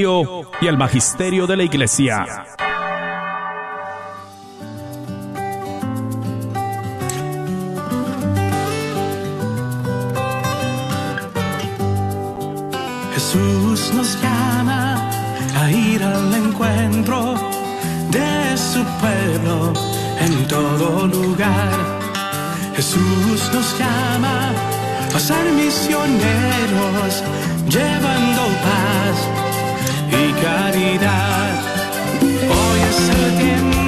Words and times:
y 0.00 0.66
el 0.68 0.78
magisterio 0.78 1.44
de 1.44 1.56
la 1.56 1.64
Iglesia. 1.64 2.24
Jesús 13.12 13.92
nos 13.92 14.22
llama 14.22 15.10
a 15.60 15.70
ir 15.72 16.00
al 16.04 16.32
encuentro 16.32 17.34
de 18.12 18.56
su 18.56 18.84
pueblo 19.00 19.72
en 20.20 20.46
todo 20.46 21.08
lugar. 21.08 21.72
Jesús 22.76 23.50
nos 23.52 23.76
llama 23.76 24.52
a 25.12 25.18
ser 25.18 25.44
misioneros 25.54 27.24
llevando 27.68 28.42
paz 28.62 29.37
y 30.18 30.32
caridad. 30.32 31.62
Hoy 32.22 32.80
es 32.90 33.08
el 33.08 33.38
tiempo. 33.38 33.87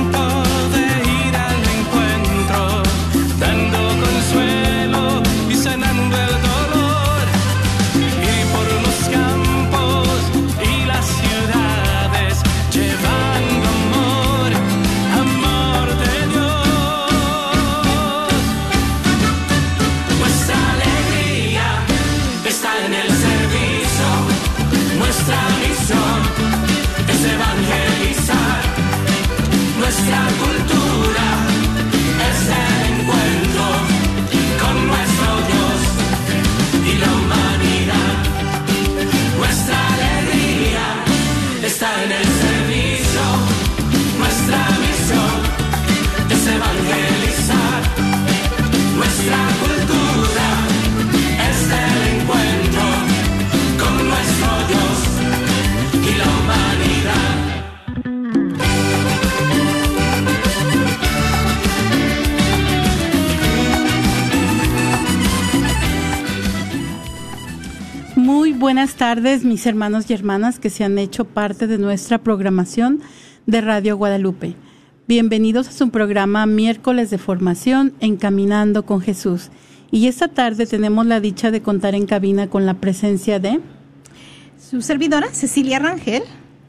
Tardes, 69.01 69.45
mis 69.45 69.65
hermanos 69.65 70.11
y 70.11 70.13
hermanas 70.13 70.59
que 70.59 70.69
se 70.69 70.85
han 70.85 70.99
hecho 70.99 71.25
parte 71.25 71.67
de 71.67 71.79
nuestra 71.79 72.19
programación 72.19 73.01
de 73.47 73.63
Radio 73.63 73.97
Guadalupe. 73.97 74.57
Bienvenidos 75.09 75.69
a 75.69 75.73
su 75.73 75.89
programa 75.89 76.45
Miércoles 76.45 77.09
de 77.09 77.17
Formación 77.17 77.95
Encaminando 78.01 78.85
con 78.85 79.01
Jesús. 79.01 79.49
Y 79.91 80.07
esta 80.09 80.29
tarde 80.29 80.67
tenemos 80.67 81.07
la 81.07 81.19
dicha 81.19 81.51
de 81.51 81.63
contar 81.63 81.95
en 81.95 82.05
cabina 82.05 82.49
con 82.51 82.67
la 82.67 82.75
presencia 82.75 83.39
de 83.39 83.61
su 84.61 84.83
servidora 84.83 85.29
Cecilia 85.33 85.79
Rangel 85.79 86.25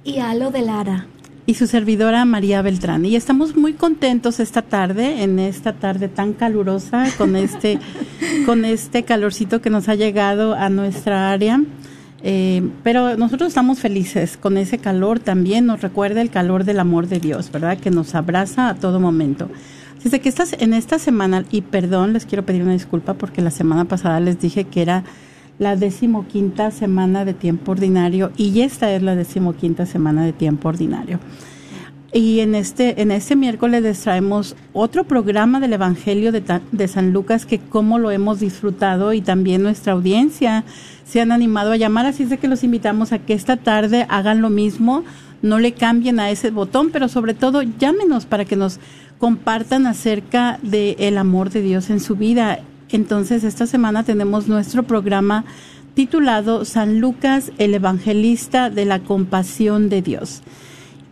y 0.06 0.20
Alo 0.20 0.52
de 0.52 0.62
Lara 0.62 1.08
y 1.46 1.56
su 1.56 1.68
servidora 1.68 2.24
María 2.24 2.62
Beltrán. 2.62 3.04
Y 3.04 3.18
estamos 3.18 3.58
muy 3.58 3.74
contentos 3.74 4.40
esta 4.40 4.62
tarde, 4.62 5.24
en 5.24 5.38
esta 5.38 5.74
tarde 5.74 6.08
tan 6.08 6.32
calurosa, 6.32 7.08
con 7.18 7.36
este, 7.36 7.78
con 8.46 8.64
este 8.64 9.04
calorcito 9.04 9.60
que 9.60 9.70
nos 9.70 9.90
ha 9.90 9.96
llegado 9.96 10.54
a 10.54 10.70
nuestra 10.70 11.30
área. 11.30 11.60
Eh, 12.24 12.70
pero 12.84 13.18
nosotros 13.18 13.48
estamos 13.48 13.80
felices 13.80 14.38
con 14.38 14.58
ese 14.58 14.78
calor 14.78 15.20
también, 15.20 15.66
nos 15.66 15.82
recuerda 15.82 16.22
el 16.22 16.30
calor 16.30 16.64
del 16.64 16.80
amor 16.80 17.08
de 17.08 17.20
Dios, 17.20 17.52
¿verdad? 17.52 17.78
Que 17.78 17.90
nos 17.90 18.14
abraza 18.14 18.70
a 18.70 18.76
todo 18.76 19.00
momento. 19.00 19.50
Desde 20.04 20.20
que 20.20 20.30
estás 20.30 20.56
en 20.60 20.74
esta 20.74 21.00
semana, 21.00 21.46
y 21.52 21.62
perdón, 21.62 22.14
les 22.14 22.26
quiero 22.26 22.46
pedir 22.46 22.64
una 22.64 22.74
disculpa 22.74 23.14
porque 23.16 23.42
la 23.42 23.52
semana 23.52 23.86
pasada 23.86 24.20
les 24.20 24.40
dije 24.40 24.66
que 24.66 24.82
era 24.82 25.04
la 25.60 25.76
decimoquinta 25.76 26.72
semana 26.72 27.24
de 27.24 27.36
tiempo 27.36 27.72
ordinario 27.72 28.32
y 28.36 28.62
esta 28.62 28.92
es 28.92 29.04
la 29.04 29.16
decimoquinta 29.16 29.86
semana 29.86 30.26
de 30.26 30.34
tiempo 30.34 30.70
ordinario. 30.70 31.20
Y 32.14 32.42
en 32.42 32.56
este, 32.56 33.02
en 33.02 33.10
este 33.10 33.38
miércoles 33.38 33.84
les 33.84 34.02
traemos 34.02 34.56
otro 34.74 35.06
programa 35.06 35.62
del 35.62 35.72
Evangelio 35.72 36.34
de, 36.34 36.44
de 36.72 36.88
San 36.90 37.14
Lucas 37.14 37.46
que 37.46 37.60
cómo 37.60 38.00
lo 38.00 38.12
hemos 38.12 38.42
disfrutado 38.42 39.14
y 39.14 39.22
también 39.22 39.64
nuestra 39.64 39.94
audiencia 39.94 40.66
se 41.06 41.22
han 41.22 41.32
animado 41.32 41.72
a 41.72 41.78
llamar, 41.78 42.06
así 42.06 42.24
es 42.24 42.30
de 42.30 42.38
que 42.38 42.50
los 42.50 42.64
invitamos 42.64 43.14
a 43.14 43.20
que 43.20 43.34
esta 43.34 43.58
tarde 43.58 44.06
hagan 44.10 44.42
lo 44.42 44.50
mismo, 44.50 45.04
no 45.42 45.60
le 45.60 45.72
cambien 45.74 46.20
a 46.20 46.30
ese 46.30 46.52
botón, 46.52 46.90
pero 46.92 47.08
sobre 47.08 47.34
todo 47.34 47.62
llámenos 47.62 48.26
para 48.26 48.46
que 48.46 48.56
nos 48.56 48.80
compartan 49.18 49.88
acerca 49.88 50.60
del 50.62 51.18
amor 51.18 51.50
de 51.50 51.62
Dios 51.62 51.90
en 51.90 52.00
su 52.00 52.16
vida. 52.16 52.60
Entonces, 52.90 53.44
esta 53.44 53.68
semana 53.68 54.04
tenemos 54.04 54.48
nuestro 54.48 54.84
programa 54.84 55.46
titulado 55.94 56.66
San 56.66 57.00
Lucas, 57.00 57.52
el 57.58 57.74
Evangelista 57.74 58.70
de 58.70 58.86
la 58.86 59.00
Compasión 59.00 59.90
de 59.90 60.02
Dios. 60.02 60.42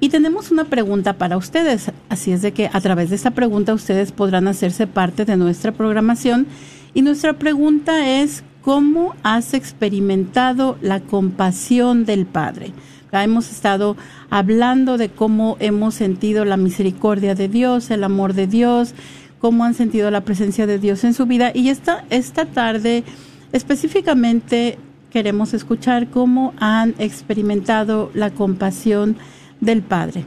Y 0.01 0.09
tenemos 0.09 0.49
una 0.49 0.65
pregunta 0.65 1.13
para 1.13 1.35
ustedes, 1.35 1.91
así 2.07 2.31
es 2.31 2.41
de 2.41 2.53
que 2.53 2.69
a 2.71 2.79
través 2.79 3.09
de 3.09 3.17
esta 3.17 3.31
pregunta 3.31 3.73
ustedes 3.73 4.13
podrán 4.13 4.47
hacerse 4.47 4.87
parte 4.87 5.25
de 5.25 5.35
nuestra 5.35 5.73
programación. 5.73 6.47
Y 6.93 7.01
nuestra 7.01 7.33
pregunta 7.33 8.21
es, 8.21 8.43
¿cómo 8.61 9.13
has 9.23 9.53
experimentado 9.53 10.77
la 10.81 11.01
compasión 11.01 12.05
del 12.05 12.25
Padre? 12.25 12.73
hemos 13.11 13.49
estado 13.51 13.97
hablando 14.29 14.97
de 14.97 15.09
cómo 15.09 15.57
hemos 15.59 15.95
sentido 15.95 16.45
la 16.45 16.57
misericordia 16.57 17.33
de 17.33 17.47
Dios, 17.47 17.89
el 17.89 18.03
amor 18.03 18.33
de 18.33 18.45
Dios, 18.45 18.93
cómo 19.39 19.63
han 19.63 19.73
sentido 19.73 20.11
la 20.11 20.21
presencia 20.21 20.67
de 20.67 20.79
Dios 20.79 21.03
en 21.03 21.13
su 21.13 21.25
vida. 21.25 21.51
Y 21.53 21.69
esta, 21.69 22.05
esta 22.09 22.45
tarde 22.45 23.03
específicamente 23.51 24.77
queremos 25.09 25.53
escuchar 25.53 26.09
cómo 26.09 26.53
han 26.59 26.93
experimentado 26.99 28.11
la 28.13 28.29
compasión 28.29 29.17
del 29.61 29.81
Padre, 29.81 30.25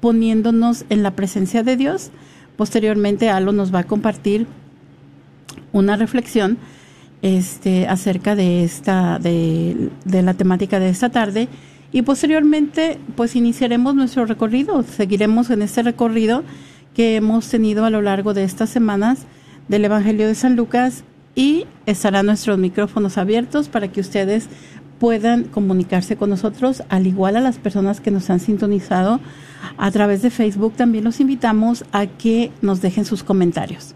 poniéndonos 0.00 0.84
en 0.88 1.02
la 1.02 1.12
presencia 1.12 1.62
de 1.62 1.76
Dios. 1.76 2.10
Posteriormente, 2.56 3.28
Alo 3.28 3.52
nos 3.52 3.74
va 3.74 3.80
a 3.80 3.84
compartir 3.84 4.46
una 5.72 5.96
reflexión 5.96 6.58
este, 7.22 7.86
acerca 7.88 8.36
de 8.36 8.64
esta, 8.64 9.18
de, 9.18 9.90
la 10.04 10.34
temática 10.34 10.78
de 10.78 10.88
esta 10.88 11.10
tarde. 11.10 11.48
Y 11.92 12.02
posteriormente, 12.02 12.98
pues 13.16 13.36
iniciaremos 13.36 13.94
nuestro 13.94 14.26
recorrido, 14.26 14.82
seguiremos 14.82 15.50
en 15.50 15.62
este 15.62 15.82
recorrido 15.82 16.42
que 16.96 17.16
hemos 17.16 17.46
tenido 17.50 17.84
a 17.84 17.90
lo 17.90 18.00
largo 18.00 18.32
de 18.32 18.42
estas 18.42 18.70
semanas 18.70 19.26
del 19.68 19.84
Evangelio 19.84 20.26
de 20.26 20.34
San 20.34 20.56
Lucas 20.56 21.04
y 21.34 21.66
estarán 21.84 22.24
nuestros 22.24 22.56
micrófonos 22.56 23.18
abiertos 23.18 23.68
para 23.68 23.92
que 23.92 24.00
ustedes 24.00 24.48
puedan 24.98 25.44
comunicarse 25.44 26.16
con 26.16 26.30
nosotros, 26.30 26.82
al 26.88 27.06
igual 27.06 27.36
a 27.36 27.42
las 27.42 27.58
personas 27.58 28.00
que 28.00 28.10
nos 28.10 28.30
han 28.30 28.40
sintonizado 28.40 29.20
a 29.76 29.90
través 29.90 30.22
de 30.22 30.30
Facebook, 30.30 30.72
también 30.74 31.04
los 31.04 31.20
invitamos 31.20 31.84
a 31.92 32.06
que 32.06 32.50
nos 32.62 32.80
dejen 32.80 33.04
sus 33.04 33.22
comentarios. 33.22 33.94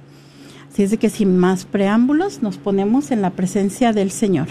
Así 0.70 0.82
es 0.82 0.90
de 0.90 0.98
que 0.98 1.08
sin 1.08 1.38
más 1.38 1.64
preámbulos 1.64 2.42
nos 2.42 2.58
ponemos 2.58 3.12
en 3.12 3.22
la 3.22 3.30
presencia 3.30 3.94
del 3.94 4.10
Señor. 4.10 4.48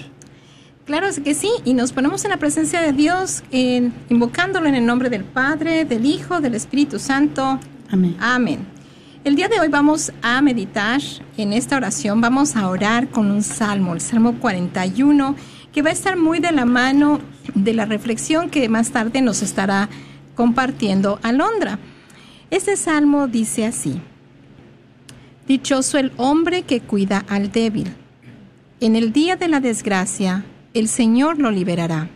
Claro 0.85 1.05
es 1.05 1.19
que 1.19 1.35
sí, 1.35 1.51
y 1.65 1.75
nos 1.75 1.91
ponemos 1.91 2.25
en 2.25 2.31
la 2.31 2.37
presencia 2.37 2.81
de 2.81 2.93
Dios, 2.93 3.43
invocándolo 3.51 4.65
en 4.65 4.73
el 4.73 4.87
nombre 4.87 5.11
del 5.11 5.23
Padre, 5.23 5.85
del 5.85 6.07
Hijo, 6.07 6.41
del 6.41 6.55
Espíritu 6.55 6.97
Santo. 6.97 7.59
Amén. 7.91 8.15
Amén. 8.19 8.59
El 9.23 9.35
día 9.35 9.47
de 9.47 9.59
hoy 9.59 9.67
vamos 9.67 10.11
a 10.21 10.41
meditar 10.41 11.01
en 11.37 11.53
esta 11.53 11.75
oración, 11.75 12.21
vamos 12.21 12.55
a 12.55 12.69
orar 12.69 13.09
con 13.09 13.31
un 13.31 13.41
salmo, 13.41 13.95
el 13.95 14.01
Salmo 14.01 14.35
41, 14.39 15.35
que 15.73 15.81
va 15.81 15.89
a 15.89 15.93
estar 15.93 16.15
muy 16.15 16.39
de 16.39 16.51
la 16.51 16.65
mano 16.65 17.19
de 17.55 17.73
la 17.73 17.85
reflexión 17.85 18.51
que 18.51 18.69
más 18.69 18.91
tarde 18.91 19.21
nos 19.21 19.41
estará 19.41 19.89
compartiendo 20.35 21.19
Alondra. 21.23 21.79
Este 22.51 22.77
salmo 22.77 23.27
dice 23.27 23.65
así. 23.65 23.99
Dichoso 25.47 25.97
el 25.97 26.11
hombre 26.17 26.61
que 26.61 26.81
cuida 26.81 27.25
al 27.27 27.51
débil. 27.51 27.91
En 28.81 28.95
el 28.95 29.11
día 29.11 29.35
de 29.35 29.47
la 29.47 29.61
desgracia, 29.61 30.45
el 30.75 30.87
Señor 30.87 31.39
lo 31.39 31.49
liberará. 31.49 32.07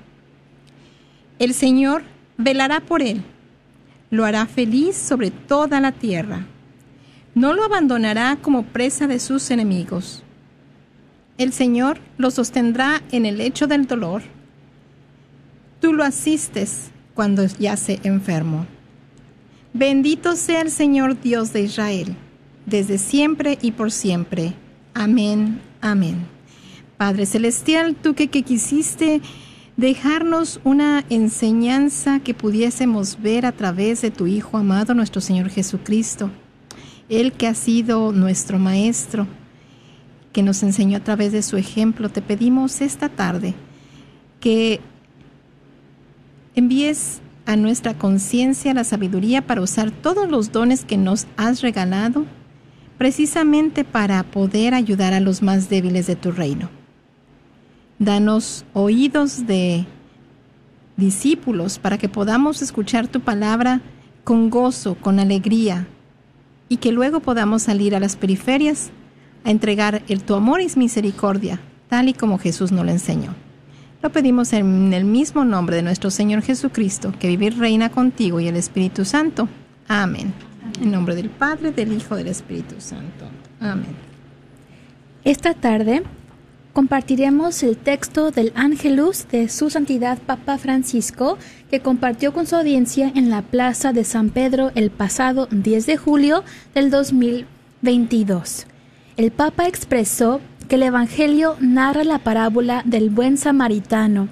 El 1.39 1.55
Señor 1.55 2.03
velará 2.37 2.79
por 2.79 3.01
él, 3.01 3.23
lo 4.13 4.25
hará 4.25 4.45
feliz 4.45 4.95
sobre 4.95 5.31
toda 5.31 5.81
la 5.81 5.91
tierra, 5.91 6.45
No 7.33 7.55
lo 7.55 7.63
abandonará 7.63 8.37
como 8.39 8.61
presa 8.61 9.07
de 9.07 9.17
sus 9.17 9.49
enemigos. 9.49 10.21
El 11.39 11.51
Señor 11.51 11.97
lo 12.19 12.29
sostendrá 12.29 13.01
en 13.11 13.25
el 13.25 13.39
lecho 13.39 13.65
del 13.65 13.87
dolor. 13.87 14.21
Tú 15.81 15.93
lo 15.93 16.03
asistes 16.03 16.91
cuando 17.15 17.43
yace 17.43 17.99
enfermo. 18.03 18.67
Bendito 19.73 20.35
sea 20.35 20.61
el 20.61 20.69
Señor 20.69 21.19
Dios 21.19 21.51
de 21.51 21.61
Israel, 21.61 22.15
desde 22.67 22.99
siempre 22.99 23.57
y 23.63 23.71
por 23.71 23.89
siempre. 23.89 24.53
Amén, 24.93 25.59
amén. 25.81 26.27
Padre 26.97 27.25
Celestial, 27.25 27.95
tú 27.95 28.13
que, 28.13 28.27
que 28.27 28.43
quisiste 28.43 29.21
dejarnos 29.77 30.59
una 30.63 31.03
enseñanza 31.09 32.19
que 32.19 32.33
pudiésemos 32.33 33.21
ver 33.21 33.45
a 33.45 33.51
través 33.51 34.01
de 34.01 34.11
tu 34.11 34.27
Hijo 34.27 34.57
amado, 34.57 34.93
nuestro 34.93 35.21
Señor 35.21 35.49
Jesucristo, 35.49 36.29
Él 37.09 37.33
que 37.33 37.47
ha 37.47 37.55
sido 37.55 38.11
nuestro 38.11 38.59
Maestro, 38.59 39.27
que 40.31 40.43
nos 40.43 40.63
enseñó 40.63 40.97
a 40.97 41.03
través 41.03 41.31
de 41.31 41.41
su 41.41 41.57
ejemplo, 41.57 42.09
te 42.09 42.21
pedimos 42.21 42.81
esta 42.81 43.09
tarde 43.09 43.53
que 44.39 44.79
envíes 46.55 47.21
a 47.45 47.55
nuestra 47.55 47.97
conciencia 47.97 48.73
la 48.73 48.83
sabiduría 48.83 49.45
para 49.45 49.61
usar 49.61 49.91
todos 49.91 50.29
los 50.29 50.51
dones 50.51 50.85
que 50.85 50.97
nos 50.97 51.27
has 51.35 51.61
regalado, 51.61 52.25
precisamente 52.97 53.83
para 53.83 54.23
poder 54.23 54.73
ayudar 54.73 55.13
a 55.13 55.19
los 55.19 55.41
más 55.41 55.69
débiles 55.69 56.07
de 56.07 56.15
tu 56.15 56.31
reino. 56.31 56.82
Danos 58.03 58.65
oídos 58.73 59.47
de 59.47 59.85
discípulos 60.97 61.79
para 61.79 61.97
que 61.97 62.09
podamos 62.09 62.61
escuchar 62.61 63.07
tu 63.07 63.21
palabra 63.21 63.79
con 64.25 64.49
gozo, 64.49 64.95
con 64.95 65.19
alegría, 65.19 65.87
y 66.67 66.77
que 66.77 66.91
luego 66.91 67.21
podamos 67.21 67.63
salir 67.63 67.95
a 67.95 68.01
las 68.01 68.17
periferias 68.17 68.89
a 69.45 69.51
entregar 69.51 70.03
el 70.09 70.21
tu 70.21 70.35
amor 70.35 70.59
y 70.59 70.67
misericordia, 70.75 71.61
tal 71.87 72.09
y 72.09 72.13
como 72.13 72.39
Jesús 72.39 72.73
nos 72.73 72.85
lo 72.85 72.91
enseñó. 72.91 73.35
Lo 74.01 74.11
pedimos 74.11 74.51
en 74.51 74.91
el 74.91 75.05
mismo 75.05 75.45
nombre 75.45 75.77
de 75.77 75.83
nuestro 75.83 76.11
Señor 76.11 76.41
Jesucristo, 76.41 77.13
que 77.17 77.29
vive 77.29 77.45
y 77.45 77.49
reina 77.51 77.89
contigo 77.89 78.41
y 78.41 78.49
el 78.49 78.57
Espíritu 78.57 79.05
Santo. 79.05 79.47
Amén. 79.87 80.33
En 80.81 80.91
nombre 80.91 81.15
del 81.15 81.29
Padre, 81.29 81.71
del 81.71 81.93
Hijo, 81.93 82.17
del 82.17 82.27
Espíritu 82.27 82.75
Santo. 82.79 83.25
Amén. 83.61 83.95
Esta 85.23 85.53
tarde 85.53 86.03
compartiremos 86.73 87.61
el 87.61 87.77
texto 87.77 88.31
del 88.31 88.51
Ángelus 88.55 89.27
de 89.31 89.47
Su 89.47 89.69
Santidad 89.69 90.17
Papa 90.17 90.57
Francisco, 90.57 91.37
que 91.69 91.79
compartió 91.79 92.33
con 92.33 92.47
su 92.47 92.55
audiencia 92.55 93.11
en 93.15 93.29
la 93.29 93.43
Plaza 93.43 93.93
de 93.93 94.03
San 94.03 94.31
Pedro 94.31 94.71
el 94.73 94.89
pasado 94.89 95.47
10 95.51 95.85
de 95.85 95.97
julio 95.97 96.43
del 96.73 96.89
2022. 96.89 98.65
El 99.17 99.31
Papa 99.31 99.67
expresó 99.67 100.41
que 100.67 100.75
el 100.75 100.83
Evangelio 100.83 101.55
narra 101.59 102.03
la 102.03 102.17
parábola 102.17 102.81
del 102.85 103.11
buen 103.11 103.37
samaritano, 103.37 104.27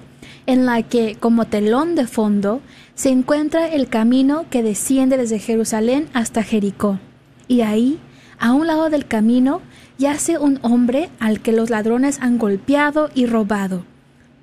en 0.46 0.66
la 0.66 0.82
que, 0.82 1.14
como 1.14 1.44
telón 1.44 1.94
de 1.94 2.08
fondo, 2.08 2.60
se 2.96 3.10
encuentra 3.10 3.68
el 3.68 3.86
camino 3.86 4.46
que 4.50 4.64
desciende 4.64 5.16
desde 5.16 5.38
Jerusalén 5.38 6.08
hasta 6.12 6.42
Jericó. 6.42 6.98
Y 7.46 7.60
ahí, 7.60 8.00
a 8.40 8.52
un 8.52 8.66
lado 8.66 8.90
del 8.90 9.06
camino, 9.06 9.60
yace 10.02 10.36
un 10.36 10.58
hombre 10.62 11.10
al 11.20 11.40
que 11.40 11.52
los 11.52 11.70
ladrones 11.70 12.18
han 12.20 12.36
golpeado 12.36 13.08
y 13.14 13.26
robado. 13.26 13.84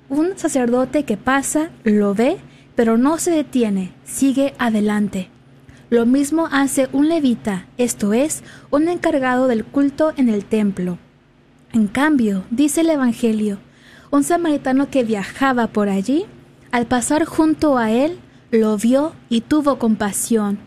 Un 0.08 0.38
sacerdote 0.38 1.04
que 1.04 1.18
pasa, 1.18 1.68
lo 1.84 2.14
ve, 2.14 2.38
pero 2.74 2.96
no 2.96 3.18
se 3.18 3.30
detiene, 3.30 3.92
sigue 4.04 4.54
adelante. 4.58 5.28
Lo 5.90 6.06
mismo 6.06 6.48
hace 6.50 6.88
un 6.92 7.10
levita, 7.10 7.66
esto 7.76 8.14
es, 8.14 8.42
un 8.70 8.88
encargado 8.88 9.48
del 9.48 9.66
culto 9.66 10.14
en 10.16 10.30
el 10.30 10.46
templo. 10.46 10.96
En 11.74 11.88
cambio, 11.88 12.44
dice 12.50 12.80
el 12.80 12.88
Evangelio, 12.88 13.58
un 14.10 14.24
samaritano 14.24 14.88
que 14.88 15.04
viajaba 15.04 15.66
por 15.66 15.90
allí, 15.90 16.24
al 16.72 16.86
pasar 16.86 17.26
junto 17.26 17.76
a 17.76 17.90
él, 17.90 18.18
lo 18.50 18.78
vio 18.78 19.12
y 19.28 19.42
tuvo 19.42 19.78
compasión. 19.78 20.58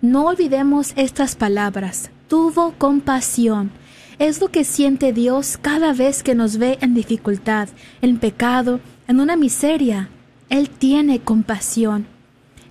No 0.00 0.24
olvidemos 0.24 0.94
estas 0.96 1.36
palabras, 1.36 2.10
tuvo 2.26 2.72
compasión. 2.78 3.70
Es 4.20 4.42
lo 4.42 4.50
que 4.50 4.64
siente 4.64 5.14
Dios 5.14 5.56
cada 5.56 5.94
vez 5.94 6.22
que 6.22 6.34
nos 6.34 6.58
ve 6.58 6.76
en 6.82 6.92
dificultad, 6.92 7.70
en 8.02 8.18
pecado, 8.18 8.78
en 9.08 9.18
una 9.18 9.34
miseria. 9.34 10.10
Él 10.50 10.68
tiene 10.68 11.20
compasión. 11.20 12.06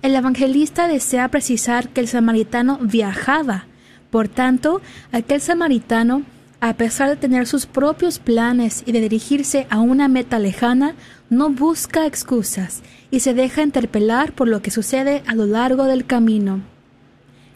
El 0.00 0.14
evangelista 0.14 0.86
desea 0.86 1.26
precisar 1.26 1.88
que 1.88 2.00
el 2.02 2.06
samaritano 2.06 2.78
viajaba. 2.80 3.66
Por 4.10 4.28
tanto, 4.28 4.80
aquel 5.10 5.40
samaritano 5.40 6.22
a 6.60 6.74
pesar 6.74 7.08
de 7.08 7.16
tener 7.16 7.48
sus 7.48 7.66
propios 7.66 8.20
planes 8.20 8.84
y 8.86 8.92
de 8.92 9.00
dirigirse 9.00 9.66
a 9.70 9.80
una 9.80 10.06
meta 10.06 10.38
lejana, 10.38 10.94
no 11.30 11.50
busca 11.50 12.06
excusas 12.06 12.82
y 13.10 13.20
se 13.20 13.34
deja 13.34 13.62
interpelar 13.62 14.34
por 14.34 14.46
lo 14.46 14.62
que 14.62 14.70
sucede 14.70 15.24
a 15.26 15.34
lo 15.34 15.46
largo 15.46 15.84
del 15.84 16.06
camino. 16.06 16.60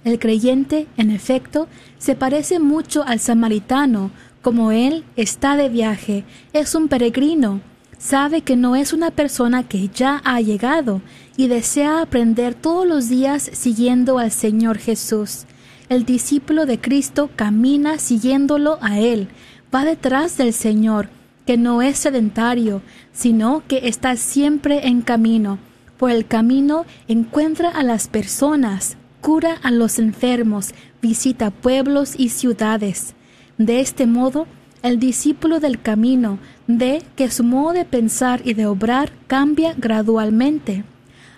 El 0.04 0.18
creyente, 0.18 0.86
en 0.98 1.10
efecto, 1.10 1.66
se 1.98 2.14
parece 2.14 2.58
mucho 2.60 3.02
al 3.04 3.20
samaritano, 3.20 4.10
como 4.42 4.70
él 4.70 5.04
está 5.16 5.56
de 5.56 5.70
viaje, 5.70 6.24
es 6.52 6.74
un 6.74 6.88
peregrino, 6.88 7.62
sabe 7.98 8.42
que 8.42 8.54
no 8.54 8.76
es 8.76 8.92
una 8.92 9.10
persona 9.10 9.66
que 9.66 9.88
ya 9.88 10.20
ha 10.24 10.42
llegado 10.42 11.00
y 11.38 11.46
desea 11.46 12.02
aprender 12.02 12.54
todos 12.54 12.86
los 12.86 13.08
días 13.08 13.48
siguiendo 13.54 14.18
al 14.18 14.30
Señor 14.30 14.76
Jesús. 14.76 15.46
El 15.88 16.04
discípulo 16.04 16.66
de 16.66 16.78
Cristo 16.78 17.30
camina 17.34 17.98
siguiéndolo 17.98 18.76
a 18.82 18.98
Él, 19.00 19.28
va 19.74 19.86
detrás 19.86 20.36
del 20.36 20.52
Señor, 20.52 21.08
que 21.46 21.56
no 21.56 21.80
es 21.80 21.96
sedentario, 21.96 22.82
sino 23.12 23.62
que 23.66 23.88
está 23.88 24.16
siempre 24.16 24.86
en 24.86 25.00
camino. 25.00 25.58
Por 25.96 26.10
el 26.10 26.26
camino 26.26 26.84
encuentra 27.08 27.70
a 27.70 27.82
las 27.82 28.08
personas, 28.08 28.98
cura 29.24 29.56
a 29.62 29.70
los 29.70 29.98
enfermos, 29.98 30.74
visita 31.00 31.50
pueblos 31.50 32.12
y 32.18 32.28
ciudades. 32.28 33.14
De 33.56 33.80
este 33.80 34.04
modo, 34.06 34.46
el 34.82 34.98
discípulo 34.98 35.60
del 35.60 35.80
camino 35.80 36.38
ve 36.66 37.02
que 37.16 37.30
su 37.30 37.42
modo 37.42 37.72
de 37.72 37.86
pensar 37.86 38.42
y 38.44 38.52
de 38.52 38.66
obrar 38.66 39.12
cambia 39.26 39.74
gradualmente, 39.78 40.84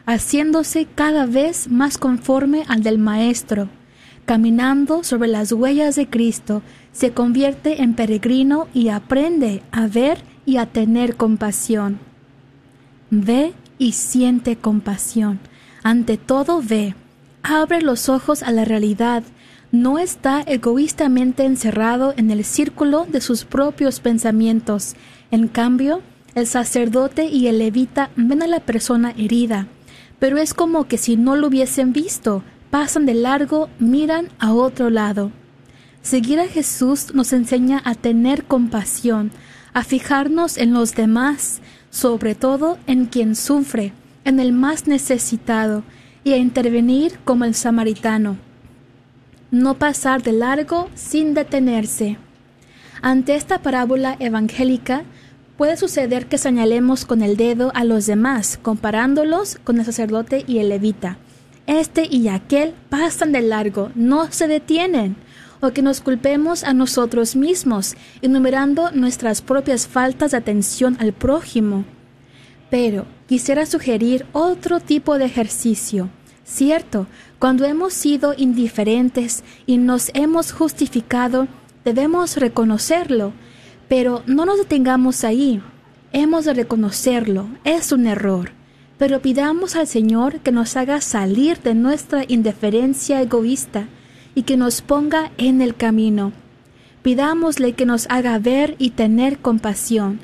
haciéndose 0.05 0.89
cada 0.93 1.27
vez 1.27 1.71
más 1.71 1.97
conforme 1.97 2.65
al 2.67 2.83
del 2.83 2.99
Maestro 2.99 3.69
caminando 4.27 5.05
sobre 5.05 5.29
las 5.29 5.53
huellas 5.53 5.95
de 5.95 6.09
Cristo, 6.09 6.63
se 6.93 7.13
convierte 7.13 7.83
en 7.83 7.95
peregrino 7.95 8.67
y 8.75 8.89
aprende 8.89 9.63
a 9.71 9.87
ver 9.87 10.19
y 10.45 10.57
a 10.57 10.67
tener 10.67 11.17
compasión. 11.17 12.01
Ve 13.11 13.55
y 13.79 13.93
siente 13.93 14.57
compasión. 14.57 15.39
Ante 15.85 16.17
todo 16.17 16.61
ve. 16.61 16.97
Abre 17.49 17.81
los 17.81 18.09
ojos 18.09 18.43
a 18.43 18.51
la 18.51 18.65
realidad. 18.65 19.23
No 19.71 20.01
está 20.01 20.41
egoístamente 20.41 21.45
encerrado 21.45 22.13
en 22.17 22.33
el 22.33 22.45
círculo 22.45 23.07
de 23.09 23.21
sus 23.21 23.45
propios 23.45 24.01
pensamientos. 24.01 24.97
En 25.31 25.47
cambio, 25.47 26.03
el 26.35 26.49
sacerdote 26.49 27.27
y 27.27 27.47
el 27.47 27.59
levita 27.61 28.11
ven 28.17 28.43
a 28.43 28.49
la 28.49 28.59
persona 28.59 29.15
herida, 29.17 29.69
pero 30.19 30.39
es 30.39 30.55
como 30.55 30.89
que 30.89 30.99
si 30.99 31.17
no 31.17 31.37
lo 31.37 31.47
hubiesen 31.47 31.93
visto, 31.93 32.43
pasan 32.71 33.07
de 33.07 33.15
largo, 33.15 33.69
miran 33.79 34.29
a 34.41 34.53
otro 34.53 34.91
lado. 34.91 35.31
Seguir 36.03 36.41
a 36.41 36.49
Jesús 36.49 37.15
nos 37.15 37.33
enseña 37.33 37.81
a 37.85 37.95
tener 37.95 38.43
compasión, 38.43 39.31
a 39.73 39.85
fijarnos 39.85 40.59
en 40.59 40.75
los 40.75 40.97
demás, 40.97 41.61
sobre 41.91 42.35
todo 42.35 42.77
en 42.89 43.07
quien 43.07 43.37
sufre, 43.37 43.93
en 44.25 44.41
el 44.41 44.53
más 44.53 44.89
necesitado, 44.89 45.85
y 46.27 46.35
intervenir 46.35 47.19
como 47.25 47.45
el 47.45 47.55
samaritano. 47.55 48.37
No 49.51 49.75
pasar 49.75 50.23
de 50.23 50.33
largo 50.33 50.89
sin 50.95 51.35
detenerse. 51.35 52.19
Ante 53.01 53.37
esta 53.37 53.63
parábola 53.63 54.17
evangélica, 54.19 55.05
puede 55.57 55.77
suceder 55.77 56.27
que 56.27 56.39
señalemos 56.39 57.05
con 57.05 57.23
el 57.23 57.37
dedo 57.37 57.71
a 57.75 57.85
los 57.85 58.07
demás, 58.07 58.59
comparándolos 58.61 59.59
con 59.63 59.79
el 59.79 59.85
sacerdote 59.85 60.45
y 60.49 60.59
el 60.59 60.69
levita 60.69 61.17
este 61.67 62.07
y 62.09 62.29
aquel 62.29 62.75
pasan 62.89 63.33
de 63.33 63.43
largo, 63.43 63.91
no 63.95 64.31
se 64.31 64.47
detienen, 64.47 65.17
o 65.61 65.71
que 65.71 65.83
nos 65.83 66.01
culpemos 66.01 66.65
a 66.65 66.73
nosotros 66.73 67.35
mismos, 67.35 67.97
enumerando 68.23 68.93
nuestras 68.93 69.43
propias 69.43 69.87
faltas 69.87 70.31
de 70.31 70.37
atención 70.37 70.97
al 71.01 71.13
prójimo. 71.13 71.85
Pero 72.71 73.07
quisiera 73.27 73.67
sugerir 73.67 74.27
otro 74.33 74.81
tipo 74.81 75.19
de 75.19 75.25
ejercicio. 75.25 76.11
Cierto, 76.45 77.07
cuando 77.39 77.65
hemos 77.65 77.93
sido 77.93 78.35
indiferentes 78.37 79.43
y 79.67 79.79
nos 79.79 80.11
hemos 80.15 80.53
justificado, 80.53 81.49
debemos 81.85 82.37
reconocerlo, 82.37 83.33
pero 83.89 84.23
no 84.27 84.45
nos 84.47 84.59
detengamos 84.59 85.25
ahí. 85.25 85.61
Hemos 86.13 86.45
de 86.45 86.55
reconocerlo, 86.55 87.49
es 87.65 87.93
un 87.93 88.07
error 88.07 88.53
pero 88.99 89.21
pidamos 89.21 89.77
al 89.77 89.87
Señor 89.87 90.41
que 90.41 90.53
nos 90.53 90.77
haga 90.77 91.01
salir 91.01 91.61
de 91.61 91.75
nuestra 91.75 92.25
indiferencia 92.27 93.21
egoísta 93.21 93.89
y 94.35 94.43
que 94.43 94.57
nos 94.57 94.81
ponga 94.81 95.33
en 95.39 95.61
el 95.61 95.75
camino. 95.75 96.33
Pidámosle 97.03 97.75
que 97.75 97.87
nos 97.87 98.07
haga 98.11 98.39
ver 98.39 98.75
y 98.79 98.91
tener 98.91 99.39
compasión. 99.39 100.21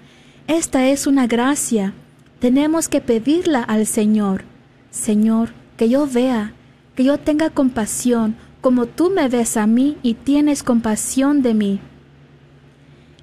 Esta 0.46 0.88
es 0.88 1.06
una 1.06 1.26
gracia. 1.26 1.94
Tenemos 2.42 2.88
que 2.88 3.00
pedirla 3.00 3.62
al 3.62 3.86
Señor. 3.86 4.42
Señor, 4.90 5.50
que 5.76 5.88
yo 5.88 6.08
vea, 6.08 6.54
que 6.96 7.04
yo 7.04 7.18
tenga 7.18 7.50
compasión, 7.50 8.34
como 8.60 8.86
tú 8.86 9.10
me 9.10 9.28
ves 9.28 9.56
a 9.56 9.68
mí 9.68 9.96
y 10.02 10.14
tienes 10.14 10.64
compasión 10.64 11.42
de 11.42 11.54
mí. 11.54 11.78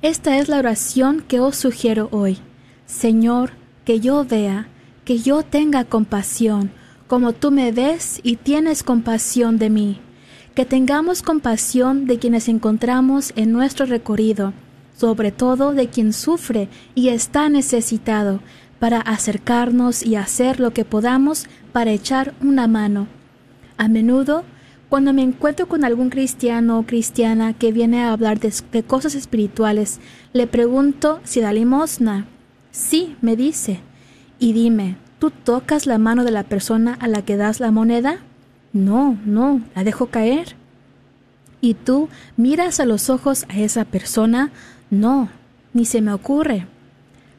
Esta 0.01 0.37
es 0.37 0.47
la 0.47 0.57
oración 0.57 1.21
que 1.27 1.41
os 1.41 1.57
sugiero 1.57 2.07
hoy. 2.13 2.37
Señor, 2.85 3.51
que 3.83 3.99
yo 3.99 4.23
vea, 4.23 4.69
que 5.03 5.19
yo 5.19 5.43
tenga 5.43 5.83
compasión, 5.83 6.71
como 7.07 7.33
tú 7.33 7.51
me 7.51 7.73
ves 7.73 8.21
y 8.23 8.37
tienes 8.37 8.83
compasión 8.83 9.57
de 9.57 9.69
mí. 9.69 9.99
Que 10.55 10.63
tengamos 10.63 11.23
compasión 11.23 12.05
de 12.05 12.19
quienes 12.19 12.47
encontramos 12.47 13.33
en 13.35 13.51
nuestro 13.51 13.85
recorrido, 13.85 14.53
sobre 14.95 15.33
todo 15.33 15.73
de 15.73 15.89
quien 15.89 16.13
sufre 16.13 16.69
y 16.95 17.09
está 17.09 17.49
necesitado, 17.49 18.39
para 18.79 19.01
acercarnos 19.01 20.03
y 20.03 20.15
hacer 20.15 20.59
lo 20.59 20.71
que 20.71 20.85
podamos 20.85 21.47
para 21.71 21.91
echar 21.91 22.33
una 22.41 22.67
mano. 22.67 23.07
A 23.77 23.87
menudo 23.87 24.43
cuando 24.89 25.13
me 25.13 25.21
encuentro 25.21 25.67
con 25.67 25.83
algún 25.83 26.09
cristiano 26.09 26.79
o 26.79 26.83
cristiana 26.83 27.53
que 27.53 27.71
viene 27.71 28.01
a 28.01 28.11
hablar 28.11 28.39
de, 28.39 28.83
cosas 28.83 29.13
espirituales, 29.13 29.99
le 30.33 30.47
pregunto 30.47 31.19
si 31.23 31.41
da 31.41 31.53
limosna. 31.53 32.25
Sí, 32.71 33.15
me 33.21 33.35
dice. 33.35 33.81
Y 34.39 34.53
dime, 34.53 34.97
¿tú 35.19 35.29
tocas 35.29 35.85
la 35.85 35.99
mano 35.99 36.23
de 36.23 36.31
la 36.31 36.43
persona 36.43 36.97
a 36.99 37.07
la 37.07 37.21
que 37.21 37.37
das 37.37 37.59
la 37.59 37.69
moneda? 37.69 38.17
No, 38.73 39.15
no, 39.25 39.61
la 39.75 39.83
dejo 39.83 40.07
caer. 40.07 40.55
¿Y 41.61 41.75
tú 41.75 42.09
miras 42.35 42.79
a 42.79 42.85
los 42.85 43.11
ojos 43.11 43.45
a 43.49 43.59
esa 43.59 43.85
persona? 43.85 44.51
No, 44.89 45.29
ni 45.73 45.85
se 45.85 46.01
me 46.01 46.13
ocurre. 46.13 46.65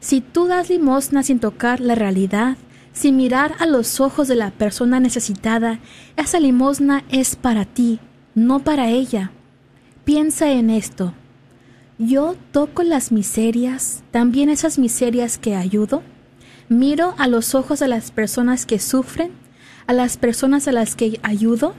Si 0.00 0.22
tú 0.22 0.46
das 0.46 0.70
limosna 0.70 1.22
sin 1.22 1.40
tocar 1.40 1.78
la 1.80 1.94
realidad, 1.94 2.56
sin 2.92 3.16
mirar 3.16 3.54
a 3.58 3.66
los 3.66 4.00
ojos 4.00 4.28
de 4.28 4.34
la 4.34 4.50
persona 4.50 4.98
necesitada, 4.98 5.78
esa 6.16 6.40
limosna 6.40 7.04
es 7.10 7.36
para 7.36 7.66
ti, 7.66 8.00
no 8.34 8.60
para 8.60 8.88
ella. 8.88 9.30
Piensa 10.04 10.50
en 10.50 10.70
esto. 10.70 11.12
Yo 11.98 12.34
toco 12.50 12.82
las 12.82 13.12
miserias, 13.12 14.02
también 14.10 14.48
esas 14.48 14.78
miserias 14.78 15.36
que 15.36 15.54
ayudo. 15.54 16.02
Miro 16.70 17.14
a 17.18 17.28
los 17.28 17.54
ojos 17.54 17.78
de 17.78 17.88
las 17.88 18.10
personas 18.10 18.64
que 18.64 18.78
sufren, 18.78 19.32
a 19.86 19.92
las 19.92 20.16
personas 20.16 20.66
a 20.66 20.72
las 20.72 20.96
que 20.96 21.20
ayudo. 21.22 21.74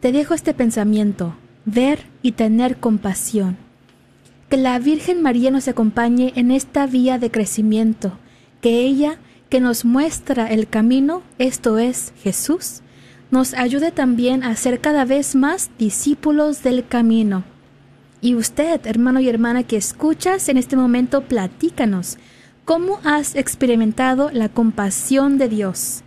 Te 0.00 0.12
dejo 0.12 0.34
este 0.34 0.52
pensamiento, 0.52 1.34
ver 1.64 2.00
y 2.20 2.32
tener 2.32 2.76
compasión. 2.76 3.63
Que 4.54 4.60
la 4.60 4.78
Virgen 4.78 5.20
María 5.20 5.50
nos 5.50 5.66
acompañe 5.66 6.32
en 6.36 6.52
esta 6.52 6.86
vía 6.86 7.18
de 7.18 7.32
crecimiento, 7.32 8.16
que 8.60 8.82
ella 8.82 9.18
que 9.48 9.58
nos 9.58 9.84
muestra 9.84 10.46
el 10.46 10.68
camino, 10.68 11.24
esto 11.38 11.78
es 11.78 12.12
Jesús, 12.22 12.82
nos 13.32 13.52
ayude 13.54 13.90
también 13.90 14.44
a 14.44 14.54
ser 14.54 14.80
cada 14.80 15.04
vez 15.04 15.34
más 15.34 15.72
discípulos 15.76 16.62
del 16.62 16.86
camino. 16.86 17.42
Y 18.20 18.36
usted, 18.36 18.86
hermano 18.86 19.18
y 19.18 19.28
hermana 19.28 19.64
que 19.64 19.76
escuchas 19.76 20.48
en 20.48 20.56
este 20.56 20.76
momento, 20.76 21.22
platícanos, 21.22 22.18
¿cómo 22.64 23.00
has 23.02 23.34
experimentado 23.34 24.30
la 24.30 24.48
compasión 24.48 25.36
de 25.36 25.48
Dios? 25.48 26.04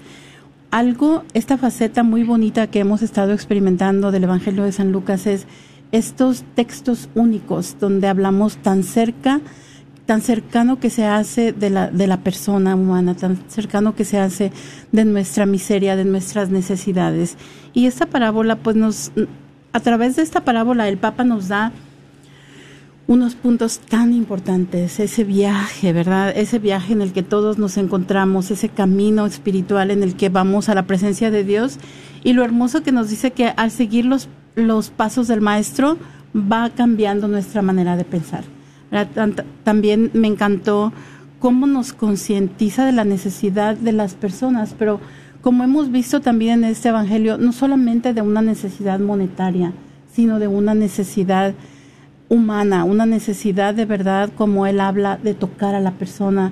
Algo, 0.75 1.24
esta 1.34 1.58
faceta 1.58 2.03
muy 2.03 2.24
bonita 2.24 2.67
que 2.67 2.79
hemos 2.79 3.01
estado 3.01 3.32
experimentando 3.32 4.12
del 4.12 4.25
Evangelio 4.25 4.65
de 4.65 4.74
San 4.74 4.91
Lucas 4.91 5.25
es 5.25 5.48
estos 5.94 6.44
textos 6.53 7.08
únicos 7.15 7.77
donde 7.79 8.10
hablamos 8.10 8.58
tan 8.58 8.84
cerca, 8.84 9.39
tan 10.05 10.20
cercano 10.20 10.77
que 10.77 10.89
se 10.89 11.05
hace 11.05 11.53
de 11.53 11.70
la, 11.70 11.89
de 11.89 12.08
la 12.08 12.17
persona 12.17 12.75
humana, 12.75 13.15
tan 13.15 13.38
cercano 13.48 13.96
que 13.96 14.03
se 14.03 14.20
hace 14.20 14.51
de 14.91 15.05
nuestra 15.05 15.46
miseria, 15.46 15.96
de 15.96 16.03
nuestras 16.03 16.50
necesidades. 16.50 17.38
Y 17.74 17.86
esta 17.86 18.05
parábola, 18.05 18.58
pues 18.58 18.75
nos, 18.75 19.13
a 19.72 19.79
través 19.79 20.17
de 20.17 20.24
esta 20.24 20.44
parábola 20.44 20.89
el 20.89 20.98
Papa 20.98 21.24
nos 21.24 21.48
da 21.48 21.72
unos 23.07 23.35
puntos 23.35 23.79
tan 23.79 24.13
importantes, 24.13 25.00
ese 25.00 25.24
viaje, 25.24 25.93
¿verdad? 25.93 26.33
Ese 26.35 26.59
viaje 26.59 26.93
en 26.93 27.01
el 27.01 27.13
que 27.13 27.24
todos 27.24 27.57
nos 27.57 27.77
encontramos, 27.77 28.50
ese 28.51 28.69
camino 28.69 29.25
espiritual 29.25 29.91
en 29.91 30.01
el 30.01 30.15
que 30.15 30.29
vamos 30.29 30.69
a 30.69 30.75
la 30.75 30.88
presencia 30.88 31.29
de 31.29 31.43
Dios 31.43 31.77
y 32.24 32.33
lo 32.33 32.43
hermoso 32.43 32.81
que 32.81 32.91
nos 32.91 33.09
dice 33.09 33.31
que 33.31 33.53
al 33.55 33.69
seguir 33.69 34.05
los 34.05 34.27
los 34.55 34.89
pasos 34.89 35.27
del 35.27 35.41
maestro 35.41 35.97
va 36.35 36.69
cambiando 36.69 37.27
nuestra 37.27 37.62
manera 37.62 37.97
de 37.97 38.05
pensar. 38.05 38.43
También 39.63 40.12
me 40.13 40.27
encantó 40.27 40.93
cómo 41.39 41.67
nos 41.67 41.93
concientiza 41.93 42.85
de 42.85 42.93
la 42.93 43.03
necesidad 43.03 43.75
de 43.75 43.91
las 43.91 44.15
personas, 44.15 44.75
pero 44.77 45.00
como 45.41 45.63
hemos 45.63 45.91
visto 45.91 46.21
también 46.21 46.63
en 46.63 46.71
este 46.71 46.89
Evangelio, 46.89 47.38
no 47.38 47.51
solamente 47.51 48.13
de 48.13 48.21
una 48.21 48.41
necesidad 48.41 49.00
monetaria, 49.00 49.74
sino 50.12 50.39
de 50.39 50.47
una 50.47 50.74
necesidad 50.74 51.53
humana, 52.29 52.84
una 52.84 53.05
necesidad 53.05 53.74
de 53.74 53.86
verdad, 53.86 54.29
como 54.36 54.65
él 54.65 54.79
habla, 54.79 55.17
de 55.17 55.34
tocar 55.34 55.75
a 55.75 55.79
la 55.79 55.91
persona, 55.91 56.51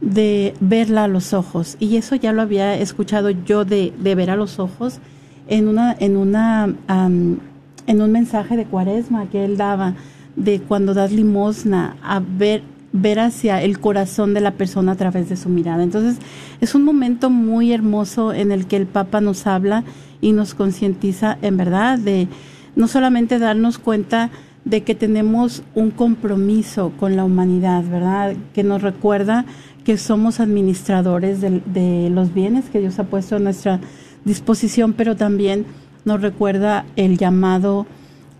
de 0.00 0.54
verla 0.60 1.04
a 1.04 1.08
los 1.08 1.32
ojos. 1.32 1.76
Y 1.80 1.96
eso 1.96 2.14
ya 2.14 2.32
lo 2.32 2.42
había 2.42 2.74
escuchado 2.74 3.30
yo 3.30 3.64
de, 3.64 3.92
de 3.98 4.14
ver 4.14 4.30
a 4.30 4.36
los 4.36 4.58
ojos 4.58 5.00
en 5.48 5.68
una, 5.68 5.94
en 5.98 6.16
una, 6.16 6.74
en 6.88 8.02
un 8.02 8.12
mensaje 8.12 8.56
de 8.56 8.64
cuaresma 8.64 9.26
que 9.30 9.44
él 9.44 9.56
daba 9.56 9.94
de 10.36 10.60
cuando 10.60 10.94
das 10.94 11.12
limosna 11.12 11.96
a 12.02 12.20
ver 12.20 12.62
ver 12.96 13.18
hacia 13.18 13.60
el 13.60 13.80
corazón 13.80 14.34
de 14.34 14.40
la 14.40 14.52
persona 14.52 14.92
a 14.92 14.94
través 14.94 15.28
de 15.28 15.36
su 15.36 15.48
mirada. 15.48 15.82
Entonces, 15.82 16.16
es 16.60 16.76
un 16.76 16.84
momento 16.84 17.28
muy 17.28 17.72
hermoso 17.72 18.32
en 18.32 18.52
el 18.52 18.66
que 18.66 18.76
el 18.76 18.86
Papa 18.86 19.20
nos 19.20 19.48
habla 19.48 19.82
y 20.20 20.30
nos 20.30 20.54
concientiza 20.54 21.36
en 21.42 21.56
verdad 21.56 21.98
de 21.98 22.28
no 22.76 22.86
solamente 22.86 23.40
darnos 23.40 23.78
cuenta 23.78 24.30
de 24.64 24.82
que 24.82 24.94
tenemos 24.94 25.62
un 25.74 25.90
compromiso 25.90 26.92
con 26.98 27.16
la 27.16 27.24
humanidad, 27.24 27.84
¿verdad? 27.84 28.34
Que 28.54 28.64
nos 28.64 28.82
recuerda 28.82 29.44
que 29.84 29.98
somos 29.98 30.40
administradores 30.40 31.40
de, 31.40 32.10
los 32.10 32.32
bienes 32.32 32.70
que 32.70 32.80
Dios 32.80 32.98
ha 32.98 33.04
puesto 33.04 33.36
a 33.36 33.38
nuestra 33.38 33.80
disposición, 34.24 34.94
pero 34.94 35.16
también 35.16 35.66
nos 36.06 36.22
recuerda 36.22 36.86
el 36.96 37.18
llamado 37.18 37.86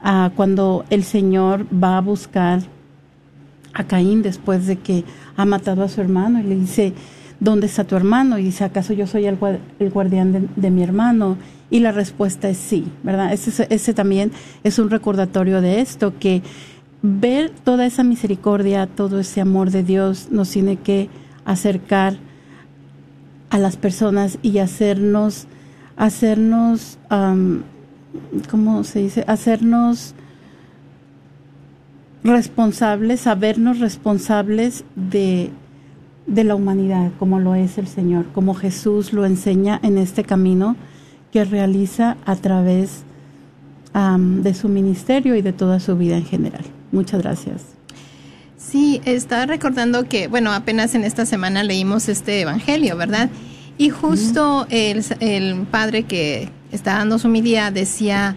a 0.02 0.30
cuando 0.34 0.84
el 0.88 1.04
Señor 1.04 1.66
va 1.72 1.98
a 1.98 2.00
buscar 2.00 2.62
a 3.74 3.84
Caín 3.84 4.22
después 4.22 4.66
de 4.66 4.76
que 4.76 5.04
ha 5.36 5.44
matado 5.44 5.82
a 5.82 5.88
su 5.88 6.00
hermano 6.00 6.40
y 6.40 6.44
le 6.44 6.56
dice, 6.56 6.94
¿dónde 7.40 7.66
está 7.66 7.84
tu 7.84 7.96
hermano? 7.96 8.38
Y 8.38 8.44
dice, 8.44 8.64
¿acaso 8.64 8.92
yo 8.92 9.06
soy 9.06 9.26
el, 9.26 9.38
guardián 9.90 10.50
de, 10.54 10.70
mi 10.70 10.82
hermano? 10.82 11.36
Y 11.70 11.80
la 11.80 11.92
respuesta 11.92 12.48
es 12.48 12.58
sí, 12.58 12.86
¿verdad? 13.02 13.32
Ese, 13.32 13.66
ese 13.70 13.94
también 13.94 14.32
es 14.62 14.78
un 14.78 14.90
recordatorio 14.90 15.60
de 15.60 15.80
esto, 15.80 16.18
que 16.18 16.42
ver 17.02 17.50
toda 17.50 17.86
esa 17.86 18.02
misericordia, 18.02 18.86
todo 18.86 19.20
ese 19.20 19.40
amor 19.40 19.70
de 19.70 19.82
Dios 19.82 20.28
nos 20.30 20.50
tiene 20.50 20.76
que 20.76 21.08
acercar 21.44 22.16
a 23.50 23.58
las 23.58 23.76
personas 23.76 24.38
y 24.42 24.58
hacernos 24.58 25.46
hacernos, 25.96 26.98
¿cómo 28.50 28.84
se 28.84 29.00
dice? 29.00 29.24
Hacernos 29.26 30.14
responsables, 32.22 33.20
sabernos 33.20 33.80
responsables 33.80 34.84
de, 34.96 35.50
de 36.26 36.44
la 36.44 36.54
humanidad, 36.54 37.10
como 37.18 37.38
lo 37.38 37.54
es 37.54 37.78
el 37.78 37.86
Señor, 37.86 38.26
como 38.32 38.54
Jesús 38.54 39.12
lo 39.12 39.26
enseña 39.26 39.78
en 39.82 39.98
este 39.98 40.24
camino 40.24 40.76
que 41.32 41.44
realiza 41.44 42.16
a 42.24 42.36
través 42.36 43.02
de 43.94 44.54
su 44.54 44.68
ministerio 44.68 45.36
y 45.36 45.42
de 45.42 45.52
toda 45.52 45.78
su 45.78 45.96
vida 45.96 46.16
en 46.16 46.24
general. 46.24 46.64
Muchas 46.90 47.22
gracias. 47.22 47.62
Sí, 48.56 49.00
está 49.04 49.46
recordando 49.46 50.08
que, 50.08 50.26
bueno, 50.26 50.52
apenas 50.52 50.96
en 50.96 51.04
esta 51.04 51.26
semana 51.26 51.62
leímos 51.62 52.08
este 52.08 52.40
Evangelio, 52.40 52.96
¿verdad? 52.96 53.30
Y 53.78 53.90
justo 53.90 54.66
el, 54.70 55.04
el 55.20 55.66
padre 55.70 56.04
que 56.04 56.48
está 56.72 56.94
dando 56.94 57.18
su 57.18 57.28
homilía 57.28 57.70
decía, 57.70 58.34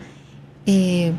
eh, 0.68 1.14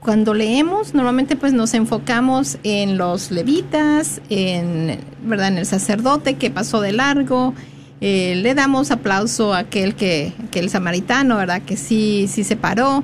cuando 0.00 0.34
leemos, 0.34 0.94
normalmente 0.94 1.36
pues 1.36 1.52
nos 1.52 1.74
enfocamos 1.74 2.58
en 2.62 2.96
los 2.96 3.30
levitas, 3.30 4.20
en, 4.30 4.98
¿verdad? 5.22 5.48
en 5.48 5.58
el 5.58 5.66
sacerdote 5.66 6.34
que 6.34 6.50
pasó 6.50 6.80
de 6.80 6.92
largo, 6.92 7.54
eh, 8.00 8.34
le 8.36 8.54
damos 8.54 8.90
aplauso 8.90 9.54
a 9.54 9.58
aquel 9.58 9.94
que, 9.94 10.32
que, 10.50 10.60
el 10.60 10.70
samaritano, 10.70 11.36
¿verdad? 11.36 11.62
Que 11.62 11.76
sí, 11.76 12.26
sí 12.28 12.44
se 12.44 12.54
paró, 12.56 13.02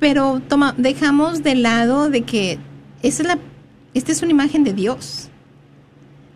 pero 0.00 0.40
dejamos 0.78 1.42
de 1.42 1.54
lado 1.54 2.08
de 2.08 2.22
que 2.22 2.58
esa 3.02 3.22
es 3.22 3.28
la, 3.28 3.38
esta 3.94 4.12
es 4.12 4.22
una 4.22 4.32
imagen 4.32 4.64
de 4.64 4.72
Dios. 4.72 5.28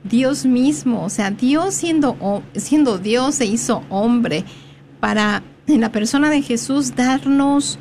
Dios 0.05 0.47
mismo, 0.47 1.05
o 1.05 1.11
sea, 1.11 1.31
Dios 1.31 1.75
siendo, 1.75 2.43
siendo 2.55 2.99
Dios 2.99 3.37
se 3.37 3.47
hizo 3.47 3.83
hombre 3.89 4.45
para 5.01 5.43
en 5.67 5.81
la 5.81 5.91
persona 5.91 6.31
de 6.31 6.43
Jesús 6.43 6.95
darnos 6.95 7.79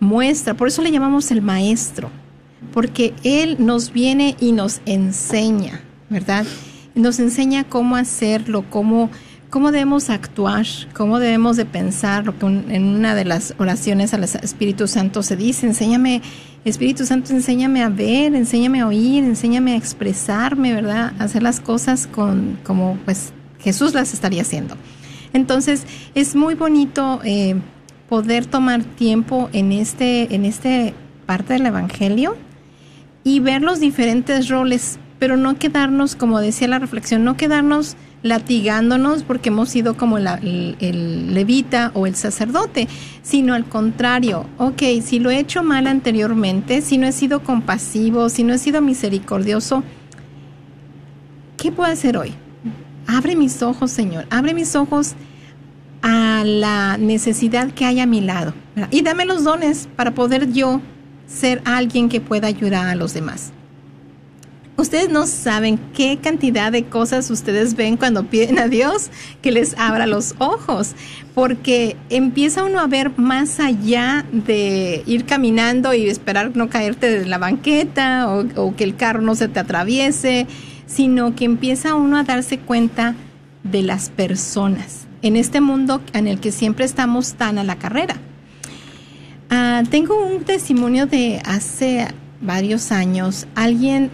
muestra, 0.00 0.54
por 0.54 0.68
eso 0.68 0.82
le 0.82 0.90
llamamos 0.90 1.30
el 1.30 1.42
maestro, 1.42 2.10
porque 2.72 3.14
Él 3.22 3.56
nos 3.58 3.92
viene 3.92 4.36
y 4.40 4.52
nos 4.52 4.80
enseña, 4.86 5.82
¿verdad? 6.08 6.46
Nos 6.94 7.20
enseña 7.20 7.64
cómo 7.64 7.96
hacerlo, 7.96 8.64
cómo, 8.68 9.10
cómo 9.50 9.70
debemos 9.70 10.10
actuar, 10.10 10.66
cómo 10.94 11.18
debemos 11.18 11.56
de 11.56 11.66
pensar, 11.66 12.24
lo 12.26 12.38
que 12.38 12.46
en 12.46 12.84
una 12.84 13.14
de 13.14 13.24
las 13.24 13.54
oraciones 13.58 14.14
al 14.14 14.24
Espíritu 14.24 14.88
Santo 14.88 15.22
se 15.22 15.36
dice, 15.36 15.66
enséñame, 15.66 16.22
Espíritu 16.64 17.06
Santo, 17.06 17.32
enséñame 17.32 17.82
a 17.82 17.88
ver, 17.88 18.34
enséñame 18.34 18.80
a 18.80 18.86
oír, 18.86 19.24
enséñame 19.24 19.72
a 19.72 19.76
expresarme, 19.76 20.74
¿verdad? 20.74 21.14
hacer 21.18 21.42
las 21.42 21.60
cosas 21.60 22.06
con, 22.06 22.58
como 22.64 22.98
pues 23.04 23.32
Jesús 23.60 23.94
las 23.94 24.12
estaría 24.12 24.42
haciendo. 24.42 24.76
Entonces, 25.32 25.84
es 26.14 26.34
muy 26.34 26.54
bonito 26.54 27.20
eh, 27.24 27.54
poder 28.10 28.44
tomar 28.44 28.82
tiempo 28.82 29.48
en 29.52 29.70
este, 29.70 30.34
en 30.34 30.44
este 30.44 30.94
parte 31.26 31.54
del 31.54 31.64
Evangelio 31.64 32.36
y 33.22 33.38
ver 33.38 33.62
los 33.62 33.78
diferentes 33.78 34.48
roles, 34.48 34.98
pero 35.20 35.36
no 35.36 35.56
quedarnos, 35.58 36.16
como 36.16 36.40
decía 36.40 36.66
la 36.66 36.80
reflexión, 36.80 37.22
no 37.22 37.36
quedarnos 37.36 37.96
latigándonos 38.24 39.22
porque 39.22 39.50
hemos 39.50 39.68
sido 39.68 39.96
como 39.96 40.18
el, 40.18 40.76
el, 40.80 41.34
levita 41.34 41.92
o 41.94 42.08
el 42.08 42.16
sacerdote, 42.16 42.88
sino 43.22 43.54
al 43.54 43.64
contrario, 43.64 44.44
ok, 44.58 44.82
si 45.02 45.20
lo 45.20 45.30
he 45.30 45.38
hecho 45.38 45.62
mal 45.62 45.86
anteriormente, 45.86 46.82
si 46.82 46.98
no 46.98 47.06
he 47.06 47.12
sido 47.12 47.44
compasivo, 47.44 48.28
si 48.28 48.42
no 48.42 48.54
he 48.54 48.58
sido 48.58 48.82
misericordioso, 48.82 49.84
¿qué 51.56 51.70
puedo 51.70 51.90
hacer 51.90 52.16
hoy? 52.16 52.34
Abre 53.06 53.36
mis 53.36 53.62
ojos, 53.62 53.92
Señor, 53.92 54.26
abre 54.30 54.52
mis 54.52 54.74
ojos 54.74 55.14
a 56.02 56.42
la 56.44 56.96
necesidad 56.96 57.72
que 57.72 57.84
hay 57.84 58.00
a 58.00 58.06
mi 58.06 58.20
lado. 58.20 58.54
Y 58.90 59.02
dame 59.02 59.24
los 59.26 59.44
dones 59.44 59.88
para 59.96 60.12
poder 60.12 60.52
yo 60.52 60.80
ser 61.26 61.62
alguien 61.64 62.08
que 62.08 62.20
pueda 62.20 62.48
ayudar 62.48 62.86
a 62.86 62.94
los 62.94 63.14
demás. 63.14 63.52
Ustedes 64.76 65.10
no 65.10 65.26
saben 65.26 65.78
qué 65.92 66.18
cantidad 66.22 66.72
de 66.72 66.84
cosas 66.84 67.30
ustedes 67.30 67.76
ven 67.76 67.98
cuando 67.98 68.24
piden 68.24 68.58
a 68.58 68.66
Dios 68.66 69.10
que 69.42 69.52
les 69.52 69.76
abra 69.76 70.06
los 70.06 70.34
ojos, 70.38 70.92
porque 71.34 71.98
empieza 72.08 72.64
uno 72.64 72.80
a 72.80 72.86
ver 72.86 73.12
más 73.18 73.60
allá 73.60 74.24
de 74.32 75.02
ir 75.04 75.26
caminando 75.26 75.92
y 75.92 76.08
esperar 76.08 76.56
no 76.56 76.70
caerte 76.70 77.10
de 77.10 77.26
la 77.26 77.36
banqueta 77.36 78.26
o, 78.30 78.74
que 78.74 78.84
el 78.84 78.96
carro 78.96 79.20
no 79.20 79.34
se 79.34 79.48
te 79.48 79.60
atraviese, 79.60 80.46
sino 80.86 81.34
que 81.34 81.44
empieza 81.44 81.94
uno 81.94 82.16
a 82.16 82.24
darse 82.24 82.58
cuenta 82.58 83.14
de 83.62 83.82
las 83.82 84.08
personas 84.08 85.09
en 85.22 85.36
este 85.36 85.60
mundo 85.60 86.00
en 86.12 86.26
el 86.26 86.40
que 86.40 86.52
siempre 86.52 86.84
estamos 86.84 87.34
tan 87.34 87.58
a 87.58 87.64
la 87.64 87.76
carrera. 87.76 88.16
Ah, 89.50 89.82
tengo 89.90 90.24
un 90.24 90.44
testimonio 90.44 91.06
de 91.06 91.40
hace 91.44 92.06
varios 92.40 92.92
años. 92.92 93.46
Alguien, 93.54 94.10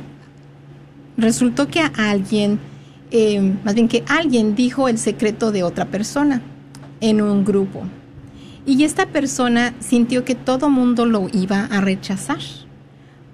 resultó 1.17 1.69
que 1.69 1.81
a 1.81 1.93
alguien, 1.97 2.59
eh, 3.11 3.55
más 3.65 3.75
bien 3.75 3.89
que 3.89 4.03
alguien 4.09 4.55
dijo 4.55 4.89
el 4.89 4.99
secreto 4.99 5.53
de 5.53 5.63
otra 5.63 5.87
persona 5.87 6.43
en 7.01 7.21
un 7.21 7.45
grupo. 7.45 7.83
Y 8.65 8.83
esta 8.83 9.07
persona 9.07 9.75
sintió 9.79 10.25
que 10.25 10.35
todo 10.35 10.71
mundo 10.71 11.07
lo 11.07 11.29
iba 11.33 11.67
a 11.67 11.81
rechazar, 11.81 12.41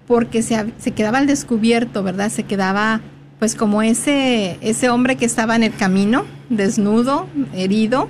porque 0.06 0.42
se, 0.42 0.72
se 0.78 0.90
quedaba 0.90 1.18
al 1.18 1.26
descubierto, 1.26 2.02
¿verdad? 2.02 2.30
Se 2.30 2.42
quedaba 2.42 3.00
pues 3.42 3.56
como 3.56 3.82
ese, 3.82 4.56
ese 4.60 4.88
hombre 4.88 5.16
que 5.16 5.24
estaba 5.24 5.56
en 5.56 5.64
el 5.64 5.74
camino, 5.74 6.26
desnudo, 6.48 7.26
herido. 7.52 8.08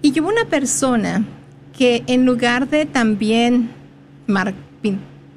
Y 0.00 0.18
hubo 0.18 0.30
una 0.30 0.46
persona 0.46 1.26
que 1.76 2.04
en 2.06 2.24
lugar 2.24 2.70
de 2.70 2.86
también, 2.86 3.68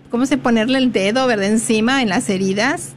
¿cómo 0.09 0.25
se 0.25 0.37
ponerle 0.37 0.77
el 0.77 0.93
dedo, 0.93 1.27
verdad, 1.27 1.47
encima 1.47 2.01
en 2.01 2.07
las 2.07 2.29
heridas, 2.29 2.93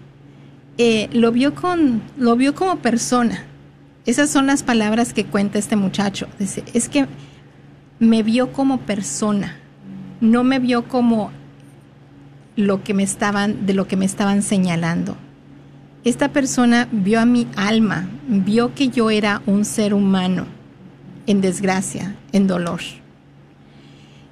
eh, 0.79 1.09
lo, 1.13 1.33
vio 1.33 1.57
con, 1.57 2.03
lo 2.17 2.37
vio 2.37 2.55
como 2.55 2.77
persona. 2.77 3.43
Esas 4.07 4.31
son 4.31 4.47
las 4.47 4.63
palabras 4.63 5.13
que 5.13 5.25
cuenta 5.25 5.59
este 5.59 5.75
muchacho. 5.75 6.29
Dice, 6.39 6.63
es 6.73 6.89
que 6.89 7.09
me 7.99 8.23
vio 8.23 8.53
como 8.53 8.79
persona, 8.83 9.57
no 10.21 10.45
me 10.45 10.61
vio 10.61 10.87
como 10.87 11.33
lo 12.57 12.83
que 12.83 12.95
me 12.95 13.03
estaban, 13.03 13.67
de 13.67 13.75
lo 13.75 13.87
que 13.87 13.97
me 13.97 14.05
estaban 14.05 14.43
señalando. 14.43 15.17
Esta 16.05 16.33
persona 16.33 16.89
vio 16.91 17.21
a 17.21 17.27
mi 17.27 17.47
alma, 17.57 18.09
vio 18.27 18.75
que 18.75 18.89
yo 18.89 19.11
era 19.11 19.43
un 19.47 19.65
ser 19.65 19.93
humano 19.93 20.47
en 21.27 21.41
desgracia, 21.41 22.17
en 22.33 22.47
dolor. 22.47 22.81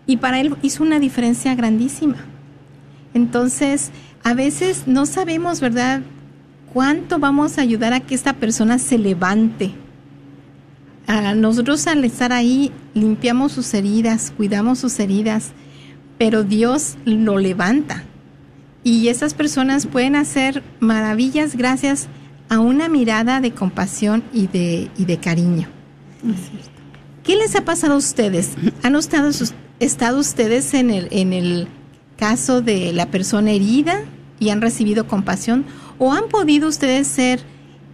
Y 0.06 0.16
para 0.16 0.40
él 0.40 0.56
hizo 0.62 0.82
una 0.82 0.98
diferencia 0.98 1.54
grandísima. 1.54 2.16
Entonces, 3.12 3.90
a 4.24 4.34
veces 4.34 4.84
no 4.86 5.04
sabemos, 5.04 5.60
¿verdad?, 5.60 6.00
cuánto 6.72 7.18
vamos 7.18 7.58
a 7.58 7.62
ayudar 7.62 7.92
a 7.92 8.00
que 8.00 8.14
esta 8.14 8.34
persona 8.34 8.78
se 8.78 8.98
levante. 8.98 9.72
A 11.06 11.34
nosotros 11.34 11.86
al 11.86 12.04
estar 12.04 12.32
ahí 12.32 12.72
limpiamos 12.94 13.52
sus 13.52 13.72
heridas, 13.74 14.32
cuidamos 14.36 14.78
sus 14.78 14.98
heridas, 15.00 15.52
pero 16.18 16.44
Dios 16.44 16.96
lo 17.04 17.38
levanta. 17.38 18.04
Y 18.84 19.08
esas 19.08 19.34
personas 19.34 19.86
pueden 19.86 20.16
hacer 20.16 20.62
maravillas 20.80 21.56
gracias 21.56 22.08
a 22.48 22.60
una 22.60 22.88
mirada 22.88 23.40
de 23.40 23.52
compasión 23.52 24.22
y 24.32 24.46
de, 24.46 24.90
y 24.96 25.04
de 25.04 25.18
cariño. 25.18 25.68
¿Qué 27.22 27.36
les 27.36 27.54
ha 27.56 27.64
pasado 27.64 27.94
a 27.94 27.96
ustedes? 27.98 28.52
¿Han 28.82 28.96
estado, 28.96 29.30
estado 29.80 30.18
ustedes 30.18 30.72
en 30.74 30.90
el, 30.90 31.08
en 31.10 31.32
el 31.32 31.68
caso 32.16 32.62
de 32.62 32.92
la 32.92 33.10
persona 33.10 33.50
herida 33.50 34.00
y 34.40 34.48
han 34.48 34.62
recibido 34.62 35.06
compasión? 35.06 35.66
¿O 35.98 36.12
han 36.12 36.28
podido 36.28 36.68
ustedes 36.68 37.06
ser 37.06 37.40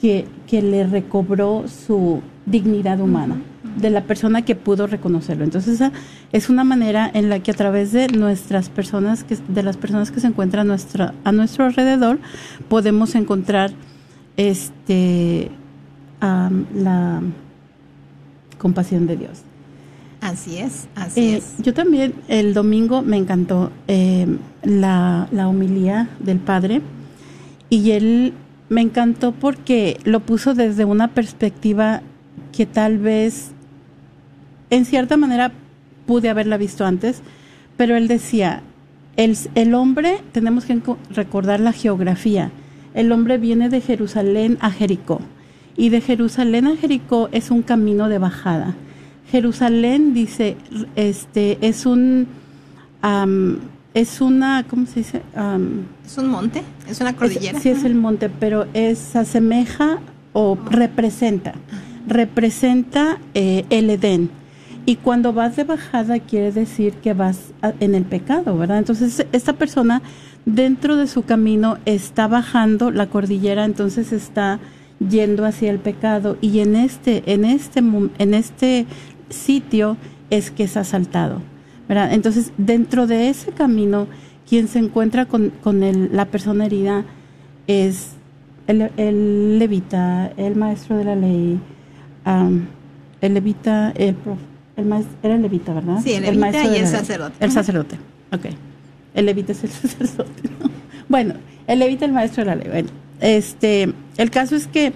que, 0.00 0.26
que 0.46 0.60
le 0.60 0.86
recobró 0.86 1.64
su 1.66 2.20
dignidad 2.44 3.00
humana 3.00 3.40
de 3.76 3.90
la 3.90 4.02
persona 4.04 4.42
que 4.42 4.54
pudo 4.56 4.86
reconocerlo. 4.86 5.44
Entonces 5.44 5.74
esa 5.74 5.92
es 6.32 6.48
una 6.48 6.64
manera 6.64 7.10
en 7.12 7.28
la 7.28 7.40
que 7.40 7.52
a 7.52 7.54
través 7.54 7.92
de 7.92 8.08
nuestras 8.08 8.68
personas, 8.68 9.24
que, 9.24 9.36
de 9.36 9.62
las 9.62 9.76
personas 9.76 10.10
que 10.10 10.20
se 10.20 10.26
encuentran 10.26 10.66
a, 10.66 10.68
nuestra, 10.68 11.14
a 11.24 11.32
nuestro 11.32 11.64
alrededor, 11.64 12.18
podemos 12.68 13.14
encontrar 13.14 13.72
este 14.36 15.50
la 16.20 17.20
compasión 18.58 19.08
de 19.08 19.16
Dios. 19.16 19.42
Así 20.20 20.58
es, 20.58 20.86
así 20.94 21.20
eh, 21.20 21.36
es. 21.38 21.54
Yo 21.58 21.74
también 21.74 22.14
el 22.28 22.54
domingo 22.54 23.02
me 23.02 23.16
encantó 23.16 23.72
eh, 23.88 24.28
la, 24.62 25.26
la 25.32 25.48
homilía 25.48 26.08
del 26.20 26.38
Padre 26.38 26.80
y 27.70 27.90
él 27.90 28.34
me 28.68 28.82
encantó 28.82 29.32
porque 29.32 29.98
lo 30.04 30.20
puso 30.20 30.54
desde 30.54 30.84
una 30.84 31.08
perspectiva 31.08 32.02
que 32.52 32.66
tal 32.66 32.98
vez 32.98 33.50
en 34.70 34.84
cierta 34.84 35.16
manera 35.16 35.52
pude 36.06 36.28
haberla 36.28 36.56
visto 36.56 36.84
antes, 36.84 37.22
pero 37.76 37.96
él 37.96 38.08
decía, 38.08 38.62
el, 39.16 39.36
el 39.54 39.74
hombre, 39.74 40.18
tenemos 40.32 40.64
que 40.64 40.80
recordar 41.10 41.60
la 41.60 41.72
geografía, 41.72 42.50
el 42.94 43.10
hombre 43.12 43.38
viene 43.38 43.68
de 43.68 43.80
Jerusalén 43.80 44.58
a 44.60 44.70
Jericó 44.70 45.20
y 45.76 45.88
de 45.88 46.00
Jerusalén 46.00 46.66
a 46.66 46.76
Jericó 46.76 47.28
es 47.32 47.50
un 47.50 47.62
camino 47.62 48.08
de 48.08 48.18
bajada. 48.18 48.74
Jerusalén 49.30 50.12
dice, 50.12 50.56
este, 50.94 51.58
es 51.66 51.86
un, 51.86 52.26
es 53.94 54.20
una, 54.20 54.64
¿cómo 54.68 54.86
se 54.86 55.00
dice? 55.00 55.22
es 56.04 56.18
un 56.18 56.28
monte, 56.28 56.62
es 56.88 57.00
una 57.00 57.16
cordillera. 57.16 57.58
sí, 57.58 57.70
es 57.70 57.84
el 57.84 57.94
monte, 57.94 58.28
pero 58.28 58.66
es 58.74 59.16
asemeja 59.16 60.00
o 60.34 60.58
representa, 60.70 61.54
representa 62.06 63.18
eh, 63.34 63.64
el 63.70 63.90
Edén. 63.90 64.30
Y 64.84 64.96
cuando 64.96 65.32
vas 65.32 65.54
de 65.54 65.64
bajada 65.64 66.18
quiere 66.18 66.50
decir 66.50 66.94
que 66.94 67.14
vas 67.14 67.52
en 67.78 67.94
el 67.94 68.04
pecado, 68.04 68.58
¿verdad? 68.58 68.78
Entonces 68.78 69.26
esta 69.30 69.52
persona 69.52 70.02
dentro 70.44 70.96
de 70.96 71.06
su 71.06 71.22
camino 71.22 71.78
está 71.84 72.26
bajando 72.26 72.90
la 72.90 73.06
cordillera, 73.06 73.64
entonces 73.64 74.12
está 74.12 74.58
yendo 75.08 75.44
hacia 75.44 75.70
el 75.70 75.78
pecado 75.78 76.36
y 76.40 76.60
en 76.60 76.74
este 76.74 77.22
en 77.32 77.44
este 77.44 77.80
en 78.18 78.34
este 78.34 78.86
sitio 79.30 79.96
es 80.30 80.50
que 80.50 80.64
es 80.64 80.76
asaltado, 80.76 81.40
¿verdad? 81.88 82.12
Entonces 82.12 82.52
dentro 82.58 83.06
de 83.06 83.28
ese 83.28 83.52
camino 83.52 84.08
quien 84.48 84.68
se 84.68 84.80
encuentra 84.80 85.26
con, 85.26 85.50
con 85.62 85.80
la 86.14 86.26
persona 86.26 86.66
herida 86.66 87.04
es 87.66 88.16
el, 88.66 89.58
levita, 89.58 90.32
el 90.36 90.56
maestro 90.56 90.96
de 90.96 91.04
la 91.04 91.16
ley, 91.16 91.58
el 92.24 93.34
levita, 93.34 93.92
el, 93.96 94.16
el 94.76 94.84
maestro, 94.84 95.16
era 95.22 95.34
el 95.34 95.42
levita, 95.42 95.72
¿verdad? 95.72 96.00
Sí, 96.02 96.12
el 96.12 96.22
levita 96.22 96.64
y 96.64 96.76
el 96.76 96.86
sacerdote. 96.86 97.36
El 97.40 97.50
sacerdote, 97.50 97.96
ok. 98.32 98.46
El 99.14 99.26
levita 99.26 99.52
es 99.52 99.64
el 99.64 99.70
sacerdote. 99.70 100.50
Bueno, 101.08 101.34
el 101.66 101.78
levita 101.78 102.04
el 102.04 102.12
maestro 102.12 102.44
de 102.44 102.50
la 102.50 102.56
ley. 102.56 102.68
Bueno, 102.68 102.88
este, 103.20 103.92
el 104.16 104.30
caso 104.30 104.56
es 104.56 104.66
que 104.66 104.92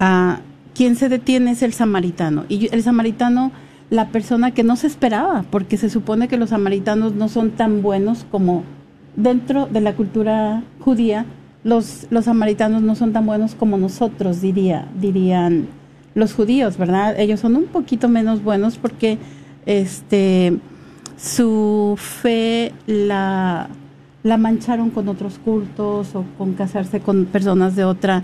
uh, 0.00 0.40
quien 0.74 0.96
se 0.96 1.08
detiene 1.08 1.52
es 1.52 1.62
el 1.62 1.72
samaritano. 1.72 2.44
Y 2.48 2.74
el 2.74 2.82
samaritano, 2.82 3.52
la 3.90 4.08
persona 4.08 4.52
que 4.52 4.62
no 4.62 4.76
se 4.76 4.86
esperaba, 4.86 5.44
porque 5.50 5.76
se 5.76 5.90
supone 5.90 6.28
que 6.28 6.36
los 6.36 6.50
samaritanos 6.50 7.14
no 7.14 7.28
son 7.28 7.50
tan 7.50 7.82
buenos 7.82 8.24
como 8.30 8.64
dentro 9.16 9.66
de 9.66 9.80
la 9.80 9.94
cultura 9.94 10.62
judía, 10.80 11.26
los, 11.64 12.06
los 12.10 12.24
samaritanos 12.24 12.82
no 12.82 12.94
son 12.94 13.12
tan 13.12 13.26
buenos 13.26 13.54
como 13.54 13.76
nosotros, 13.76 14.40
diría, 14.40 14.88
dirían 14.98 15.68
los 16.14 16.32
judíos, 16.32 16.76
¿verdad? 16.76 17.18
Ellos 17.18 17.40
son 17.40 17.56
un 17.56 17.66
poquito 17.66 18.08
menos 18.08 18.42
buenos 18.42 18.78
porque 18.78 19.18
este 19.66 20.58
su 21.16 21.96
fe 21.98 22.72
la, 22.86 23.68
la 24.22 24.36
mancharon 24.38 24.90
con 24.90 25.08
otros 25.08 25.38
cultos 25.38 26.14
o 26.14 26.24
con 26.38 26.54
casarse 26.54 27.00
con 27.00 27.26
personas 27.26 27.76
de 27.76 27.84
otra, 27.84 28.22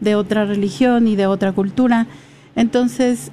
de 0.00 0.14
otra 0.14 0.44
religión 0.44 1.08
y 1.08 1.16
de 1.16 1.26
otra 1.26 1.52
cultura. 1.52 2.06
Entonces, 2.54 3.30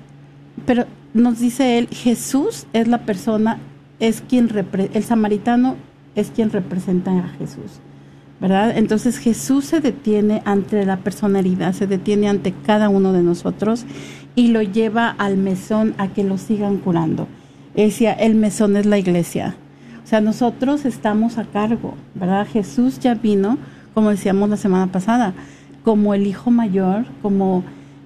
pero 0.65 0.85
nos 1.13 1.39
dice 1.39 1.77
él, 1.77 1.87
Jesús 1.91 2.67
es 2.71 2.87
la 2.87 2.99
persona, 2.99 3.59
es 3.99 4.21
quien, 4.21 4.49
el 4.93 5.03
samaritano 5.03 5.75
es 6.15 6.31
quien 6.31 6.49
representa 6.49 7.11
a 7.11 7.27
Jesús. 7.37 7.81
Entonces 8.41 9.19
Jesús 9.19 9.65
se 9.65 9.81
detiene 9.81 10.41
ante 10.45 10.83
la 10.85 10.97
persona 10.97 11.39
herida, 11.39 11.73
se 11.73 11.85
detiene 11.85 12.27
ante 12.27 12.53
cada 12.53 12.89
uno 12.89 13.13
de 13.13 13.21
nosotros 13.21 13.85
y 14.35 14.47
lo 14.47 14.63
lleva 14.63 15.09
al 15.09 15.37
mesón 15.37 15.93
a 15.99 16.07
que 16.07 16.23
lo 16.23 16.37
sigan 16.37 16.77
curando. 16.77 17.27
Decía, 17.75 18.13
el 18.13 18.35
mesón 18.35 18.75
es 18.77 18.85
la 18.87 18.97
iglesia. 18.97 19.55
O 20.03 20.07
sea, 20.07 20.21
nosotros 20.21 20.85
estamos 20.85 21.37
a 21.37 21.45
cargo, 21.45 21.93
¿verdad? 22.15 22.47
Jesús 22.51 22.99
ya 22.99 23.13
vino, 23.13 23.59
como 23.93 24.09
decíamos 24.09 24.49
la 24.49 24.57
semana 24.57 24.91
pasada, 24.91 25.33
como 25.83 26.13
el 26.15 26.25
hijo 26.25 26.49
mayor, 26.49 27.05
como 27.21 27.63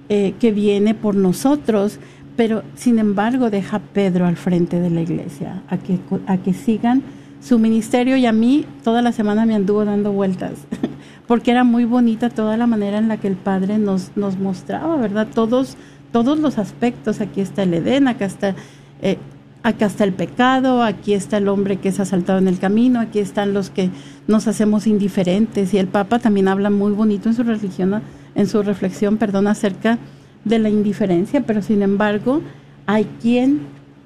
eh, 0.08 0.34
que 0.38 0.52
viene 0.52 0.94
por 0.94 1.14
nosotros, 1.14 1.98
pero 2.36 2.62
sin 2.74 2.98
embargo 2.98 3.48
deja 3.50 3.78
a 3.78 3.80
Pedro 3.80 4.26
al 4.26 4.36
frente 4.36 4.80
de 4.80 4.90
la 4.90 5.00
iglesia, 5.00 5.62
a 5.68 5.78
que, 5.78 5.98
a 6.26 6.36
que 6.36 6.52
sigan 6.52 7.02
su 7.46 7.60
ministerio 7.60 8.16
y 8.16 8.26
a 8.26 8.32
mí 8.32 8.64
toda 8.82 9.02
la 9.02 9.12
semana 9.12 9.46
me 9.46 9.54
anduvo 9.54 9.84
dando 9.84 10.10
vueltas, 10.10 10.54
porque 11.28 11.52
era 11.52 11.62
muy 11.62 11.84
bonita 11.84 12.28
toda 12.28 12.56
la 12.56 12.66
manera 12.66 12.98
en 12.98 13.06
la 13.06 13.18
que 13.18 13.28
el 13.28 13.36
Padre 13.36 13.78
nos, 13.78 14.10
nos 14.16 14.36
mostraba, 14.36 14.96
¿verdad? 14.96 15.28
Todos, 15.32 15.76
todos 16.10 16.40
los 16.40 16.58
aspectos, 16.58 17.20
aquí 17.20 17.40
está 17.40 17.62
el 17.62 17.74
Edén, 17.74 18.08
acá 18.08 18.24
está, 18.24 18.56
eh, 19.00 19.18
acá 19.62 19.86
está 19.86 20.02
el 20.02 20.12
pecado, 20.12 20.82
aquí 20.82 21.14
está 21.14 21.36
el 21.36 21.46
hombre 21.46 21.76
que 21.76 21.90
es 21.90 22.00
asaltado 22.00 22.40
en 22.40 22.48
el 22.48 22.58
camino, 22.58 22.98
aquí 22.98 23.20
están 23.20 23.54
los 23.54 23.70
que 23.70 23.90
nos 24.26 24.48
hacemos 24.48 24.88
indiferentes. 24.88 25.72
Y 25.72 25.78
el 25.78 25.86
Papa 25.86 26.18
también 26.18 26.48
habla 26.48 26.70
muy 26.70 26.90
bonito 26.90 27.28
en 27.28 27.36
su 27.36 27.44
religión, 27.44 28.02
en 28.34 28.48
su 28.48 28.64
reflexión, 28.64 29.18
perdón, 29.18 29.46
acerca 29.46 29.98
de 30.44 30.58
la 30.58 30.68
indiferencia, 30.68 31.42
pero 31.46 31.62
sin 31.62 31.82
embargo 31.82 32.42
hay 32.86 33.04
quien 33.22 33.60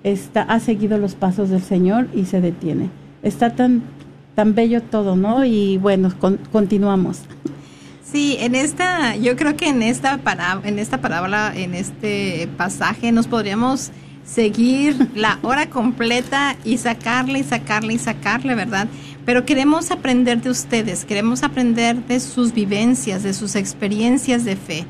está, 0.05 0.43
ha 0.43 0.61
seguido 0.61 0.99
los 0.99 1.15
pasos 1.15 1.49
del 1.49 1.63
Señor 1.63 2.07
y 2.15 2.27
se 2.27 2.43
detiene 2.43 2.91
está 3.23 3.55
tan, 3.55 3.83
tan 4.35 4.55
bello 4.55 4.83
todo, 4.83 5.17
¿no? 5.17 5.45
Y 5.45 5.79
bueno, 5.79 6.13
continuamos. 6.53 7.23
Sí, 8.03 8.37
en 8.41 8.55
esta, 8.57 9.15
yo 9.17 9.37
creo 9.37 9.57
que 9.57 9.69
en 9.69 9.83
esta, 9.83 10.19
para, 10.19 10.61
en 10.65 10.79
esta 10.79 11.01
parábola, 11.01 11.53
en 11.55 11.75
este 11.75 12.49
pasaje, 12.57 13.13
nos 13.13 13.29
podríamos 13.29 13.93
seguir 14.25 15.11
la 15.15 15.39
hora 15.43 15.71
completa 15.71 16.57
y 16.65 16.79
sacarle 16.79 17.41
y 17.41 17.45
sacarle 17.45 17.95
y 17.95 17.99
sacarle, 17.99 18.55
¿verdad? 18.55 18.89
Pero 19.25 19.45
queremos 19.45 19.91
aprender 19.91 20.41
de 20.41 20.51
ustedes, 20.51 21.05
queremos 21.05 21.43
aprender 21.43 22.05
de 22.07 22.19
sus 22.21 22.53
vivencias, 22.53 23.23
de 23.23 23.33
sus 23.35 23.55
experiencias 23.55 24.45
de 24.45 24.57
fe. 24.57 24.87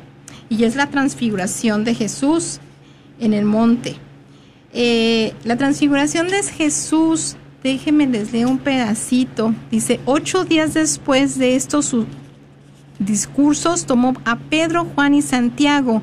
y 0.48 0.64
es 0.64 0.78
la 0.78 0.88
transfiguración 0.88 1.84
de 1.84 1.94
Jesús 1.94 2.62
en 3.20 3.34
el 3.34 3.44
monte. 3.44 3.98
Eh, 4.72 5.34
la 5.44 5.58
transfiguración 5.58 6.30
de 6.30 6.42
Jesús, 6.42 7.36
déjenme 7.64 8.08
les 8.08 8.32
leo 8.32 8.48
un 8.48 8.60
pedacito, 8.60 9.54
dice, 9.70 10.00
ocho 10.06 10.46
días 10.46 10.74
después 10.74 11.38
de 11.38 11.58
esto 11.58 11.82
discursos 13.00 13.86
tomó 13.86 14.14
a 14.26 14.38
Pedro, 14.38 14.86
Juan 14.96 15.14
y 15.14 15.22
Santiago 15.22 16.02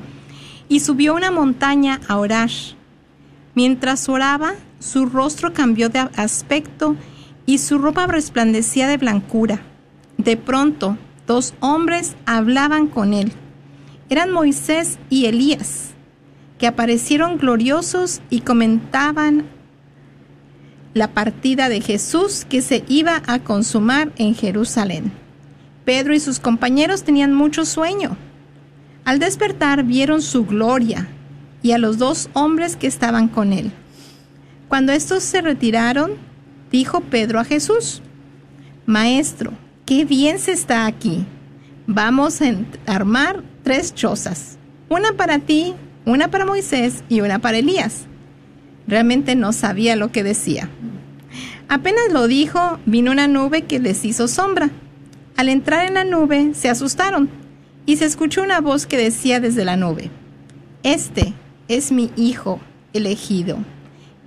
y 0.69 0.81
subió 0.81 1.13
a 1.13 1.17
una 1.17 1.31
montaña 1.31 2.01
a 2.09 2.19
orar. 2.19 2.51
Mientras 3.55 4.09
oraba, 4.09 4.55
su 4.79 5.07
rostro 5.07 5.53
cambió 5.53 5.89
de 5.89 6.01
aspecto 6.17 6.97
y 7.47 7.59
su 7.59 7.79
ropa 7.79 8.07
resplandecía 8.07 8.89
de 8.89 8.97
blancura. 8.97 9.63
De 10.19 10.37
pronto, 10.37 10.97
dos 11.27 11.55
hombres 11.61 12.17
hablaban 12.27 12.89
con 12.89 13.15
él. 13.15 13.33
Eran 14.09 14.31
Moisés 14.31 14.99
y 15.11 15.27
Elías, 15.27 15.91
que 16.59 16.67
aparecieron 16.67 17.39
gloriosos 17.39 18.21
y 18.31 18.41
comentaban 18.41 19.47
la 20.93 21.13
partida 21.13 21.69
de 21.69 21.81
Jesús 21.81 22.47
que 22.49 22.63
se 22.63 22.85
iba 22.89 23.23
a 23.27 23.41
consumar 23.41 24.13
en 24.17 24.35
Jerusalén. 24.35 25.24
Pedro 25.85 26.15
y 26.15 26.21
sus 26.21 26.41
compañeros 26.41 27.03
tenían 27.05 27.35
mucho 27.35 27.65
sueño. 27.65 28.17
Al 29.05 29.19
despertar 29.19 29.85
vieron 29.85 30.23
su 30.23 30.47
gloria 30.47 31.09
y 31.63 31.73
a 31.73 31.79
los 31.79 31.99
dos 31.99 32.31
hombres 32.33 32.77
que 32.77 32.87
estaban 32.87 33.29
con 33.29 33.53
él. 33.53 33.71
Cuando 34.69 34.93
estos 34.93 35.23
se 35.23 35.43
retiraron, 35.43 36.13
dijo 36.71 37.01
Pedro 37.01 37.39
a 37.39 37.45
Jesús, 37.45 38.03
Maestro, 38.87 39.53
qué 39.85 40.05
bien 40.05 40.39
se 40.39 40.53
está 40.53 40.87
aquí. 40.87 41.27
Vamos 41.87 42.41
a 42.41 42.47
armar 42.87 43.43
tres 43.63 43.95
chozas, 43.95 44.59
una 44.89 45.13
para 45.13 45.39
ti, 45.39 45.75
una 46.07 46.29
para 46.29 46.47
Moisés 46.47 47.05
y 47.09 47.21
una 47.21 47.39
para 47.39 47.59
Elías. 47.59 48.07
Realmente 48.87 49.35
no 49.35 49.53
sabía 49.53 49.97
lo 49.97 50.11
que 50.13 50.23
decía. 50.23 50.69
Apenas 51.69 52.13
lo 52.13 52.27
dijo, 52.27 52.79
vino 52.87 53.11
una 53.11 53.29
nube 53.29 53.63
que 53.63 53.79
les 53.79 54.05
hizo 54.05 54.29
sombra. 54.29 54.71
Al 55.37 55.49
entrar 55.49 55.87
en 55.87 55.95
la 55.95 56.05
nube, 56.05 56.53
se 56.55 56.69
asustaron 56.69 57.29
y 57.87 57.97
se 57.97 58.05
escuchó 58.05 58.43
una 58.43 58.61
voz 58.61 58.87
que 58.87 58.97
decía 58.97 59.41
desde 59.41 59.65
la 59.65 59.77
nube, 59.77 60.11
Este 60.85 61.35
es 61.67 61.91
mi 61.91 62.11
Hijo 62.17 62.61
elegido, 62.93 63.59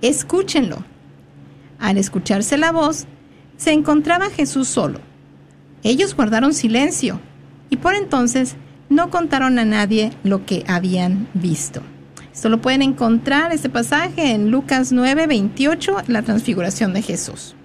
escúchenlo. 0.02 0.84
Al 1.78 1.96
escucharse 1.96 2.58
la 2.58 2.72
voz, 2.72 3.06
se 3.56 3.72
encontraba 3.72 4.28
Jesús 4.28 4.68
solo. 4.68 5.00
Ellos 5.82 6.14
guardaron 6.14 6.52
silencio 6.52 7.20
y 7.70 7.76
por 7.76 7.94
entonces 7.94 8.56
no 8.90 9.10
contaron 9.10 9.58
a 9.58 9.64
nadie 9.64 10.12
lo 10.24 10.44
que 10.44 10.64
habían 10.66 11.28
visto. 11.32 11.80
Esto 12.32 12.50
lo 12.50 12.60
pueden 12.60 12.82
encontrar, 12.82 13.52
este 13.52 13.68
pasaje, 13.68 14.32
en 14.32 14.50
Lucas 14.50 14.92
9, 14.92 15.26
28, 15.26 15.96
la 16.06 16.22
transfiguración 16.22 16.92
de 16.92 17.02
Jesús. 17.02 17.56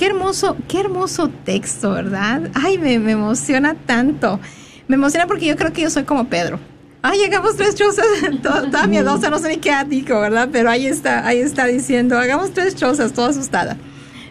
Qué 0.00 0.06
hermoso, 0.06 0.56
qué 0.66 0.80
hermoso 0.80 1.28
texto, 1.28 1.90
¿verdad? 1.90 2.50
Ay, 2.54 2.78
me, 2.78 2.94
emociona 2.94 3.74
tanto. 3.74 4.40
Me 4.88 4.94
emociona 4.94 5.26
porque 5.26 5.44
yo 5.44 5.56
creo 5.56 5.74
que 5.74 5.82
yo 5.82 5.90
soy 5.90 6.04
como 6.04 6.26
Pedro. 6.26 6.58
Ay, 7.02 7.18
llegamos 7.18 7.54
tres 7.54 7.74
chozas, 7.74 8.06
toda, 8.42 8.86
miedosa, 8.86 9.28
no 9.28 9.38
sé 9.38 9.50
ni 9.50 9.56
qué 9.58 9.74
digo, 9.86 10.18
¿verdad? 10.18 10.48
Pero 10.50 10.70
ahí 10.70 10.86
está, 10.86 11.26
ahí 11.26 11.40
está 11.40 11.66
diciendo, 11.66 12.18
hagamos 12.18 12.52
tres 12.54 12.76
chozas, 12.76 13.12
toda 13.12 13.28
asustada, 13.28 13.76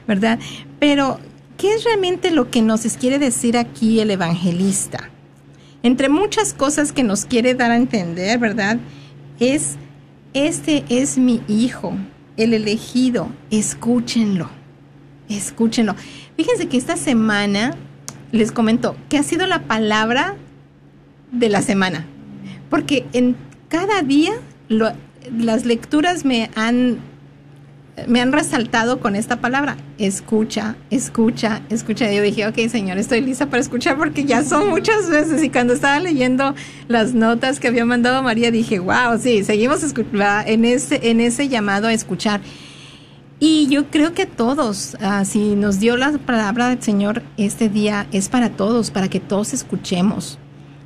¿verdad? 0.08 0.40
Pero, 0.80 1.20
¿qué 1.56 1.76
es 1.76 1.84
realmente 1.84 2.32
lo 2.32 2.50
que 2.50 2.64
nos 2.64 2.82
quiere 2.98 3.20
decir 3.20 3.56
aquí 3.56 4.00
el 4.00 4.10
evangelista? 4.10 5.12
Entre 5.84 6.10
muchas 6.10 6.56
cosas 6.56 6.92
que 6.92 7.04
nos 7.04 7.26
quiere 7.26 7.54
dar 7.54 7.70
a 7.70 7.76
entender, 7.76 8.40
¿verdad? 8.40 8.80
es, 9.40 9.76
este 10.34 10.84
es 10.90 11.20
mi 11.20 11.44
hijo, 11.48 11.94
el 12.38 12.56
elegido, 12.56 13.30
escúchenlo, 13.52 14.50
escúchenlo. 15.30 15.96
Fíjense 16.36 16.68
que 16.68 16.78
esta 16.78 16.98
semana 16.98 17.76
les 18.32 18.52
comento 18.52 18.96
que 19.10 19.18
ha 19.18 19.24
sido 19.24 19.48
la 19.48 19.64
palabra 19.64 20.36
de 21.32 21.50
la 21.50 21.62
semana, 21.62 22.06
porque 22.70 23.06
en 23.14 23.36
cada 23.70 24.02
día 24.02 24.34
las 24.68 25.66
lecturas 25.66 26.26
me 26.26 26.50
han 26.56 27.00
me 28.08 28.22
han 28.22 28.32
resaltado 28.32 29.00
con 29.00 29.16
esta 29.16 29.42
palabra, 29.42 29.78
escucha, 29.98 30.76
escucha, 30.90 31.62
escucha. 31.70 32.12
Yo 32.12 32.22
dije, 32.22 32.48
ok, 32.48 32.58
Señor, 32.70 32.98
estoy 32.98 33.22
lista 33.22 33.48
para 33.48 33.62
escuchar 33.62 33.98
porque 33.98 34.24
ya 34.26 34.44
son 34.44 34.70
muchas 34.70 35.10
veces. 35.10 35.44
Y 35.44 35.50
cuando 35.50 35.74
estaba 35.74 36.00
leyendo 36.00 36.56
las 36.88 37.14
notas 37.14 37.60
que 37.60 37.68
había 37.68 37.86
mandado 37.86 38.24
María, 38.24 38.52
dije, 38.52 38.80
wow, 38.80 39.18
sí, 39.20 39.44
seguimos 39.44 39.84
en 40.46 40.66
ese, 40.66 41.10
en 41.10 41.20
ese 41.20 41.50
llamado 41.50 41.88
a 41.88 41.94
escuchar. 41.94 42.42
Y 43.40 43.68
yo 43.68 43.90
creo 43.90 44.14
que 44.14 44.26
todos, 44.26 44.98
ah, 45.02 45.24
si 45.24 45.56
nos 45.56 45.80
dio 45.80 45.96
la 45.96 46.12
palabra 46.18 46.70
del 46.70 46.82
Señor 46.82 47.24
este 47.38 47.70
día, 47.70 48.06
es 48.12 48.28
para 48.28 48.50
todos, 48.50 48.92
para 48.92 49.08
que 49.08 49.22
todos 49.22 49.54
escuchemos. 49.54 50.38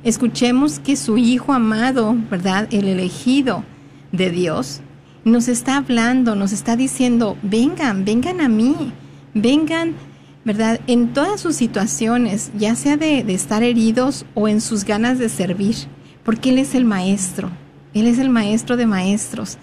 Escuchemos 0.04 0.78
que 0.78 0.96
su 0.96 1.18
Hijo 1.18 1.52
amado, 1.52 2.14
¿verdad? 2.30 2.68
El 2.70 2.86
elegido 2.86 3.64
de 4.12 4.30
Dios, 4.30 4.82
nos 5.24 5.48
está 5.48 5.78
hablando, 5.78 6.36
nos 6.36 6.52
está 6.52 6.76
diciendo, 6.76 7.36
vengan, 7.42 8.04
vengan 8.04 8.40
a 8.40 8.48
mí, 8.48 8.92
vengan, 9.32 9.94
¿verdad? 10.44 10.80
En 10.86 11.12
todas 11.14 11.40
sus 11.40 11.56
situaciones, 11.56 12.52
ya 12.56 12.76
sea 12.76 12.96
de, 12.96 13.20
estar 13.32 13.62
heridos 13.62 14.26
o 14.34 14.46
en 14.46 14.60
sus 14.60 14.84
ganas 14.84 15.18
de 15.18 15.28
servir, 15.28 15.74
porque 16.22 16.50
Él 16.50 16.58
es 16.58 16.74
el 16.74 16.84
maestro, 16.84 17.50
Él 17.94 18.06
es 18.06 18.18
el 18.18 18.28
maestro 18.28 18.76
de 18.76 18.86
maestros. 18.86 19.58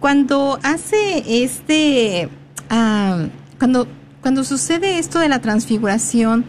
Cuando 0.00 0.58
hace 0.62 1.44
este, 1.44 2.28
ah, 2.68 3.26
cuando, 3.58 3.86
cuando 4.20 4.42
sucede 4.44 4.98
esto 4.98 5.18
de 5.18 5.28
la 5.28 5.40
transfiguración, 5.40 6.44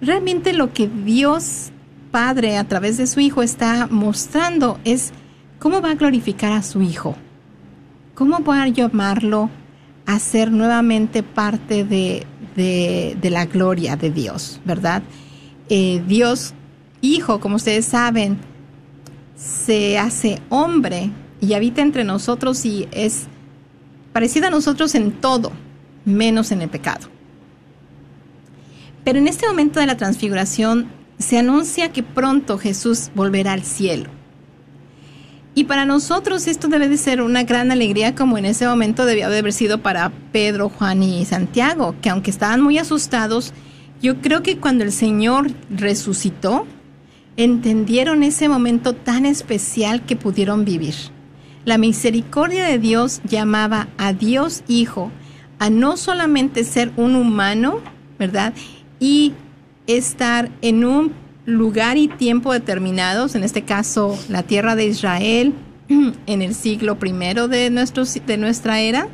realmente 0.00 0.52
lo 0.52 0.72
que 0.72 0.88
Dios 0.88 1.70
Padre 2.10 2.56
a 2.56 2.64
través 2.64 2.96
de 2.96 3.06
su 3.06 3.20
Hijo 3.20 3.42
está 3.42 3.86
mostrando 3.90 4.80
es 4.84 5.12
¿Cómo 5.58 5.80
va 5.80 5.90
a 5.90 5.94
glorificar 5.94 6.52
a 6.52 6.62
su 6.62 6.82
Hijo? 6.82 7.16
¿Cómo 8.14 8.42
va 8.44 8.62
a 8.62 8.68
llamarlo 8.68 9.50
a 10.06 10.18
ser 10.20 10.52
nuevamente 10.52 11.24
parte 11.24 11.84
de, 11.84 12.24
la 13.22 13.44
gloria 13.44 13.96
de 13.96 14.10
Dios, 14.10 14.60
verdad? 14.64 15.02
Eh, 15.68 16.02
Dios 16.06 16.54
Hijo, 17.00 17.40
como 17.40 17.56
ustedes 17.56 17.86
saben, 17.86 18.38
se 19.34 19.98
hace 19.98 20.40
hombre 20.48 21.10
y 21.40 21.54
habita 21.54 21.82
entre 21.82 22.04
nosotros 22.04 22.64
y 22.64 22.88
es 22.92 23.26
parecido 24.12 24.48
a 24.48 24.50
nosotros 24.50 24.94
en 24.94 25.12
todo, 25.12 25.52
menos 26.04 26.50
en 26.52 26.62
el 26.62 26.68
pecado. 26.68 27.08
Pero 29.04 29.18
en 29.18 29.28
este 29.28 29.46
momento 29.46 29.80
de 29.80 29.86
la 29.86 29.96
transfiguración 29.96 30.88
se 31.18 31.38
anuncia 31.38 31.92
que 31.92 32.02
pronto 32.02 32.58
Jesús 32.58 33.10
volverá 33.14 33.52
al 33.52 33.62
cielo. 33.62 34.10
Y 35.54 35.64
para 35.64 35.84
nosotros 35.84 36.46
esto 36.46 36.68
debe 36.68 36.88
de 36.88 36.96
ser 36.96 37.20
una 37.20 37.42
gran 37.42 37.72
alegría 37.72 38.14
como 38.14 38.38
en 38.38 38.44
ese 38.44 38.66
momento 38.66 39.06
debió 39.06 39.28
de 39.28 39.38
haber 39.38 39.52
sido 39.52 39.82
para 39.82 40.12
Pedro, 40.30 40.68
Juan 40.68 41.02
y 41.02 41.24
Santiago, 41.24 41.96
que 42.00 42.10
aunque 42.10 42.30
estaban 42.30 42.60
muy 42.60 42.78
asustados, 42.78 43.52
yo 44.00 44.20
creo 44.20 44.44
que 44.44 44.58
cuando 44.58 44.84
el 44.84 44.92
Señor 44.92 45.50
resucitó, 45.70 46.66
entendieron 47.36 48.22
ese 48.22 48.48
momento 48.48 48.92
tan 48.94 49.26
especial 49.26 50.04
que 50.04 50.14
pudieron 50.14 50.64
vivir. 50.64 50.94
La 51.68 51.76
misericordia 51.76 52.64
de 52.64 52.78
Dios 52.78 53.20
llamaba 53.28 53.88
a 53.98 54.14
Dios 54.14 54.62
Hijo 54.68 55.12
a 55.58 55.68
no 55.68 55.98
solamente 55.98 56.64
ser 56.64 56.92
un 56.96 57.14
humano, 57.14 57.80
¿verdad? 58.18 58.54
Y 59.00 59.34
estar 59.86 60.50
en 60.62 60.86
un 60.86 61.12
lugar 61.44 61.98
y 61.98 62.08
tiempo 62.08 62.54
determinados, 62.54 63.34
en 63.34 63.44
este 63.44 63.64
caso 63.64 64.18
la 64.30 64.44
tierra 64.44 64.76
de 64.76 64.86
Israel, 64.86 65.52
en 66.26 66.40
el 66.40 66.54
siglo 66.54 66.98
primero 66.98 67.48
de, 67.48 67.68
nuestro, 67.68 68.04
de 68.06 68.38
nuestra 68.38 68.80
era, 68.80 69.06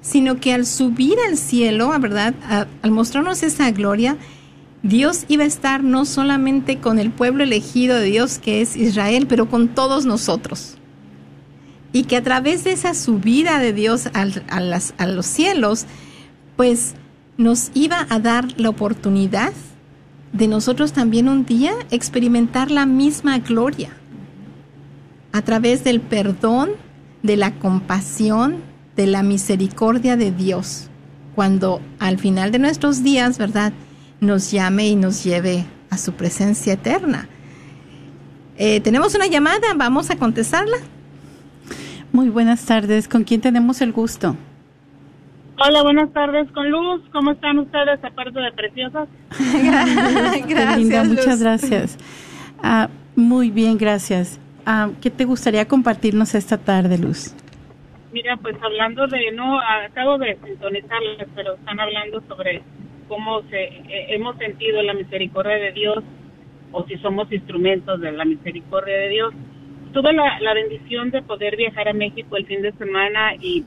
sino 0.00 0.40
que 0.40 0.54
al 0.54 0.66
subir 0.66 1.14
al 1.28 1.36
cielo, 1.36 1.96
¿verdad? 2.00 2.34
al 2.82 2.90
mostrarnos 2.90 3.44
esa 3.44 3.70
gloria, 3.70 4.16
Dios 4.82 5.26
iba 5.28 5.44
a 5.44 5.46
estar 5.46 5.84
no 5.84 6.06
solamente 6.06 6.78
con 6.78 6.98
el 6.98 7.12
pueblo 7.12 7.44
elegido 7.44 7.98
de 7.98 8.06
Dios 8.06 8.40
que 8.40 8.62
es 8.62 8.74
Israel, 8.74 9.28
pero 9.28 9.48
con 9.48 9.68
todos 9.68 10.06
nosotros. 10.06 10.77
Y 11.92 12.04
que 12.04 12.16
a 12.16 12.22
través 12.22 12.64
de 12.64 12.72
esa 12.72 12.94
subida 12.94 13.58
de 13.58 13.72
Dios 13.72 14.08
a, 14.12 14.26
a 14.98 15.06
los 15.06 15.26
cielos, 15.26 15.86
pues 16.56 16.94
nos 17.36 17.70
iba 17.74 18.06
a 18.10 18.18
dar 18.18 18.46
la 18.58 18.68
oportunidad 18.68 19.52
de 20.32 20.48
nosotros 20.48 20.92
también 20.92 21.28
un 21.28 21.46
día 21.46 21.72
experimentar 21.90 22.70
la 22.70 22.84
misma 22.84 23.38
gloria 23.38 23.90
a 25.32 25.42
través 25.42 25.84
del 25.84 26.00
perdón, 26.00 26.70
de 27.22 27.36
la 27.36 27.54
compasión, 27.54 28.56
de 28.96 29.06
la 29.06 29.22
misericordia 29.22 30.16
de 30.16 30.32
Dios, 30.32 30.88
cuando 31.34 31.80
al 31.98 32.18
final 32.18 32.50
de 32.50 32.58
nuestros 32.58 33.02
días, 33.02 33.38
¿verdad?, 33.38 33.72
nos 34.20 34.50
llame 34.50 34.88
y 34.88 34.96
nos 34.96 35.22
lleve 35.22 35.64
a 35.90 35.98
su 35.98 36.12
presencia 36.12 36.72
eterna. 36.72 37.28
Eh, 38.56 38.80
tenemos 38.80 39.14
una 39.14 39.28
llamada, 39.28 39.74
vamos 39.76 40.10
a 40.10 40.16
contestarla. 40.16 40.78
Muy 42.12 42.30
buenas 42.30 42.64
tardes, 42.64 43.06
¿con 43.06 43.24
quién 43.24 43.40
tenemos 43.40 43.80
el 43.82 43.92
gusto? 43.92 44.36
Hola, 45.60 45.82
buenas 45.82 46.12
tardes 46.12 46.50
con 46.52 46.70
Luz. 46.70 47.02
¿Cómo 47.12 47.32
están 47.32 47.58
ustedes, 47.58 48.02
aparte 48.02 48.38
de 48.38 48.52
preciosas? 48.52 49.08
gracias. 50.48 51.08
muchas 51.08 51.42
gracias. 51.42 51.98
Ah, 52.62 52.88
muy 53.16 53.50
bien, 53.50 53.76
gracias. 53.76 54.40
Ah, 54.64 54.90
¿Qué 55.02 55.10
te 55.10 55.24
gustaría 55.24 55.66
compartirnos 55.66 56.34
esta 56.34 56.58
tarde, 56.58 56.96
Luz? 56.96 57.34
Mira, 58.12 58.36
pues 58.36 58.56
hablando 58.62 59.06
de, 59.06 59.32
no, 59.32 59.60
acabo 59.60 60.16
de 60.18 60.38
sintonizarles, 60.44 61.28
pero 61.34 61.54
están 61.54 61.80
hablando 61.80 62.22
sobre 62.28 62.62
cómo 63.08 63.42
se, 63.50 63.64
eh, 63.64 64.14
hemos 64.14 64.36
sentido 64.38 64.80
la 64.82 64.94
misericordia 64.94 65.56
de 65.56 65.72
Dios 65.72 66.04
o 66.72 66.84
si 66.86 66.96
somos 66.98 67.30
instrumentos 67.32 68.00
de 68.00 68.12
la 68.12 68.24
misericordia 68.24 68.94
de 68.94 69.08
Dios. 69.08 69.34
Tuve 69.92 70.12
la, 70.12 70.38
la 70.40 70.54
bendición 70.54 71.10
de 71.10 71.22
poder 71.22 71.56
viajar 71.56 71.88
a 71.88 71.92
México 71.92 72.36
el 72.36 72.46
fin 72.46 72.62
de 72.62 72.72
semana 72.72 73.34
y 73.40 73.64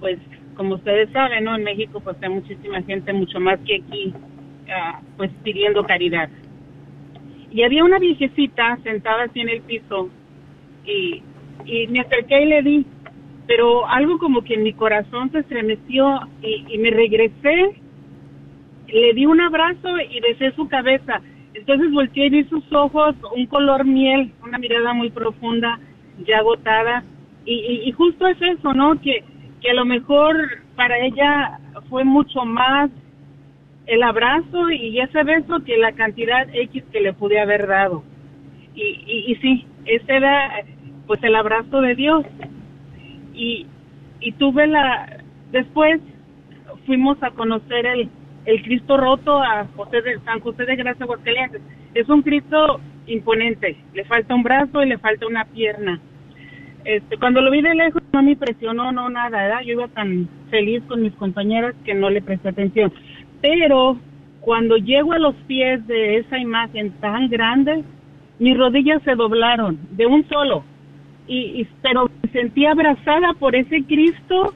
pues 0.00 0.18
como 0.54 0.76
ustedes 0.76 1.10
saben, 1.12 1.44
¿no? 1.44 1.56
En 1.56 1.64
México 1.64 2.00
pues 2.00 2.16
hay 2.22 2.30
muchísima 2.30 2.82
gente, 2.82 3.12
mucho 3.12 3.40
más 3.40 3.58
que 3.66 3.76
aquí, 3.76 4.14
ah, 4.70 5.00
pues 5.16 5.30
pidiendo 5.44 5.84
caridad. 5.84 6.30
Y 7.50 7.62
había 7.62 7.84
una 7.84 7.98
viejecita 7.98 8.78
sentada 8.84 9.24
así 9.24 9.40
en 9.40 9.48
el 9.50 9.62
piso 9.62 10.10
y, 10.84 11.22
y 11.64 11.86
me 11.88 12.00
acerqué 12.00 12.42
y 12.42 12.46
le 12.46 12.62
di. 12.62 12.86
pero 13.46 13.86
algo 13.88 14.18
como 14.18 14.42
que 14.42 14.54
en 14.54 14.62
mi 14.64 14.74
corazón 14.74 15.30
se 15.32 15.40
estremeció 15.40 16.20
y, 16.42 16.66
y 16.68 16.78
me 16.78 16.90
regresé, 16.90 17.82
le 18.88 19.14
di 19.14 19.26
un 19.26 19.40
abrazo 19.40 19.88
y 20.10 20.20
besé 20.20 20.52
su 20.56 20.68
cabeza. 20.68 21.22
Entonces 21.58 21.90
volteé 21.90 22.26
y 22.26 22.30
vi 22.30 22.44
sus 22.44 22.72
ojos, 22.72 23.16
un 23.34 23.46
color 23.46 23.84
miel, 23.84 24.32
una 24.42 24.58
mirada 24.58 24.92
muy 24.92 25.10
profunda, 25.10 25.78
ya 26.26 26.38
agotada. 26.38 27.02
Y, 27.44 27.82
y, 27.84 27.92
justo 27.92 28.26
es 28.26 28.40
eso, 28.40 28.74
¿no? 28.74 29.00
Que, 29.00 29.24
que 29.60 29.70
a 29.70 29.74
lo 29.74 29.84
mejor 29.84 30.36
para 30.76 30.98
ella 30.98 31.58
fue 31.88 32.04
mucho 32.04 32.44
más 32.44 32.90
el 33.86 34.02
abrazo 34.02 34.70
y 34.70 35.00
ese 35.00 35.24
beso 35.24 35.64
que 35.64 35.78
la 35.78 35.92
cantidad 35.92 36.46
X 36.52 36.84
que 36.92 37.00
le 37.00 37.12
pude 37.14 37.40
haber 37.40 37.66
dado. 37.66 38.04
Y, 38.74 38.82
y, 38.82 39.32
y 39.32 39.34
sí, 39.36 39.66
ese 39.86 40.16
era 40.16 40.62
pues 41.06 41.22
el 41.24 41.34
abrazo 41.34 41.80
de 41.80 41.94
Dios. 41.94 42.24
Y, 43.34 43.66
y 44.20 44.32
tuve 44.32 44.66
la, 44.66 45.18
después 45.50 46.00
fuimos 46.86 47.20
a 47.22 47.30
conocer 47.30 47.86
el, 47.86 48.10
el 48.48 48.62
Cristo 48.62 48.96
roto 48.96 49.42
a 49.42 49.66
José 49.76 50.00
de 50.00 50.18
San 50.20 50.40
José 50.40 50.64
de 50.64 50.76
Gracia 50.76 51.04
Aguascalientes. 51.04 51.60
Es 51.92 52.08
un 52.08 52.22
Cristo 52.22 52.80
imponente, 53.06 53.76
le 53.92 54.04
falta 54.06 54.34
un 54.34 54.42
brazo 54.42 54.82
y 54.82 54.88
le 54.88 54.96
falta 54.96 55.26
una 55.26 55.44
pierna. 55.44 56.00
Este, 56.82 57.18
cuando 57.18 57.42
lo 57.42 57.50
vi 57.50 57.60
de 57.60 57.74
lejos 57.74 58.02
no 58.10 58.22
me 58.22 58.30
impresionó, 58.30 58.90
no 58.90 59.10
nada, 59.10 59.42
¿verdad? 59.42 59.60
Yo 59.66 59.72
iba 59.72 59.88
tan 59.88 60.30
feliz 60.48 60.82
con 60.88 61.02
mis 61.02 61.12
compañeras 61.12 61.74
que 61.84 61.92
no 61.92 62.08
le 62.08 62.22
presté 62.22 62.48
atención. 62.48 62.90
Pero 63.42 63.98
cuando 64.40 64.78
llego 64.78 65.12
a 65.12 65.18
los 65.18 65.34
pies 65.46 65.86
de 65.86 66.16
esa 66.16 66.38
imagen 66.38 66.92
tan 67.00 67.28
grande, 67.28 67.84
mis 68.38 68.56
rodillas 68.56 69.02
se 69.02 69.14
doblaron 69.14 69.78
de 69.90 70.06
un 70.06 70.26
solo. 70.26 70.64
Y, 71.26 71.60
y 71.60 71.68
pero 71.82 72.08
me 72.22 72.30
sentí 72.30 72.64
abrazada 72.64 73.34
por 73.34 73.54
ese 73.54 73.84
Cristo 73.84 74.54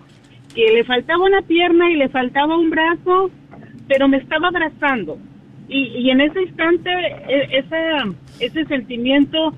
que 0.55 0.73
le 0.73 0.85
faltaba 0.85 1.23
una 1.27 1.43
pierna 1.43 1.91
y 1.91 1.97
le 1.97 2.09
faltaba 2.09 2.57
un 2.57 2.71
brazo, 2.71 3.31
pero 3.93 4.09
me 4.09 4.17
estaba 4.17 4.49
abrazando. 4.49 5.19
Y, 5.69 5.89
y 5.99 6.11
en 6.11 6.23
ese 6.23 6.41
instante, 6.41 6.91
e, 6.91 7.59
ese, 7.59 7.91
ese 8.41 8.65
sentimiento 8.65 9.53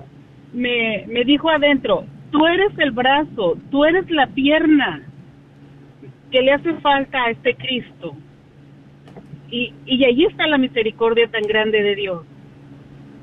me, 0.53 1.05
me 1.07 1.23
dijo 1.23 1.49
adentro, 1.49 2.03
tú 2.31 2.45
eres 2.45 2.77
el 2.77 2.91
brazo, 2.91 3.57
tú 3.71 3.85
eres 3.85 4.09
la 4.11 4.27
pierna 4.27 5.03
que 6.31 6.41
le 6.41 6.51
hace 6.51 6.73
falta 6.75 7.23
a 7.23 7.29
este 7.31 7.55
Cristo. 7.55 8.13
Y, 9.49 9.73
y 9.85 10.03
allí 10.03 10.25
está 10.25 10.47
la 10.47 10.57
misericordia 10.57 11.29
tan 11.29 11.43
grande 11.43 11.81
de 11.81 11.95
Dios, 11.95 12.23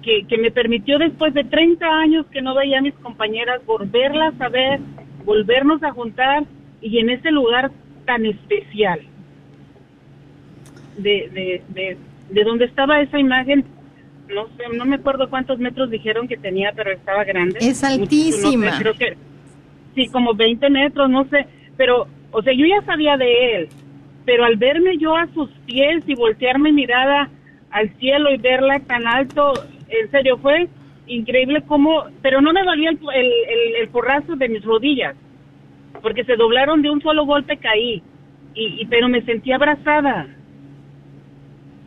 que, 0.00 0.24
que 0.26 0.38
me 0.38 0.50
permitió 0.50 0.98
después 0.98 1.34
de 1.34 1.44
30 1.44 1.86
años 1.86 2.26
que 2.28 2.40
no 2.40 2.54
veía 2.54 2.78
a 2.78 2.82
mis 2.82 2.94
compañeras 2.94 3.60
volverlas 3.66 4.40
a 4.40 4.48
ver, 4.48 4.80
volvernos 5.26 5.82
a 5.82 5.92
juntar 5.92 6.44
y 6.80 7.00
en 7.00 7.10
ese 7.10 7.30
lugar 7.30 7.70
tan 8.06 8.24
especial 8.24 9.00
de, 10.96 11.28
de, 11.32 11.62
de, 11.68 11.96
de 12.30 12.44
donde 12.44 12.64
estaba 12.64 13.00
esa 13.00 13.18
imagen, 13.18 13.64
no 14.28 14.46
sé, 14.56 14.76
no 14.76 14.84
me 14.84 14.96
acuerdo 14.96 15.28
cuántos 15.28 15.58
metros 15.58 15.90
dijeron 15.90 16.28
que 16.28 16.36
tenía, 16.36 16.72
pero 16.74 16.92
estaba 16.92 17.24
grande. 17.24 17.58
Es 17.60 17.84
altísima. 17.84 18.66
no 18.66 18.72
sé, 18.72 18.82
creo 18.82 18.94
que 18.94 19.16
sí, 19.94 20.08
como 20.08 20.34
20 20.34 20.70
metros, 20.70 21.10
no 21.10 21.24
sé, 21.28 21.46
pero, 21.76 22.06
o 22.30 22.42
sea, 22.42 22.52
yo 22.52 22.66
ya 22.66 22.84
sabía 22.84 23.16
de 23.16 23.56
él, 23.56 23.68
pero 24.24 24.44
al 24.44 24.56
verme 24.56 24.98
yo 24.98 25.16
a 25.16 25.26
sus 25.34 25.50
pies 25.66 26.02
y 26.06 26.14
voltear 26.14 26.58
mi 26.58 26.72
mirada 26.72 27.28
al 27.70 27.90
cielo 27.98 28.32
y 28.32 28.36
verla 28.38 28.80
tan 28.80 29.06
alto, 29.06 29.52
en 29.88 30.10
serio, 30.10 30.38
fue 30.38 30.68
increíble 31.06 31.62
cómo, 31.66 32.04
pero 32.22 32.40
no 32.40 32.52
me 32.52 32.62
dolía 32.62 32.90
el, 32.90 32.98
el, 33.14 33.26
el, 33.26 33.74
el 33.80 33.88
porrazo 33.88 34.36
de 34.36 34.48
mis 34.48 34.64
rodillas, 34.64 35.14
porque 36.00 36.24
se 36.24 36.36
doblaron 36.36 36.82
de 36.82 36.90
un 36.90 37.02
solo 37.02 37.24
golpe, 37.24 37.56
caí, 37.56 38.02
y, 38.54 38.82
y 38.82 38.86
pero 38.86 39.08
me 39.08 39.22
sentí 39.22 39.52
abrazada. 39.52 40.26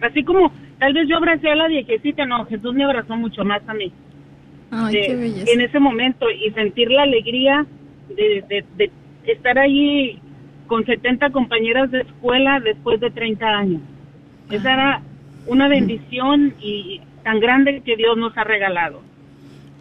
Así 0.01 0.23
como 0.23 0.51
tal 0.79 0.93
vez 0.93 1.07
yo 1.07 1.17
abracé 1.17 1.49
a 1.49 1.55
la 1.55 1.67
viejecita, 1.67 2.25
no, 2.25 2.45
Jesús 2.45 2.73
me 2.73 2.83
abrazó 2.83 3.15
mucho 3.15 3.43
más 3.45 3.61
a 3.67 3.73
mí. 3.73 3.91
Ay, 4.71 4.95
de- 4.95 5.01
qué 5.07 5.15
belleza. 5.15 5.51
en 5.51 5.61
ese 5.61 5.79
momento 5.79 6.25
y 6.29 6.51
sentir 6.51 6.89
la 6.91 7.03
alegría 7.03 7.65
de, 8.09 8.43
de, 8.49 8.65
de 8.77 8.91
estar 9.31 9.57
allí 9.57 10.19
con 10.67 10.85
70 10.85 11.29
compañeras 11.31 11.91
de 11.91 12.01
escuela 12.01 12.59
después 12.59 12.99
de 12.99 13.09
30 13.11 13.45
años. 13.45 13.81
Esa 14.49 14.73
era 14.73 15.01
una 15.47 15.67
bendición 15.67 16.53
y 16.59 17.01
tan 17.23 17.39
grande 17.39 17.81
que 17.85 17.95
Dios 17.95 18.17
nos 18.17 18.35
ha 18.37 18.43
regalado. 18.43 19.01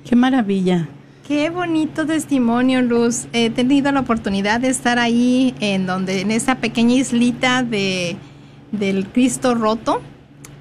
Qué 0.09 0.15
maravilla. 0.17 0.87
Qué 1.27 1.49
bonito 1.49 2.07
testimonio, 2.07 2.83
Luz. 2.83 3.27
He 3.33 3.49
tenido 3.49 3.91
la 3.93 4.01
oportunidad 4.01 4.61
de 4.61 4.69
estar 4.69 4.99
ahí 4.99 5.55
en 5.61 5.87
donde, 5.87 6.21
en 6.21 6.31
esa 6.31 6.57
pequeña 6.57 6.95
islita 6.97 7.63
de, 7.63 8.17
del 8.79 9.07
Cristo 9.09 9.55
roto. 9.55 10.01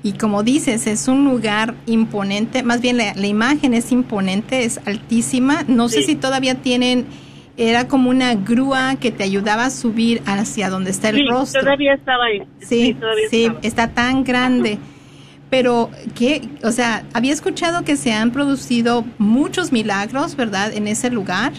Y 0.03 0.13
como 0.13 0.43
dices, 0.43 0.85
es 0.87 1.07
un 1.07 1.23
lugar 1.23 1.75
imponente. 1.85 2.61
Más 2.63 2.81
bien 2.81 2.97
la, 2.97 3.13
la 3.13 3.27
imagen 3.27 3.73
es 3.73 3.91
imponente, 3.91 4.65
es 4.65 4.79
altísima. 4.85 5.63
No 5.67 5.87
sé 5.87 6.01
Sí. 6.01 6.07
si 6.07 6.15
todavía 6.15 6.55
tienen, 6.55 7.05
era 7.55 7.87
como 7.87 8.09
una 8.09 8.35
grúa 8.35 8.95
que 8.97 9.11
te 9.11 9.23
ayudaba 9.23 9.65
a 9.65 9.69
subir 9.69 10.21
hacia 10.25 10.69
donde 10.69 10.91
está 10.91 11.09
el 11.09 11.17
Sí, 11.17 11.27
rostro. 11.29 11.61
todavía 11.61 11.93
estaba 11.93 12.25
ahí. 12.25 12.41
Sí, 12.59 12.95
todavía 12.99 13.29
sí, 13.29 13.43
estaba. 13.45 13.59
está 13.61 13.87
tan 13.91 14.23
grande. 14.25 14.77
Pero 15.49 15.89
que, 16.15 16.49
o 16.63 16.71
sea, 16.71 17.03
había 17.13 17.31
escuchado 17.31 17.83
que 17.85 17.95
se 17.95 18.11
han 18.11 18.31
producido 18.31 19.05
muchos 19.19 19.71
milagros, 19.71 20.35
¿verdad? 20.35 20.73
En 20.73 20.87
ese 20.87 21.11
lugar. 21.11 21.53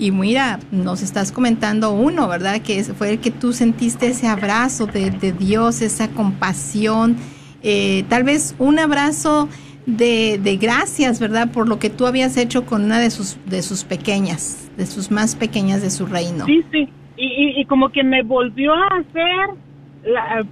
Y 0.00 0.12
mira, 0.12 0.58
nos 0.72 1.02
estás 1.02 1.30
comentando 1.30 1.92
uno, 1.92 2.26
¿verdad? 2.26 2.62
Que 2.62 2.82
fue 2.84 3.10
el 3.10 3.18
que 3.20 3.30
tú 3.30 3.52
sentiste 3.52 4.06
ese 4.06 4.26
abrazo 4.28 4.86
de, 4.86 5.10
de 5.10 5.32
Dios, 5.32 5.82
esa 5.82 6.08
compasión, 6.08 7.16
eh, 7.62 8.04
tal 8.08 8.24
vez 8.24 8.54
un 8.58 8.78
abrazo 8.78 9.46
de, 9.84 10.40
de 10.42 10.56
gracias, 10.56 11.20
¿verdad? 11.20 11.52
Por 11.52 11.68
lo 11.68 11.78
que 11.78 11.90
tú 11.90 12.06
habías 12.06 12.38
hecho 12.38 12.64
con 12.64 12.82
una 12.84 12.98
de 12.98 13.10
sus, 13.10 13.36
de 13.44 13.60
sus 13.60 13.84
pequeñas, 13.84 14.70
de 14.78 14.86
sus 14.86 15.10
más 15.10 15.36
pequeñas 15.36 15.82
de 15.82 15.90
su 15.90 16.06
reino. 16.06 16.46
Sí, 16.46 16.64
sí. 16.72 16.88
Y, 17.18 17.26
y, 17.26 17.60
y 17.60 17.64
como 17.66 17.90
que 17.90 18.02
me 18.02 18.22
volvió 18.22 18.72
a 18.72 18.86
hacer, 18.86 19.56
la, 20.04 20.46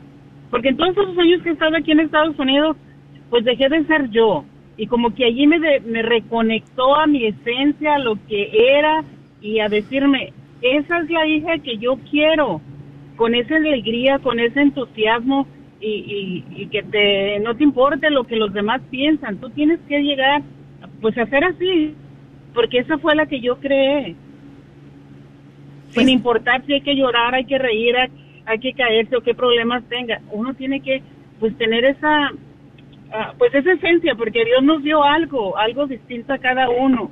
porque 0.50 0.68
en 0.68 0.76
todos 0.76 0.90
esos 0.90 1.16
años 1.16 1.40
que 1.42 1.48
he 1.48 1.52
estado 1.52 1.74
aquí 1.74 1.92
en 1.92 2.00
Estados 2.00 2.38
Unidos, 2.38 2.76
pues 3.30 3.46
dejé 3.46 3.70
de 3.70 3.86
ser 3.86 4.10
yo. 4.10 4.44
Y 4.76 4.86
como 4.88 5.14
que 5.14 5.24
allí 5.24 5.46
me, 5.46 5.58
de- 5.58 5.80
me 5.80 6.02
reconectó 6.02 6.94
a 6.96 7.06
mi 7.06 7.24
esencia, 7.24 7.94
a 7.94 7.98
lo 7.98 8.16
que 8.28 8.50
era, 8.78 9.02
y 9.40 9.60
a 9.60 9.68
decirme, 9.68 10.32
esa 10.62 10.98
es 11.00 11.10
la 11.10 11.26
hija 11.26 11.58
que 11.58 11.78
yo 11.78 11.96
quiero, 12.10 12.60
con 13.16 13.34
esa 13.34 13.56
alegría, 13.56 14.18
con 14.18 14.38
ese 14.40 14.60
entusiasmo, 14.60 15.46
y, 15.80 16.44
y, 16.50 16.62
y 16.62 16.66
que 16.66 16.82
te, 16.82 17.38
no 17.40 17.54
te 17.56 17.62
importe 17.64 18.10
lo 18.10 18.24
que 18.24 18.36
los 18.36 18.52
demás 18.52 18.80
piensan, 18.90 19.38
tú 19.38 19.50
tienes 19.50 19.78
que 19.88 20.00
llegar, 20.00 20.42
pues 21.00 21.16
a 21.18 21.26
ser 21.26 21.44
así, 21.44 21.94
porque 22.52 22.78
esa 22.78 22.98
fue 22.98 23.14
la 23.14 23.26
que 23.26 23.40
yo 23.40 23.58
creé 23.60 24.16
Pues- 25.94 26.06
sin 26.06 26.08
importar 26.08 26.64
si 26.66 26.72
hay 26.74 26.80
que 26.80 26.96
llorar, 26.96 27.34
hay 27.34 27.44
que 27.44 27.58
reír, 27.58 27.96
hay, 27.96 28.08
hay 28.46 28.58
que 28.58 28.72
caerse 28.72 29.16
o 29.16 29.20
qué 29.20 29.34
problemas 29.34 29.84
tenga. 29.88 30.20
Uno 30.32 30.54
tiene 30.54 30.80
que, 30.80 31.02
pues, 31.40 31.56
tener 31.56 31.84
esa, 31.84 32.30
ah, 33.12 33.32
pues, 33.38 33.54
esa 33.54 33.72
esencia, 33.72 34.14
porque 34.16 34.44
Dios 34.44 34.62
nos 34.62 34.82
dio 34.82 35.02
algo, 35.04 35.56
algo 35.56 35.86
distinto 35.86 36.32
a 36.32 36.38
cada 36.38 36.68
uno. 36.68 37.10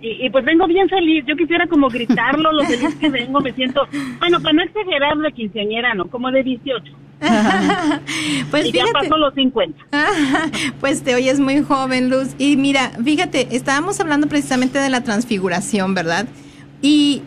Y, 0.00 0.26
y 0.26 0.30
pues 0.30 0.44
vengo 0.44 0.66
bien 0.66 0.88
feliz, 0.88 1.24
yo 1.26 1.36
quisiera 1.36 1.66
como 1.66 1.88
gritarlo, 1.88 2.52
lo 2.52 2.64
feliz 2.64 2.94
que 2.96 3.08
vengo, 3.08 3.40
me 3.40 3.52
siento, 3.52 3.86
bueno, 4.20 4.40
para 4.40 4.52
no 4.52 4.62
exagerar 4.62 5.18
de 5.18 5.32
quinceañera, 5.32 5.94
no, 5.94 6.06
como 6.06 6.30
de 6.30 6.42
18. 6.44 6.92
pues 8.50 8.66
y 8.66 8.72
ya 8.72 8.84
fíjate. 8.84 8.92
paso 8.92 9.16
los 9.16 9.34
50. 9.34 9.86
Pues 10.80 11.02
te 11.02 11.14
oyes 11.14 11.40
muy 11.40 11.62
joven, 11.62 12.10
Luz. 12.10 12.28
Y 12.38 12.56
mira, 12.56 12.90
fíjate, 13.02 13.48
estábamos 13.56 13.98
hablando 14.00 14.28
precisamente 14.28 14.78
de 14.78 14.88
la 14.88 15.02
transfiguración, 15.02 15.94
¿verdad? 15.94 16.28
Y 16.80 17.22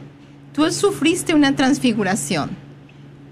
tú 0.53 0.69
sufriste 0.71 1.33
una 1.33 1.55
transfiguración. 1.55 2.51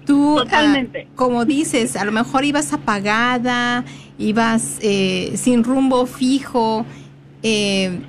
Tú, 0.04 0.38
ah, 0.38 0.44
Totalmente. 0.44 1.08
como 1.14 1.44
dices, 1.44 1.96
a 1.96 2.04
lo 2.04 2.12
mejor 2.12 2.44
ibas 2.44 2.72
apagada, 2.72 3.84
ibas 4.18 4.78
eh, 4.82 5.32
sin 5.36 5.64
rumbo 5.64 6.06
fijo, 6.06 6.84
eh, 7.42 8.00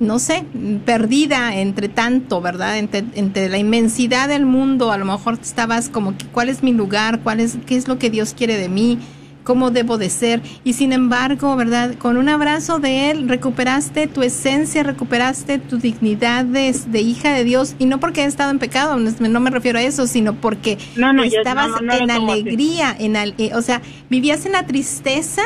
no 0.00 0.18
sé, 0.18 0.44
perdida 0.86 1.56
entre 1.56 1.88
tanto, 1.88 2.40
¿verdad? 2.40 2.78
Entre, 2.78 3.04
entre 3.14 3.48
la 3.48 3.58
inmensidad 3.58 4.28
del 4.28 4.46
mundo, 4.46 4.90
a 4.92 4.98
lo 4.98 5.04
mejor 5.04 5.38
estabas 5.40 5.88
como, 5.90 6.16
que, 6.16 6.26
¿cuál 6.26 6.48
es 6.48 6.62
mi 6.62 6.72
lugar? 6.72 7.20
¿Cuál 7.20 7.38
es, 7.40 7.58
¿Qué 7.66 7.76
es 7.76 7.86
lo 7.86 7.98
que 7.98 8.10
Dios 8.10 8.34
quiere 8.34 8.56
de 8.56 8.68
mí? 8.68 8.98
¿Cómo 9.44 9.70
debo 9.70 9.98
de 9.98 10.10
ser? 10.10 10.42
Y 10.64 10.74
sin 10.74 10.92
embargo, 10.92 11.56
¿verdad? 11.56 11.94
Con 11.96 12.16
un 12.18 12.28
abrazo 12.28 12.78
de 12.78 13.10
Él 13.10 13.28
recuperaste 13.28 14.06
tu 14.06 14.22
esencia, 14.22 14.82
recuperaste 14.82 15.58
tu 15.58 15.78
dignidad 15.78 16.44
de, 16.44 16.74
de 16.86 17.00
hija 17.00 17.32
de 17.32 17.44
Dios. 17.44 17.74
Y 17.78 17.86
no 17.86 17.98
porque 18.00 18.22
he 18.22 18.26
estado 18.26 18.50
en 18.50 18.58
pecado, 18.58 18.96
no, 18.96 19.40
me 19.40 19.50
refiero 19.50 19.78
a 19.78 19.82
eso, 19.82 20.06
sino 20.06 20.34
porque 20.34 20.78
No, 20.96 21.12
no, 21.12 21.24
estabas 21.24 21.68
no, 21.82 21.92
en 21.94 22.10
alegría, 22.10 22.94
en 22.98 23.16
al- 23.16 23.34
eh, 23.38 23.52
o 23.54 23.62
sea, 23.62 23.80
vivías 24.10 24.44
en 24.46 24.52
la 24.52 24.66
tristeza 24.66 25.42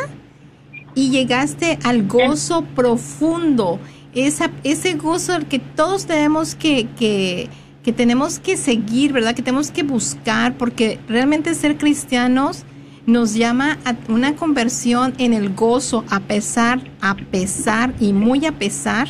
y 0.97 1.11
llegaste 1.11 1.79
al 1.85 2.07
gozo 2.07 2.63
profundo 2.77 3.79
esa, 4.15 4.51
ese 4.63 4.95
gozo 4.95 5.33
que 5.49 5.59
todos 5.59 6.07
tenemos 6.07 6.55
que, 6.55 6.89
que, 6.99 7.49
que 7.83 7.93
tenemos 7.93 8.39
que 8.39 8.57
seguir, 8.57 9.13
¿verdad? 9.13 9.35
Que 9.35 9.43
tenemos 9.43 9.71
que 9.71 9.83
buscar, 9.83 10.57
porque 10.57 10.99
realmente 11.09 11.55
ser 11.55 11.77
cristianos 11.77 12.65
nos 13.07 13.35
llama 13.35 13.79
a 13.85 13.95
una 14.09 14.35
conversión 14.35 15.15
en 15.19 15.35
el 15.35 15.55
gozo, 15.55 16.05
a 16.11 16.21
pesar, 16.21 16.81
a 17.01 17.15
pesar 17.15 17.95
y 18.01 18.13
muy 18.13 18.47
a 18.47 18.53
pesar 18.53 19.09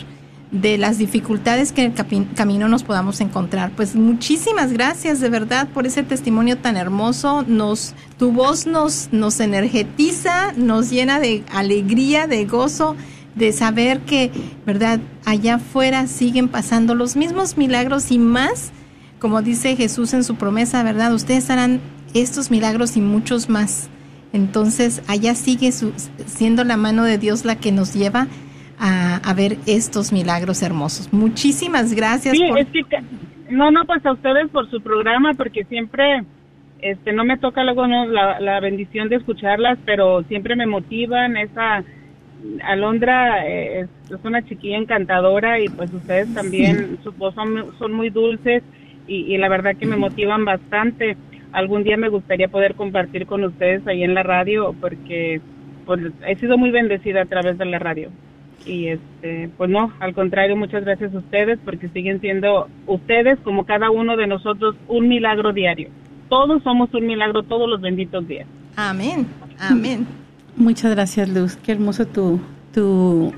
de 0.55 0.79
las 0.79 0.99
dificultades 0.99 1.73
que 1.73 1.83
en 1.83 1.95
el 1.97 2.29
camino 2.35 2.69
nos 2.69 2.85
podamos 2.85 3.21
encontrar. 3.21 3.73
Pues 3.75 3.97
muchísimas 3.97 4.73
gracias 4.73 5.21
de 5.21 5.29
verdad 5.29 5.69
por 5.69 5.85
ese 5.85 6.05
testimonio 6.05 6.59
tan 6.59 6.77
hermoso. 6.77 7.45
Nos, 7.49 7.95
tu 8.19 8.31
voz 8.31 8.65
nos, 8.65 9.09
nos 9.11 9.41
energetiza, 9.41 10.53
nos 10.57 10.91
llena 10.91 11.19
de 11.19 11.43
alegría, 11.53 12.29
de 12.29 12.45
gozo, 12.45 12.95
de 13.35 13.53
saber 13.53 14.01
que, 14.01 14.31
verdad, 14.65 15.01
allá 15.25 15.57
afuera 15.57 16.07
siguen 16.07 16.49
pasando 16.49 16.95
los 16.95 17.17
mismos 17.17 17.57
milagros 17.57 18.11
y 18.11 18.19
más, 18.19 18.73
como 19.19 19.43
dice 19.43 19.77
Jesús 19.77 20.15
en 20.15 20.25
su 20.25 20.37
promesa, 20.37 20.83
verdad, 20.83 21.13
ustedes 21.13 21.51
harán 21.51 21.81
estos 22.15 22.51
milagros 22.51 22.97
y 22.97 23.01
muchos 23.01 23.49
más. 23.49 23.91
Entonces, 24.33 25.03
allá 25.09 25.35
sigue 25.35 25.71
siendo 25.73 26.65
la 26.65 26.77
mano 26.77 27.05
de 27.05 27.19
Dios 27.19 27.45
la 27.45 27.57
que 27.57 27.73
nos 27.73 27.95
lleva 27.95 28.27
a, 28.79 29.35
ver 29.35 29.57
estos 29.67 30.13
milagros 30.13 30.63
hermosos. 30.63 31.13
Muchísimas 31.13 31.95
gracias. 31.95 32.37
Sí, 32.37 32.45
es 32.57 32.67
que, 32.69 32.85
no, 33.51 33.71
no, 33.71 33.85
pues 33.85 34.05
a 34.05 34.13
ustedes 34.13 34.49
por 34.51 34.69
su 34.71 34.81
programa, 34.81 35.35
porque 35.35 35.65
siempre, 35.65 36.25
este, 36.81 37.13
no 37.13 37.25
me 37.25 37.39
toca 37.39 37.63
luego 37.63 37.87
la, 37.87 38.41
la 38.41 38.61
bendición 38.61 39.09
de 39.09 39.17
escucharlas, 39.17 39.79
pero 39.85 40.23
siempre 40.25 40.57
me 40.57 40.67
motivan 40.67 41.37
esa... 41.37 41.85
Alondra 42.63 43.47
eh, 43.47 43.81
es, 43.81 44.25
una 44.25 44.43
chiquilla 44.43 44.77
encantadora 44.77 45.61
y 45.61 45.69
pues 45.69 45.93
ustedes 45.93 46.33
también, 46.35 46.99
su 47.03 47.13
voz 47.13 47.35
son, 47.35 47.73
son 47.79 47.93
muy 47.93 48.11
dulces 48.11 48.63
y, 49.07 49.35
y, 49.35 49.39
la 49.39 49.49
verdad 49.49 49.77
que 49.77 49.87
me 49.87 49.97
motivan 49.97 50.45
bastante. 50.45 51.17
Algún 51.53 51.85
día 51.85 51.97
me 51.97 52.09
gustaría 52.09 52.49
poder 52.49 52.75
compartir 52.75 53.27
con 53.27 53.45
ustedes 53.45 53.87
ahí 53.87 54.03
en 54.03 54.15
la 54.15 54.23
radio 54.23 54.75
porque 54.81 55.41
pues, 55.85 56.01
he 56.27 56.37
sido 56.37 56.59
muy 56.59 56.71
bendecida 56.71 57.23
a 57.23 57.27
través 57.27 57.59
de 57.59 57.65
la 57.65 57.79
radio. 57.79 58.11
Y 58.67 58.89
este 58.89 59.51
pues 59.59 59.69
no 59.69 59.93
al 60.01 60.15
contrario 60.15 60.57
muchas 60.57 60.85
gracias 60.85 61.15
a 61.15 61.19
ustedes 61.19 61.59
porque 61.65 61.89
siguen 61.89 62.21
siendo 62.21 62.69
ustedes 62.87 63.39
como 63.41 63.67
cada 63.67 63.91
uno 63.91 64.17
de 64.17 64.27
nosotros 64.27 64.75
un 64.89 65.09
milagro 65.09 65.53
diario. 65.53 65.91
Todos 66.31 66.63
somos 66.63 66.93
un 66.95 67.07
milagro 67.07 67.43
todos 67.43 67.69
los 67.69 67.81
benditos 67.83 68.27
días. 68.27 68.47
Amén 68.77 69.27
amén 69.59 70.24
muchas 70.57 70.91
gracias 70.93 71.29
Luz 71.29 71.57
qué 71.57 71.73
hermoso 71.73 72.07
tu 72.07 72.41
tu 72.73 73.33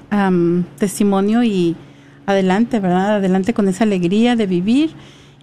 testimonio 0.79 1.43
y 1.43 1.77
adelante 2.27 2.81
verdad 2.81 3.17
adelante 3.17 3.53
con 3.53 3.69
esa 3.69 3.85
alegría 3.85 4.37
de 4.37 4.47
vivir 4.47 4.91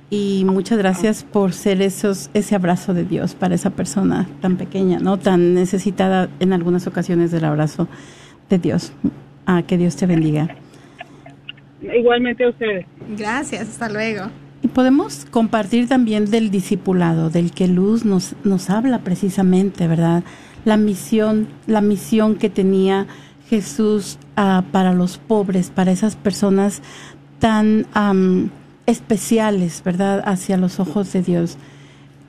y 0.10 0.44
muchas 0.46 0.78
gracias 0.78 1.24
por 1.24 1.54
ser 1.54 1.82
esos 1.82 2.30
ese 2.34 2.56
abrazo 2.56 2.94
de 2.94 3.06
Dios 3.06 3.36
para 3.36 3.56
esa 3.56 3.70
persona 3.70 4.28
tan 4.42 4.58
pequeña 4.58 5.00
no 5.00 5.18
tan 5.18 5.54
necesitada 5.54 6.30
en 6.40 6.54
algunas 6.54 6.88
ocasiones 6.88 7.32
del 7.32 7.46
abrazo 7.46 7.88
de 8.50 8.58
Dios 8.58 8.94
Ah, 9.46 9.64
que 9.64 9.78
Dios 9.78 9.96
te 9.96 10.06
bendiga. 10.06 10.48
Igualmente 11.82 12.46
a 12.46 12.50
ustedes. 12.50 12.86
Gracias, 13.18 13.62
hasta 13.62 13.90
luego. 13.90 14.28
Y 14.62 14.70
podemos 14.70 15.26
compartir 15.30 15.90
también 15.90 16.32
del 16.32 16.50
discipulado, 16.50 17.30
del 17.30 17.52
que 17.52 17.68
Luz 17.68 18.06
nos, 18.06 18.36
nos 18.46 18.70
habla 18.70 19.00
precisamente, 19.00 19.88
¿verdad? 19.88 20.24
La 20.66 20.78
misión, 20.78 21.48
la 21.68 21.82
misión 21.82 22.36
que 22.36 22.50
tenía 22.50 23.08
Jesús 23.50 24.18
ah, 24.36 24.64
para 24.72 24.94
los 24.94 25.18
pobres, 25.18 25.70
para 25.70 25.92
esas 25.92 26.16
personas 26.16 26.82
tan 27.40 27.86
especiales, 28.86 29.82
¿verdad? 29.84 30.24
Hacia 30.26 30.58
los 30.58 30.80
ojos 30.80 31.12
de 31.14 31.22
Dios. 31.22 31.58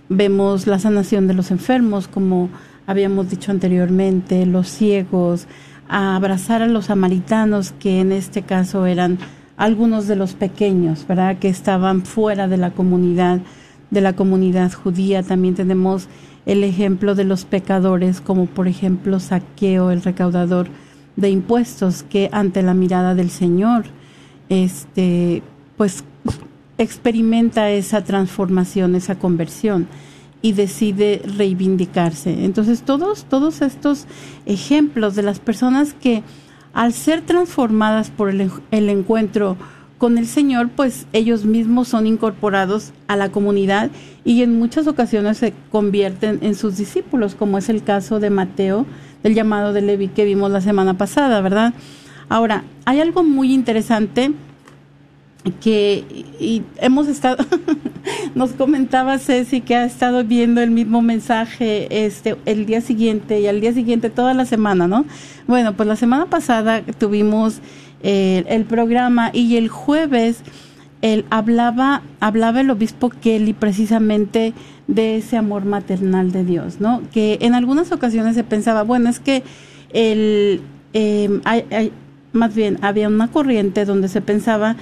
Vemos 0.09 0.67
la 0.67 0.79
sanación 0.79 1.27
de 1.27 1.35
los 1.35 1.51
enfermos, 1.51 2.09
como 2.09 2.49
habíamos 2.87 3.31
dicho 3.31 3.51
anteriormente, 3.51 4.45
los 4.47 4.69
ciegos, 4.69 5.47
a 5.89 6.17
abrazar 6.17 6.63
a 6.63 6.67
los 6.67 6.87
samaritanos, 6.87 7.73
que 7.73 8.01
en 8.01 8.13
este 8.13 8.43
caso 8.43 8.87
eran 8.87 9.19
algunos 9.57 10.07
de 10.07 10.17
los 10.17 10.35
pequeños, 10.35 11.07
¿verdad? 11.07 11.39
Que 11.39 11.49
estaban 11.49 12.05
fuera 12.05 12.49
de 12.49 12.57
la 12.57 12.71
comunidad, 12.71 13.41
de 13.91 14.01
la 14.01 14.15
comunidad 14.15 14.73
judía. 14.73 15.23
También 15.23 15.55
tenemos 15.55 16.09
el 16.47 16.65
ejemplo 16.65 17.15
de 17.15 17.25
los 17.25 17.45
pecadores, 17.45 18.21
como 18.21 18.47
por 18.47 18.69
ejemplo 18.69 19.21
Saqueo, 19.21 19.91
el 19.91 20.03
recaudador 20.03 20.69
de 21.17 21.31
impuestos, 21.31 22.03
que 22.03 22.29
ante 22.33 22.63
la 22.63 22.75
mirada 22.75 23.15
del 23.15 23.31
Señor, 23.31 23.85
este, 24.49 25.43
pues 25.77 26.05
experimenta 26.77 27.71
esa 27.71 28.03
transformación, 28.03 28.95
esa 28.95 29.19
conversión 29.19 29.87
y 30.43 30.53
decide 30.53 31.23
reivindicarse. 31.25 32.45
Entonces 32.45 32.83
todos, 32.83 33.25
todos 33.25 33.63
estos 33.63 34.07
ejemplos 34.45 35.15
de 35.15 35.23
las 35.23 35.39
personas 35.39 35.95
que 35.95 36.23
al 36.75 36.93
ser 36.93 37.23
transformadas 37.23 38.11
por 38.11 38.29
el, 38.29 38.51
el 38.71 38.89
encuentro 38.91 39.57
con 40.05 40.19
el 40.19 40.27
Señor, 40.27 40.69
pues 40.69 41.07
ellos 41.15 41.47
mismos 41.47 41.89
son 41.89 42.07
incorporados 42.07 42.93
a 43.09 43.17
la 43.17 43.31
comunidad 43.31 43.91
y 44.23 44.43
en 44.43 44.59
muchas 44.59 44.87
ocasiones 44.87 45.39
se 45.39 45.55
convierten 45.73 46.41
en 46.43 46.55
sus 46.57 46.77
discípulos, 46.77 47.35
como 47.35 47.57
es 47.57 47.71
el 47.71 47.83
caso 47.83 48.21
de 48.21 48.29
Mateo, 48.29 48.85
del 49.23 49.33
llamado 49.33 49.73
de 49.73 49.81
Levi 49.81 50.09
que 50.09 50.27
vimos 50.27 50.51
la 50.51 50.61
semana 50.61 50.99
pasada, 50.99 51.41
¿verdad? 51.41 51.73
Ahora, 52.29 52.65
hay 52.85 53.01
algo 53.01 53.25
muy 53.25 53.55
interesante 53.55 54.33
que 55.63 56.05
y 56.39 56.63
hemos 56.83 57.09
estado 57.09 57.43
nos 58.35 58.53
comentaba 58.53 59.19
Ceci 59.19 59.63
que 59.63 59.75
ha 59.77 59.87
estado 59.87 60.23
viendo 60.25 60.61
el 60.61 60.71
mismo 60.71 61.01
mensaje 61.01 62.07
este 62.07 62.37
el 62.45 62.67
día 62.67 62.83
siguiente 62.83 63.41
y 63.41 63.47
al 63.47 63.63
día 63.63 63.73
siguiente 63.73 64.11
toda 64.11 64.35
la 64.35 64.45
semana, 64.45 64.87
¿no? 64.87 65.07
Bueno, 65.47 65.75
pues 65.75 65.87
la 65.87 65.97
semana 65.97 66.27
pasada 66.27 66.83
tuvimos 66.99 67.61
eh, 68.05 68.45
el 68.49 68.65
programa 68.65 69.31
y 69.33 69.57
el 69.57 69.69
jueves 69.69 70.43
él 71.03 71.27
hablaba 71.31 72.03
hablaba 72.21 72.61
el 72.61 72.71
obispo 72.71 73.11
Kelly 73.11 73.53
precisamente 73.53 74.55
de 74.87 75.17
ese 75.17 75.37
amor 75.37 75.65
maternal 75.65 76.33
de 76.33 76.45
Dios, 76.45 76.81
¿no? 76.81 77.03
Que 77.13 77.39
en 77.43 77.55
algunas 77.55 77.93
ocasiones 77.93 78.37
se 78.37 78.45
pensaba, 78.45 78.85
bueno, 78.85 79.11
es 79.11 79.21
que 79.21 79.43
el 79.93 80.63
eh, 80.93 81.41
hay, 81.45 81.93
más 82.33 82.55
bien 82.55 82.79
había 82.83 83.09
una 83.09 83.29
corriente 83.29 83.85
donde 83.85 84.09
se 84.09 84.21
pensaba 84.21 84.77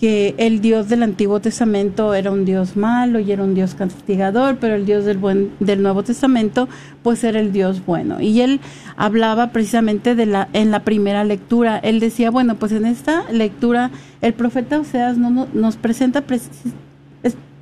que 0.00 0.36
el 0.38 0.60
Dios 0.60 0.88
del 0.88 1.02
Antiguo 1.02 1.40
Testamento 1.40 2.14
era 2.14 2.30
un 2.30 2.44
Dios 2.44 2.76
malo 2.76 3.18
y 3.18 3.32
era 3.32 3.42
un 3.42 3.54
Dios 3.54 3.74
castigador, 3.74 4.58
pero 4.60 4.76
el 4.76 4.86
Dios 4.86 5.04
del, 5.04 5.18
buen, 5.18 5.50
del 5.58 5.82
Nuevo 5.82 6.04
Testamento 6.04 6.68
pues 7.02 7.24
era 7.24 7.40
el 7.40 7.52
Dios 7.52 7.84
bueno. 7.84 8.20
Y 8.20 8.40
él 8.40 8.60
hablaba 8.96 9.50
precisamente 9.50 10.14
de 10.14 10.26
la, 10.26 10.48
en 10.52 10.70
la 10.70 10.84
primera 10.84 11.24
lectura, 11.24 11.78
él 11.78 11.98
decía, 11.98 12.30
bueno, 12.30 12.54
pues 12.54 12.70
en 12.72 12.86
esta 12.86 13.24
lectura 13.32 13.90
el 14.20 14.34
profeta 14.34 14.78
Oseas 14.78 15.18
no, 15.18 15.48
nos 15.52 15.76
presenta 15.76 16.22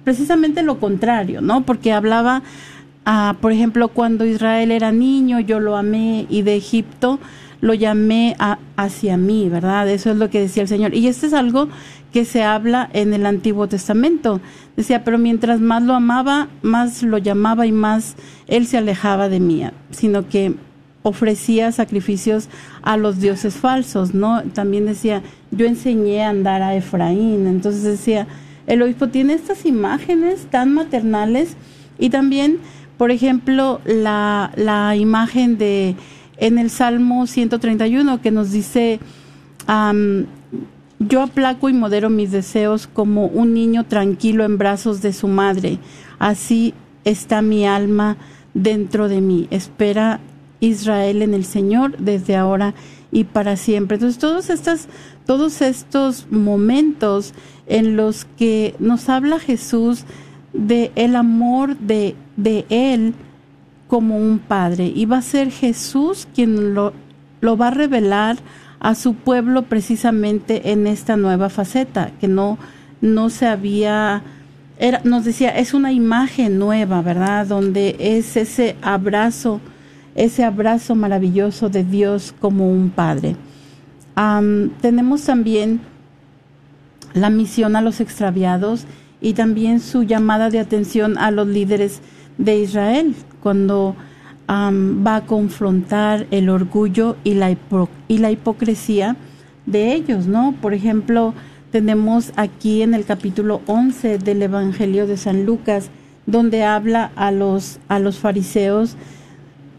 precisamente 0.04 0.62
lo 0.62 0.78
contrario, 0.78 1.40
¿no? 1.40 1.62
Porque 1.62 1.92
hablaba, 1.92 2.42
ah, 3.06 3.36
por 3.40 3.52
ejemplo, 3.52 3.88
cuando 3.88 4.26
Israel 4.26 4.70
era 4.72 4.92
niño, 4.92 5.40
yo 5.40 5.58
lo 5.58 5.74
amé 5.74 6.26
y 6.28 6.42
de 6.42 6.56
Egipto 6.56 7.18
lo 7.60 7.74
llamé 7.74 8.36
hacia 8.76 9.16
mí, 9.16 9.48
¿verdad? 9.48 9.88
Eso 9.88 10.10
es 10.10 10.16
lo 10.16 10.30
que 10.30 10.40
decía 10.40 10.62
el 10.62 10.68
Señor. 10.68 10.94
Y 10.94 11.08
esto 11.08 11.26
es 11.26 11.32
algo 11.32 11.68
que 12.16 12.24
se 12.24 12.42
habla 12.42 12.88
en 12.94 13.12
el 13.12 13.26
Antiguo 13.26 13.68
Testamento. 13.68 14.40
Decía, 14.74 15.04
pero 15.04 15.18
mientras 15.18 15.60
más 15.60 15.82
lo 15.82 15.92
amaba, 15.92 16.48
más 16.62 17.02
lo 17.02 17.18
llamaba 17.18 17.66
y 17.66 17.72
más 17.72 18.16
él 18.46 18.66
se 18.66 18.78
alejaba 18.78 19.28
de 19.28 19.38
mí, 19.38 19.62
sino 19.90 20.26
que 20.26 20.54
ofrecía 21.02 21.72
sacrificios 21.72 22.48
a 22.80 22.96
los 22.96 23.20
dioses 23.20 23.56
falsos, 23.56 24.14
¿no? 24.14 24.42
También 24.44 24.86
decía, 24.86 25.20
yo 25.50 25.66
enseñé 25.66 26.24
a 26.24 26.30
andar 26.30 26.62
a 26.62 26.74
Efraín. 26.74 27.46
Entonces 27.46 27.82
decía, 27.82 28.26
el 28.66 28.80
obispo 28.80 29.08
tiene 29.08 29.34
estas 29.34 29.66
imágenes 29.66 30.46
tan 30.46 30.72
maternales 30.72 31.54
y 31.98 32.08
también, 32.08 32.60
por 32.96 33.10
ejemplo, 33.10 33.82
la, 33.84 34.52
la 34.56 34.96
imagen 34.96 35.58
de 35.58 35.96
en 36.38 36.56
el 36.56 36.70
Salmo 36.70 37.26
131 37.26 38.22
que 38.22 38.30
nos 38.30 38.52
dice, 38.52 39.00
yo 40.98 41.22
aplaco 41.22 41.68
y 41.68 41.72
modero 41.72 42.10
mis 42.10 42.30
deseos 42.30 42.86
como 42.86 43.26
un 43.26 43.54
niño 43.54 43.84
tranquilo 43.84 44.44
en 44.44 44.58
brazos 44.58 45.02
de 45.02 45.12
su 45.12 45.28
madre. 45.28 45.78
Así 46.18 46.74
está 47.04 47.42
mi 47.42 47.66
alma 47.66 48.16
dentro 48.54 49.08
de 49.08 49.20
mí. 49.20 49.46
Espera 49.50 50.20
Israel 50.60 51.22
en 51.22 51.34
el 51.34 51.44
Señor 51.44 51.96
desde 51.98 52.36
ahora 52.36 52.74
y 53.12 53.24
para 53.24 53.56
siempre. 53.56 53.96
Entonces, 53.96 54.18
todos 54.18 54.50
estos, 54.50 54.88
todos 55.26 55.60
estos 55.62 56.26
momentos 56.30 57.34
en 57.66 57.96
los 57.96 58.24
que 58.36 58.74
nos 58.78 59.08
habla 59.08 59.38
Jesús 59.38 60.04
de 60.52 60.90
el 60.96 61.16
amor 61.16 61.76
de, 61.76 62.16
de 62.36 62.64
Él 62.70 63.14
como 63.88 64.18
un 64.18 64.38
padre. 64.38 64.92
Y 64.94 65.04
va 65.04 65.18
a 65.18 65.22
ser 65.22 65.50
Jesús 65.50 66.26
quien 66.34 66.74
lo, 66.74 66.92
lo 67.40 67.56
va 67.56 67.68
a 67.68 67.72
revelar 67.72 68.38
a 68.80 68.94
su 68.94 69.14
pueblo 69.14 69.62
precisamente 69.62 70.72
en 70.72 70.86
esta 70.86 71.16
nueva 71.16 71.48
faceta, 71.48 72.12
que 72.20 72.28
no, 72.28 72.58
no 73.00 73.30
se 73.30 73.46
había, 73.46 74.22
era, 74.78 75.00
nos 75.04 75.24
decía, 75.24 75.50
es 75.50 75.74
una 75.74 75.92
imagen 75.92 76.58
nueva, 76.58 77.02
¿verdad? 77.02 77.46
Donde 77.46 77.96
es 77.98 78.36
ese 78.36 78.76
abrazo, 78.82 79.60
ese 80.14 80.44
abrazo 80.44 80.94
maravilloso 80.94 81.68
de 81.68 81.84
Dios 81.84 82.34
como 82.40 82.70
un 82.70 82.90
padre. 82.90 83.36
tenemos 84.80 85.22
también 85.22 85.80
la 87.14 87.30
misión 87.30 87.76
a 87.76 87.80
los 87.80 88.00
extraviados 88.00 88.84
y 89.20 89.32
también 89.32 89.80
su 89.80 90.02
llamada 90.02 90.50
de 90.50 90.58
atención 90.58 91.16
a 91.18 91.30
los 91.30 91.46
líderes 91.46 92.00
de 92.38 92.58
Israel 92.58 93.14
cuando 93.42 93.96
va 94.48 95.16
a 95.16 95.26
confrontar 95.26 96.26
el 96.30 96.48
orgullo 96.48 97.16
y 97.24 97.34
la, 97.34 97.56
y 98.08 98.18
la 98.18 98.30
hipocresía 98.30 99.16
de 99.66 99.94
ellos, 99.94 100.26
¿no? 100.26 100.54
Por 100.60 100.74
ejemplo, 100.74 101.34
tenemos 101.72 102.32
aquí 102.36 102.82
en 102.82 102.94
el 102.94 103.04
capítulo 103.04 103.60
11 103.66 104.18
del 104.18 104.42
Evangelio 104.42 105.06
de 105.06 105.16
San 105.16 105.44
Lucas, 105.44 105.90
donde 106.26 106.64
habla 106.64 107.10
a 107.16 107.30
los, 107.30 107.80
a 107.88 107.98
los 107.98 108.18
fariseos 108.18 108.96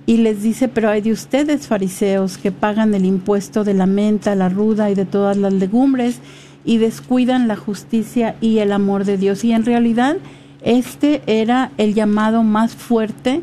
y 0.06 0.18
les 0.18 0.42
dice, 0.42 0.70
pero 0.70 0.90
hay 0.90 1.02
de 1.02 1.12
ustedes 1.12 1.68
fariseos 1.68 2.38
que 2.38 2.52
pagan 2.52 2.94
el 2.94 3.06
impuesto 3.06 3.64
de 3.64 3.74
la 3.74 3.86
menta, 3.86 4.36
la 4.36 4.48
ruda 4.48 4.90
y 4.90 4.96
de 4.96 5.06
todas 5.06 5.36
las 5.36 5.54
legumbres 5.54 6.20
y 6.64 6.78
descuidan 6.78 7.48
la 7.48 7.58
justicia 7.58 8.36
y 8.40 8.60
el 8.60 8.72
amor 8.72 9.04
de 9.04 9.18
Dios. 9.18 9.44
Y 9.44 9.52
en 9.52 9.66
realidad 9.66 10.18
este 10.62 11.22
era 11.28 11.72
el 11.78 11.94
llamado 11.94 12.44
más 12.44 12.74
fuerte 12.74 13.42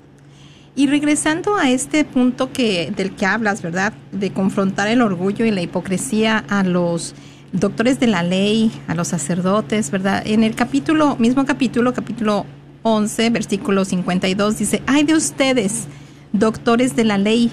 Y 0.76 0.88
regresando 0.88 1.56
a 1.56 1.70
este 1.70 2.04
punto 2.04 2.52
que, 2.52 2.92
del 2.96 3.16
que 3.16 3.26
hablas, 3.26 3.62
¿verdad? 3.62 3.94
De 4.12 4.32
confrontar 4.32 4.90
el 4.90 5.02
orgullo 5.02 5.46
y 5.46 5.52
la 5.52 5.62
hipocresía 5.62 6.44
a 6.50 6.64
los 6.64 7.16
doctores 7.54 8.00
de 8.00 8.08
la 8.08 8.24
ley, 8.24 8.72
a 8.88 8.96
los 8.96 9.08
sacerdotes, 9.08 9.90
¿verdad? 9.90 10.22
En 10.26 10.44
el 10.44 10.54
capítulo, 10.56 11.16
mismo 11.18 11.46
capítulo, 11.46 11.94
capítulo 11.94 12.46
11, 12.84 13.30
versículo 13.30 13.86
52, 13.86 14.60
dice, 14.60 14.84
ay 14.86 15.04
de 15.04 15.16
ustedes, 15.16 15.88
doctores 16.34 16.96
de 16.96 17.06
la 17.06 17.18
ley, 17.18 17.52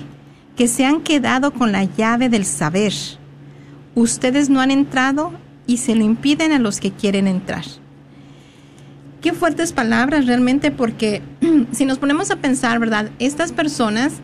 que 0.56 0.68
se 0.68 0.84
han 0.84 1.00
quedado 1.00 1.52
con 1.52 1.72
la 1.72 1.84
llave 1.84 2.28
del 2.28 2.44
saber. 2.44 2.92
Ustedes 3.94 4.50
no 4.50 4.60
han 4.60 4.70
entrado 4.70 5.32
y 5.66 5.78
se 5.78 5.94
lo 5.94 6.04
impiden 6.04 6.52
a 6.52 6.58
los 6.58 6.80
que 6.80 6.90
quieren 6.90 7.28
entrar. 7.28 7.64
Qué 9.22 9.32
fuertes 9.32 9.72
palabras 9.72 10.26
realmente 10.26 10.72
porque 10.72 11.22
si 11.72 11.86
nos 11.86 11.98
ponemos 11.98 12.32
a 12.32 12.36
pensar, 12.36 12.80
¿verdad? 12.80 13.08
Estas 13.20 13.52
personas 13.52 14.14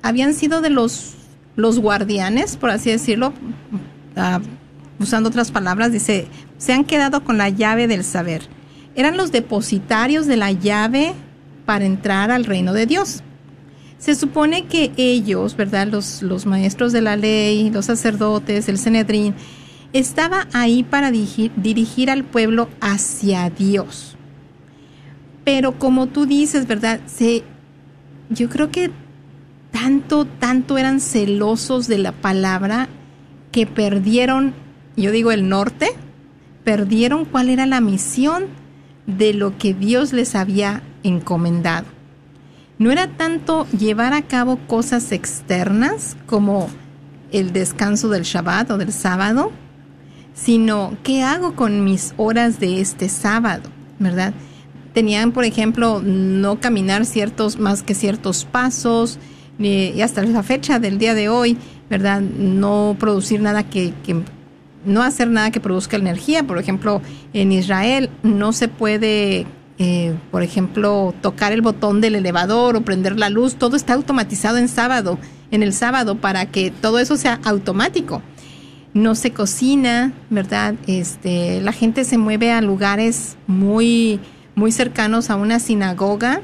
habían 0.00 0.32
sido 0.32 0.62
de 0.62 0.70
los, 0.70 1.12
los 1.56 1.78
guardianes, 1.78 2.56
por 2.56 2.70
así 2.70 2.90
decirlo, 2.90 3.34
ah, 4.16 4.40
usando 4.98 5.28
otras 5.28 5.50
palabras, 5.50 5.92
dice, 5.92 6.26
se 6.56 6.72
han 6.72 6.84
quedado 6.84 7.22
con 7.22 7.36
la 7.36 7.50
llave 7.50 7.86
del 7.86 8.02
saber. 8.02 8.48
Eran 8.94 9.18
los 9.18 9.30
depositarios 9.30 10.26
de 10.26 10.38
la 10.38 10.52
llave 10.52 11.12
para 11.66 11.84
entrar 11.84 12.30
al 12.30 12.46
reino 12.46 12.72
de 12.72 12.86
Dios. 12.86 13.22
Se 13.98 14.14
supone 14.14 14.64
que 14.64 14.90
ellos, 14.96 15.54
¿verdad? 15.54 15.86
Los, 15.86 16.22
los 16.22 16.46
maestros 16.46 16.92
de 16.92 17.02
la 17.02 17.16
ley, 17.16 17.70
los 17.70 17.84
sacerdotes, 17.84 18.70
el 18.70 18.78
Cenedrín, 18.78 19.34
estaba 19.92 20.48
ahí 20.54 20.82
para 20.82 21.10
dirigir 21.10 22.10
al 22.10 22.24
pueblo 22.24 22.70
hacia 22.80 23.50
Dios. 23.50 24.15
Pero 25.46 25.78
como 25.78 26.08
tú 26.08 26.26
dices, 26.26 26.66
¿verdad? 26.66 27.00
Se, 27.06 27.42
yo 28.28 28.50
creo 28.50 28.70
que 28.70 28.90
tanto, 29.70 30.26
tanto 30.26 30.76
eran 30.76 31.00
celosos 31.00 31.88
de 31.88 31.96
la 31.96 32.12
palabra 32.12 32.88
que 33.50 33.66
perdieron, 33.66 34.52
yo 34.94 35.10
digo 35.10 35.32
el 35.32 35.48
norte, 35.48 35.88
perdieron 36.64 37.24
cuál 37.24 37.48
era 37.48 37.64
la 37.64 37.80
misión 37.80 38.44
de 39.06 39.32
lo 39.32 39.56
que 39.56 39.72
Dios 39.72 40.12
les 40.12 40.34
había 40.34 40.82
encomendado 41.02 41.96
no 42.78 42.90
era 42.90 43.08
tanto 43.08 43.66
llevar 43.68 44.12
a 44.12 44.22
cabo 44.22 44.58
cosas 44.66 45.12
externas 45.12 46.16
como 46.26 46.68
el 47.32 47.52
descanso 47.52 48.08
del 48.08 48.22
Shabbat 48.22 48.70
o 48.70 48.78
del 48.78 48.92
sábado, 48.92 49.50
sino 50.34 50.96
qué 51.02 51.22
hago 51.22 51.54
con 51.54 51.84
mis 51.84 52.12
horas 52.18 52.60
de 52.60 52.80
este 52.80 53.08
sábado, 53.08 53.70
¿verdad? 53.98 54.34
Tenían, 54.96 55.32
por 55.32 55.44
ejemplo, 55.44 56.00
no 56.02 56.58
caminar 56.58 57.04
ciertos 57.04 57.58
más 57.58 57.82
que 57.82 57.94
ciertos 57.94 58.46
pasos 58.46 59.18
y 59.58 60.00
hasta 60.00 60.22
la 60.22 60.42
fecha 60.42 60.78
del 60.78 60.96
día 60.96 61.12
de 61.12 61.28
hoy, 61.28 61.58
¿verdad? 61.90 62.22
No 62.22 62.96
producir 62.98 63.42
nada 63.42 63.62
que, 63.62 63.92
que 64.06 64.22
no 64.86 65.02
hacer 65.02 65.28
nada 65.28 65.50
que 65.50 65.60
produzca 65.60 65.98
energía. 65.98 66.44
Por 66.44 66.56
ejemplo, 66.56 67.02
en 67.34 67.52
Israel 67.52 68.08
no 68.22 68.54
se 68.54 68.68
puede 68.68 69.46
eh, 69.76 70.14
por 70.30 70.42
ejemplo, 70.42 71.12
tocar 71.20 71.52
el 71.52 71.60
botón 71.60 72.00
del 72.00 72.14
elevador 72.14 72.76
o 72.76 72.80
prender 72.80 73.18
la 73.18 73.28
luz, 73.28 73.56
todo 73.56 73.76
está 73.76 73.92
automatizado 73.92 74.56
en 74.56 74.68
sábado, 74.68 75.18
en 75.50 75.62
el 75.62 75.74
sábado, 75.74 76.14
para 76.14 76.46
que 76.46 76.70
todo 76.70 77.00
eso 77.00 77.18
sea 77.18 77.38
automático. 77.44 78.22
No 78.94 79.14
se 79.14 79.32
cocina, 79.32 80.14
¿verdad? 80.30 80.76
Este, 80.86 81.60
la 81.60 81.72
gente 81.72 82.04
se 82.04 82.16
mueve 82.16 82.50
a 82.50 82.62
lugares 82.62 83.36
muy, 83.46 84.20
muy 84.56 84.72
cercanos 84.72 85.30
a 85.30 85.36
una 85.36 85.60
sinagoga 85.60 86.40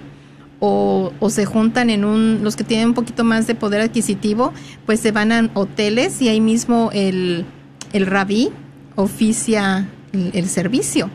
o, 0.61 1.13
o, 1.19 1.31
se 1.31 1.45
juntan 1.45 1.91
en 1.91 2.05
un, 2.05 2.45
los 2.45 2.55
que 2.55 2.63
tienen 2.63 2.89
un 2.89 2.95
poquito 2.95 3.25
más 3.25 3.49
de 3.49 3.57
poder 3.57 3.81
adquisitivo, 3.81 4.53
pues 4.87 5.01
se 5.01 5.11
van 5.11 5.33
a 5.33 5.51
hoteles 5.55 6.23
y 6.23 6.29
ahí 6.29 6.41
mismo 6.41 6.91
el, 6.93 7.45
el 7.93 8.07
rabí 8.07 8.51
oficia 8.95 9.89
el 10.13 10.49
servicio. 10.49 11.11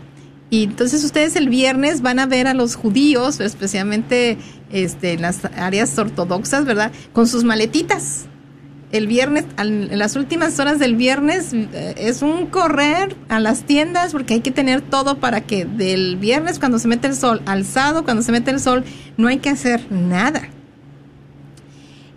Y 0.49 0.63
entonces 0.63 1.03
ustedes 1.03 1.35
el 1.35 1.49
viernes 1.49 2.01
van 2.01 2.19
a 2.19 2.25
ver 2.25 2.47
a 2.47 2.53
los 2.53 2.75
judíos, 2.75 3.39
especialmente 3.39 4.37
este, 4.71 5.13
en 5.13 5.21
las 5.21 5.45
áreas 5.55 5.97
ortodoxas, 5.97 6.65
¿verdad? 6.65 6.91
Con 7.13 7.27
sus 7.27 7.43
maletitas. 7.43 8.25
El 8.91 9.07
viernes, 9.07 9.45
en 9.57 9.99
las 9.99 10.15
últimas 10.15 10.57
horas 10.59 10.79
del 10.79 10.95
viernes, 10.95 11.53
eh, 11.53 11.95
es 11.97 12.21
un 12.21 12.47
correr 12.47 13.17
a 13.27 13.39
las 13.41 13.63
tiendas 13.63 14.13
porque 14.13 14.35
hay 14.35 14.39
que 14.39 14.51
tener 14.51 14.81
todo 14.81 15.17
para 15.17 15.41
que 15.41 15.65
del 15.65 16.15
viernes 16.15 16.57
cuando 16.57 16.79
se 16.79 16.87
mete 16.87 17.07
el 17.07 17.15
sol 17.15 17.41
al 17.45 17.65
sábado, 17.65 18.05
cuando 18.05 18.23
se 18.23 18.31
mete 18.31 18.51
el 18.51 18.61
sol, 18.61 18.85
no 19.17 19.27
hay 19.27 19.39
que 19.39 19.49
hacer 19.49 19.91
nada. 19.91 20.49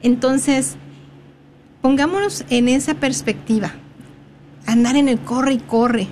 Entonces, 0.02 0.76
pongámonos 1.82 2.44
en 2.50 2.68
esa 2.68 2.94
perspectiva 2.94 3.72
andar 4.66 4.96
en 4.96 5.08
el 5.08 5.18
corre 5.20 5.54
y 5.54 5.58
corre. 5.58 6.06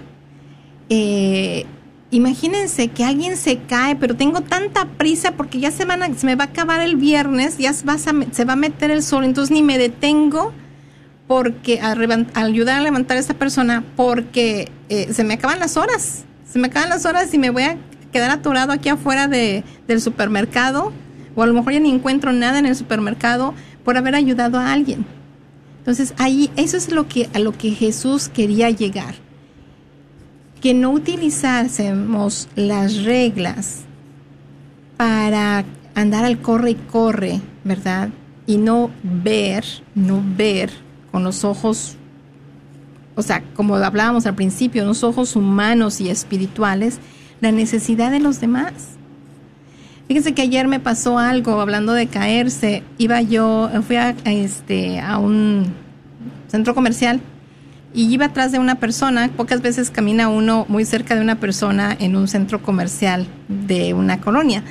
Eh, 0.88 1.66
imagínense 2.10 2.88
que 2.88 3.04
alguien 3.04 3.36
se 3.36 3.58
cae, 3.58 3.96
pero 3.96 4.16
tengo 4.16 4.40
tanta 4.40 4.86
prisa 4.86 5.32
porque 5.32 5.60
ya 5.60 5.70
se, 5.70 5.84
van 5.84 6.02
a- 6.02 6.14
se 6.14 6.26
me 6.26 6.34
va 6.36 6.44
a 6.44 6.46
acabar 6.48 6.80
el 6.80 6.96
viernes, 6.96 7.58
ya 7.58 7.72
se 7.72 7.84
va 7.84 7.94
a, 7.94 7.98
se 7.98 8.44
va 8.44 8.52
a 8.54 8.56
meter 8.56 8.90
el 8.90 9.02
sol, 9.02 9.24
entonces 9.24 9.50
ni 9.50 9.62
me 9.62 9.78
detengo 9.78 10.52
porque 11.26 11.80
a 11.80 11.94
ayudar 12.34 12.78
a 12.78 12.82
levantar 12.82 13.16
a 13.18 13.20
esta 13.20 13.34
persona 13.34 13.84
porque 13.96 14.70
eh, 14.88 15.12
se 15.12 15.24
me 15.24 15.34
acaban 15.34 15.58
las 15.58 15.76
horas, 15.76 16.24
se 16.50 16.58
me 16.58 16.68
acaban 16.68 16.88
las 16.88 17.04
horas 17.04 17.32
y 17.34 17.38
me 17.38 17.50
voy 17.50 17.64
a 17.64 17.76
quedar 18.12 18.30
atorado 18.30 18.72
aquí 18.72 18.88
afuera 18.88 19.28
de, 19.28 19.62
del 19.86 20.00
supermercado 20.00 20.92
o 21.36 21.42
a 21.42 21.46
lo 21.46 21.52
mejor 21.52 21.74
ya 21.74 21.80
ni 21.80 21.90
encuentro 21.90 22.32
nada 22.32 22.58
en 22.58 22.64
el 22.64 22.74
supermercado 22.74 23.52
por 23.84 23.98
haber 23.98 24.14
ayudado 24.14 24.58
a 24.58 24.72
alguien. 24.72 25.04
Entonces 25.80 26.14
ahí 26.16 26.50
eso 26.56 26.78
es 26.78 26.90
lo 26.90 27.06
que 27.06 27.28
a 27.34 27.38
lo 27.38 27.52
que 27.52 27.70
Jesús 27.72 28.28
quería 28.30 28.70
llegar 28.70 29.14
que 30.60 30.74
no 30.74 30.90
utilizásemos 30.90 32.48
las 32.56 33.04
reglas 33.04 33.80
para 34.96 35.64
andar 35.94 36.24
al 36.24 36.40
corre 36.40 36.70
y 36.70 36.74
corre, 36.74 37.40
¿verdad? 37.64 38.10
Y 38.46 38.56
no 38.56 38.90
ver, 39.02 39.64
no 39.94 40.22
ver 40.36 40.70
con 41.12 41.22
los 41.24 41.44
ojos, 41.44 41.96
o 43.14 43.22
sea, 43.22 43.42
como 43.54 43.76
hablábamos 43.76 44.26
al 44.26 44.34
principio, 44.34 44.84
los 44.84 45.04
ojos 45.04 45.36
humanos 45.36 46.00
y 46.00 46.08
espirituales, 46.08 46.98
la 47.40 47.52
necesidad 47.52 48.10
de 48.10 48.20
los 48.20 48.40
demás. 48.40 48.72
Fíjense 50.08 50.32
que 50.32 50.42
ayer 50.42 50.66
me 50.66 50.80
pasó 50.80 51.18
algo 51.18 51.60
hablando 51.60 51.92
de 51.92 52.06
caerse. 52.06 52.82
Iba 52.96 53.20
yo, 53.20 53.70
fui 53.86 53.96
a, 53.96 54.16
este, 54.24 55.00
a 55.00 55.18
un 55.18 55.66
centro 56.48 56.74
comercial 56.74 57.20
y 57.94 58.12
iba 58.12 58.26
atrás 58.26 58.52
de 58.52 58.58
una 58.58 58.76
persona. 58.76 59.30
Pocas 59.36 59.62
veces 59.62 59.90
camina 59.90 60.28
uno 60.28 60.66
muy 60.68 60.84
cerca 60.84 61.14
de 61.14 61.20
una 61.20 61.40
persona 61.40 61.96
en 61.98 62.16
un 62.16 62.28
centro 62.28 62.62
comercial 62.62 63.26
de 63.48 63.94
una 63.94 64.20
colonia. 64.20 64.62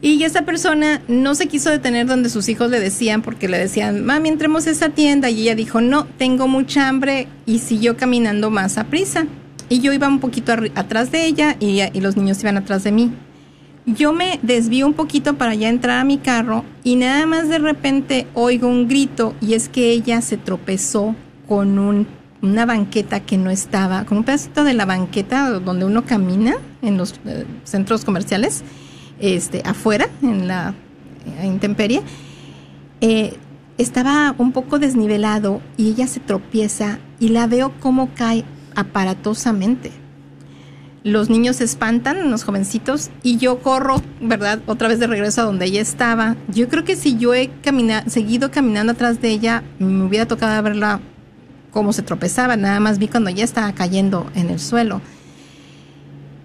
Y 0.00 0.24
esa 0.24 0.42
persona 0.42 1.00
no 1.06 1.36
se 1.36 1.46
quiso 1.46 1.70
detener 1.70 2.06
donde 2.06 2.28
sus 2.28 2.48
hijos 2.48 2.70
le 2.70 2.80
decían, 2.80 3.22
porque 3.22 3.48
le 3.48 3.56
decían, 3.56 4.04
mami, 4.04 4.30
entremos 4.30 4.66
a 4.66 4.70
esa 4.70 4.88
tienda. 4.88 5.30
Y 5.30 5.42
ella 5.42 5.54
dijo, 5.54 5.80
no, 5.80 6.06
tengo 6.18 6.48
mucha 6.48 6.88
hambre 6.88 7.28
y 7.46 7.60
siguió 7.60 7.96
caminando 7.96 8.50
más 8.50 8.78
a 8.78 8.84
prisa. 8.84 9.26
Y 9.68 9.80
yo 9.80 9.92
iba 9.92 10.08
un 10.08 10.18
poquito 10.18 10.52
atrás 10.74 11.12
de 11.12 11.24
ella 11.24 11.56
y 11.60 12.00
los 12.00 12.16
niños 12.16 12.40
iban 12.42 12.56
atrás 12.56 12.82
de 12.82 12.92
mí. 12.92 13.12
Yo 13.86 14.12
me 14.12 14.38
desvío 14.42 14.86
un 14.86 14.94
poquito 14.94 15.34
para 15.34 15.54
ya 15.54 15.68
entrar 15.68 15.98
a 15.98 16.04
mi 16.04 16.18
carro 16.18 16.64
y 16.84 16.94
nada 16.94 17.26
más 17.26 17.48
de 17.48 17.58
repente 17.58 18.28
oigo 18.32 18.68
un 18.68 18.86
grito 18.86 19.34
y 19.40 19.54
es 19.54 19.68
que 19.68 19.90
ella 19.90 20.20
se 20.20 20.36
tropezó 20.36 21.16
con 21.52 21.78
un, 21.78 22.06
una 22.40 22.64
banqueta 22.64 23.20
que 23.20 23.36
no 23.36 23.50
estaba, 23.50 24.06
con 24.06 24.16
un 24.16 24.24
pedacito 24.24 24.64
de 24.64 24.72
la 24.72 24.86
banqueta 24.86 25.50
donde 25.50 25.84
uno 25.84 26.06
camina 26.06 26.54
en 26.80 26.96
los 26.96 27.20
eh, 27.26 27.44
centros 27.64 28.06
comerciales, 28.06 28.62
este, 29.20 29.60
afuera, 29.66 30.08
en 30.22 30.48
la 30.48 30.72
eh, 31.42 31.46
intemperie. 31.46 32.00
Eh, 33.02 33.36
estaba 33.76 34.34
un 34.38 34.52
poco 34.52 34.78
desnivelado 34.78 35.60
y 35.76 35.90
ella 35.90 36.06
se 36.06 36.20
tropieza 36.20 37.00
y 37.20 37.28
la 37.28 37.46
veo 37.46 37.70
cómo 37.80 38.08
cae 38.14 38.46
aparatosamente 38.74 39.92
los 41.04 41.30
niños 41.30 41.56
se 41.56 41.64
espantan, 41.64 42.30
los 42.30 42.44
jovencitos, 42.44 43.10
y 43.22 43.36
yo 43.36 43.58
corro, 43.58 44.00
¿verdad? 44.20 44.60
Otra 44.66 44.86
vez 44.86 45.00
de 45.00 45.08
regreso 45.08 45.40
a 45.40 45.44
donde 45.44 45.66
ella 45.66 45.80
estaba. 45.80 46.36
Yo 46.48 46.68
creo 46.68 46.84
que 46.84 46.94
si 46.94 47.16
yo 47.16 47.34
he 47.34 47.50
seguido 48.06 48.52
caminando 48.52 48.92
atrás 48.92 49.20
de 49.20 49.30
ella, 49.30 49.64
me 49.80 50.04
hubiera 50.04 50.26
tocado 50.26 50.62
verla 50.62 51.00
cómo 51.72 51.92
se 51.92 52.02
tropezaba. 52.02 52.56
Nada 52.56 52.78
más 52.78 52.98
vi 52.98 53.08
cuando 53.08 53.30
ella 53.30 53.44
estaba 53.44 53.72
cayendo 53.72 54.30
en 54.36 54.50
el 54.50 54.60
suelo. 54.60 55.00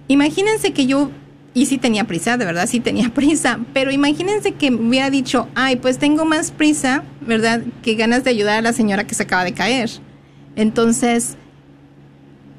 Imagínense 0.08 0.74
que 0.74 0.88
yo, 0.88 1.12
y 1.54 1.68
sí 1.68 1.78
tenía 1.78 2.06
prisa, 2.06 2.38
de 2.38 2.46
verdad, 2.46 2.68
sí 2.68 2.80
tenía 2.80 3.10
prisa, 3.14 3.60
pero 3.74 3.92
imagínense 3.92 4.54
que 4.54 4.72
me 4.72 4.88
hubiera 4.88 5.10
dicho, 5.12 5.48
ay, 5.54 5.76
pues 5.76 6.00
tengo 6.00 6.26
más 6.26 6.52
prisa, 6.52 7.04
¿verdad? 7.22 7.62
Que 7.84 7.94
ganas 7.94 8.24
de 8.24 8.32
ayudar 8.32 8.58
a 8.58 8.62
la 8.62 8.74
señora 8.74 9.06
que 9.06 9.14
se 9.14 9.24
acaba 9.24 9.44
de 9.44 9.54
caer. 9.54 9.92
Entonces, 10.56 11.38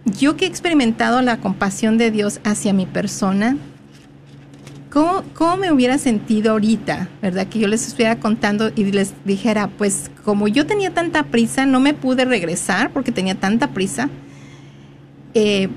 yo 0.04 0.36
que 0.36 0.44
he 0.44 0.48
experimentado 0.48 1.20
la 1.22 1.38
compasión 1.38 1.98
de 1.98 2.10
Dios 2.10 2.40
hacia 2.44 2.72
mi 2.72 2.86
persona, 2.86 3.56
¿cómo, 4.90 5.22
¿cómo, 5.34 5.56
me 5.56 5.72
hubiera 5.72 5.98
sentido 5.98 6.52
ahorita, 6.52 7.08
verdad? 7.22 7.46
Que 7.46 7.58
yo 7.58 7.68
les 7.68 7.86
estuviera 7.86 8.18
contando 8.18 8.70
y 8.74 8.84
les 8.84 9.12
dijera, 9.24 9.68
pues 9.68 10.10
como 10.24 10.48
yo 10.48 10.66
tenía 10.66 10.92
tanta 10.92 11.24
prisa, 11.24 11.66
no 11.66 11.80
me 11.80 11.94
pude 11.94 12.24
regresar 12.24 12.92
porque 12.92 13.12
tenía 13.12 13.34
tanta 13.34 13.68
prisa. 13.68 14.08
Eh, 15.34 15.68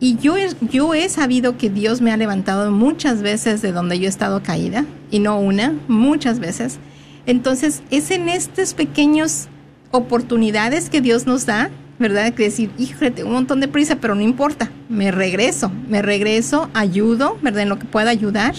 y 0.00 0.16
yo 0.16 0.36
he, 0.38 0.48
yo 0.70 0.94
he 0.94 1.08
sabido 1.08 1.58
que 1.58 1.68
Dios 1.68 2.00
me 2.00 2.10
ha 2.10 2.16
levantado 2.16 2.70
muchas 2.70 3.20
veces 3.20 3.60
de 3.60 3.72
donde 3.72 3.98
yo 3.98 4.06
he 4.06 4.08
estado 4.08 4.42
caída, 4.42 4.86
y 5.10 5.18
no 5.18 5.38
una, 5.38 5.74
muchas 5.88 6.40
veces. 6.40 6.78
Entonces, 7.26 7.82
es 7.90 8.10
en 8.10 8.28
estas 8.28 8.72
pequeñas 8.74 9.48
oportunidades 9.90 10.88
que 10.88 11.00
Dios 11.00 11.26
nos 11.26 11.46
da 11.46 11.70
¿verdad? 12.00 12.32
Que 12.32 12.44
decir, 12.44 12.70
híjole, 12.78 13.22
un 13.22 13.32
montón 13.32 13.60
de 13.60 13.68
prisa, 13.68 13.96
pero 13.96 14.14
no 14.14 14.22
importa, 14.22 14.70
me 14.88 15.12
regreso, 15.12 15.70
me 15.88 16.02
regreso, 16.02 16.70
ayudo, 16.74 17.38
¿verdad? 17.42 17.62
En 17.62 17.68
lo 17.68 17.78
que 17.78 17.84
pueda 17.84 18.10
ayudar. 18.10 18.54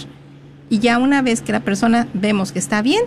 Y 0.70 0.78
ya 0.78 0.98
una 0.98 1.20
vez 1.20 1.42
que 1.42 1.52
la 1.52 1.60
persona 1.60 2.08
vemos 2.14 2.52
que 2.52 2.60
está 2.60 2.80
bien, 2.80 3.02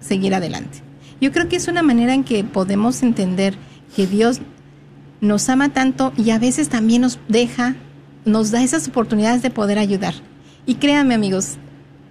seguir 0.00 0.34
adelante. 0.34 0.78
Yo 1.20 1.32
creo 1.32 1.48
que 1.48 1.56
es 1.56 1.66
una 1.66 1.82
manera 1.82 2.14
en 2.14 2.24
que 2.24 2.44
podemos 2.44 3.02
entender 3.02 3.54
que 3.94 4.06
Dios 4.06 4.40
nos 5.20 5.48
ama 5.48 5.70
tanto 5.70 6.12
y 6.16 6.30
a 6.30 6.38
veces 6.38 6.68
también 6.68 7.02
nos 7.02 7.18
deja, 7.28 7.74
nos 8.24 8.52
da 8.52 8.62
esas 8.62 8.86
oportunidades 8.86 9.42
de 9.42 9.50
poder 9.50 9.78
ayudar. 9.78 10.14
Y 10.64 10.76
créanme 10.76 11.14
amigos, 11.14 11.58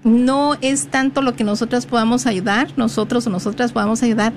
no 0.04 0.56
es 0.62 0.88
tanto 0.88 1.22
lo 1.22 1.36
que 1.36 1.44
nosotros 1.44 1.86
podamos 1.86 2.28
ayudar, 2.28 2.68
nosotros 2.78 3.26
o 3.26 3.30
nosotras 3.30 3.72
podamos 3.72 4.04
ayudar, 4.04 4.34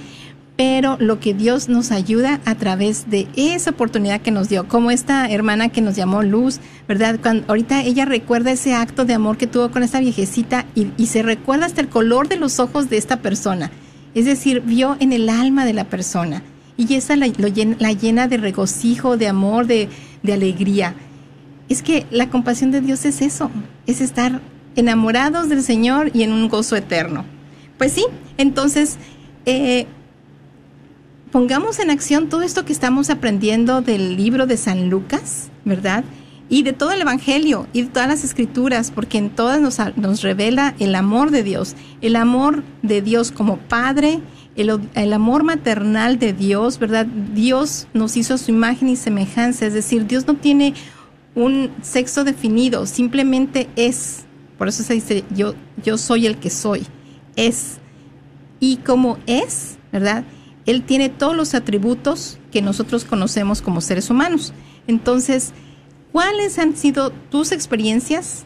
pero 0.58 0.96
lo 0.98 1.20
que 1.20 1.34
Dios 1.34 1.68
nos 1.68 1.92
ayuda 1.92 2.40
a 2.44 2.56
través 2.56 3.08
de 3.08 3.28
esa 3.36 3.70
oportunidad 3.70 4.20
que 4.20 4.32
nos 4.32 4.48
dio, 4.48 4.66
como 4.66 4.90
esta 4.90 5.30
hermana 5.30 5.68
que 5.68 5.80
nos 5.80 5.94
llamó 5.94 6.24
Luz, 6.24 6.58
¿verdad? 6.88 7.20
Cuando, 7.22 7.44
ahorita 7.46 7.84
ella 7.84 8.04
recuerda 8.04 8.50
ese 8.50 8.74
acto 8.74 9.04
de 9.04 9.14
amor 9.14 9.36
que 9.36 9.46
tuvo 9.46 9.70
con 9.70 9.84
esta 9.84 10.00
viejecita 10.00 10.66
y, 10.74 11.06
se 11.06 11.22
recuerda 11.22 11.66
hasta 11.66 11.80
el 11.80 11.88
color 11.88 12.26
de 12.26 12.38
los 12.38 12.58
ojos 12.58 12.90
de 12.90 12.96
esta 12.96 13.22
persona, 13.22 13.70
es 14.16 14.24
decir, 14.24 14.60
vio 14.62 14.96
en 14.98 15.12
el 15.12 15.28
alma 15.28 15.64
de 15.64 15.74
la 15.74 15.84
persona 15.84 16.42
y 16.76 16.92
esa 16.92 17.14
la, 17.14 17.28
lo 17.28 17.46
llena, 17.46 17.76
la 17.78 17.92
llena 17.92 18.26
de 18.26 18.38
regocijo, 18.38 19.16
de 19.16 19.28
amor, 19.28 19.68
de, 19.68 19.88
de 20.24 20.32
alegría. 20.32 20.96
Es 21.68 21.82
que 21.82 22.04
la 22.10 22.30
compasión 22.30 22.72
de 22.72 22.80
Dios 22.80 23.04
es 23.04 23.22
eso, 23.22 23.48
es 23.86 24.00
estar 24.00 24.40
enamorados 24.74 25.48
del 25.48 25.62
Señor 25.62 26.10
y 26.14 26.24
en 26.24 26.32
un 26.32 26.48
gozo 26.48 26.74
eterno. 26.74 27.24
Pues 27.78 27.92
sí, 27.92 28.04
entonces... 28.38 28.96
Eh, 29.46 29.86
pongamos 31.30 31.78
en 31.78 31.90
acción 31.90 32.28
todo 32.28 32.42
esto 32.42 32.64
que 32.64 32.72
estamos 32.72 33.10
aprendiendo 33.10 33.82
del 33.82 34.16
libro 34.16 34.46
de 34.46 34.56
San 34.56 34.88
Lucas, 34.88 35.50
¿verdad? 35.64 36.04
Y 36.48 36.62
de 36.62 36.72
todo 36.72 36.92
el 36.92 37.00
Evangelio 37.02 37.66
y 37.72 37.82
de 37.82 37.88
todas 37.88 38.08
las 38.08 38.24
escrituras, 38.24 38.90
porque 38.90 39.18
en 39.18 39.30
todas 39.30 39.60
nos, 39.60 40.22
revela 40.22 40.74
el 40.78 40.94
amor 40.94 41.30
de 41.30 41.42
Dios, 41.42 41.74
el 42.00 42.16
amor 42.16 42.62
de 42.82 43.02
Dios 43.02 43.32
como 43.32 43.58
Padre, 43.58 44.20
el, 44.56 44.80
el, 44.94 45.12
amor 45.12 45.44
maternal 45.44 46.18
de 46.18 46.32
Dios, 46.32 46.78
¿verdad? 46.78 47.06
Dios 47.06 47.86
nos 47.92 48.16
hizo 48.16 48.34
a 48.34 48.38
su 48.38 48.50
imagen 48.50 48.88
y 48.88 48.96
semejanza, 48.96 49.66
es 49.66 49.74
decir, 49.74 50.06
Dios 50.06 50.26
no 50.26 50.34
tiene 50.34 50.74
un 51.34 51.70
sexo 51.82 52.24
definido, 52.24 52.86
simplemente 52.86 53.68
es. 53.76 54.24
Por 54.56 54.68
eso 54.68 54.82
se 54.82 54.94
dice, 54.94 55.24
yo, 55.34 55.54
yo 55.84 55.98
soy 55.98 56.26
el 56.26 56.38
que 56.38 56.50
soy, 56.50 56.86
es. 57.36 57.76
Y 58.58 58.78
como 58.78 59.18
es, 59.26 59.76
¿verdad? 59.92 60.24
Él 60.68 60.82
tiene 60.82 61.08
todos 61.08 61.34
los 61.34 61.54
atributos 61.54 62.38
que 62.52 62.60
nosotros 62.60 63.06
conocemos 63.06 63.62
como 63.62 63.80
seres 63.80 64.10
humanos. 64.10 64.52
Entonces, 64.86 65.54
¿cuáles 66.12 66.58
han 66.58 66.76
sido 66.76 67.08
tus 67.30 67.52
experiencias 67.52 68.44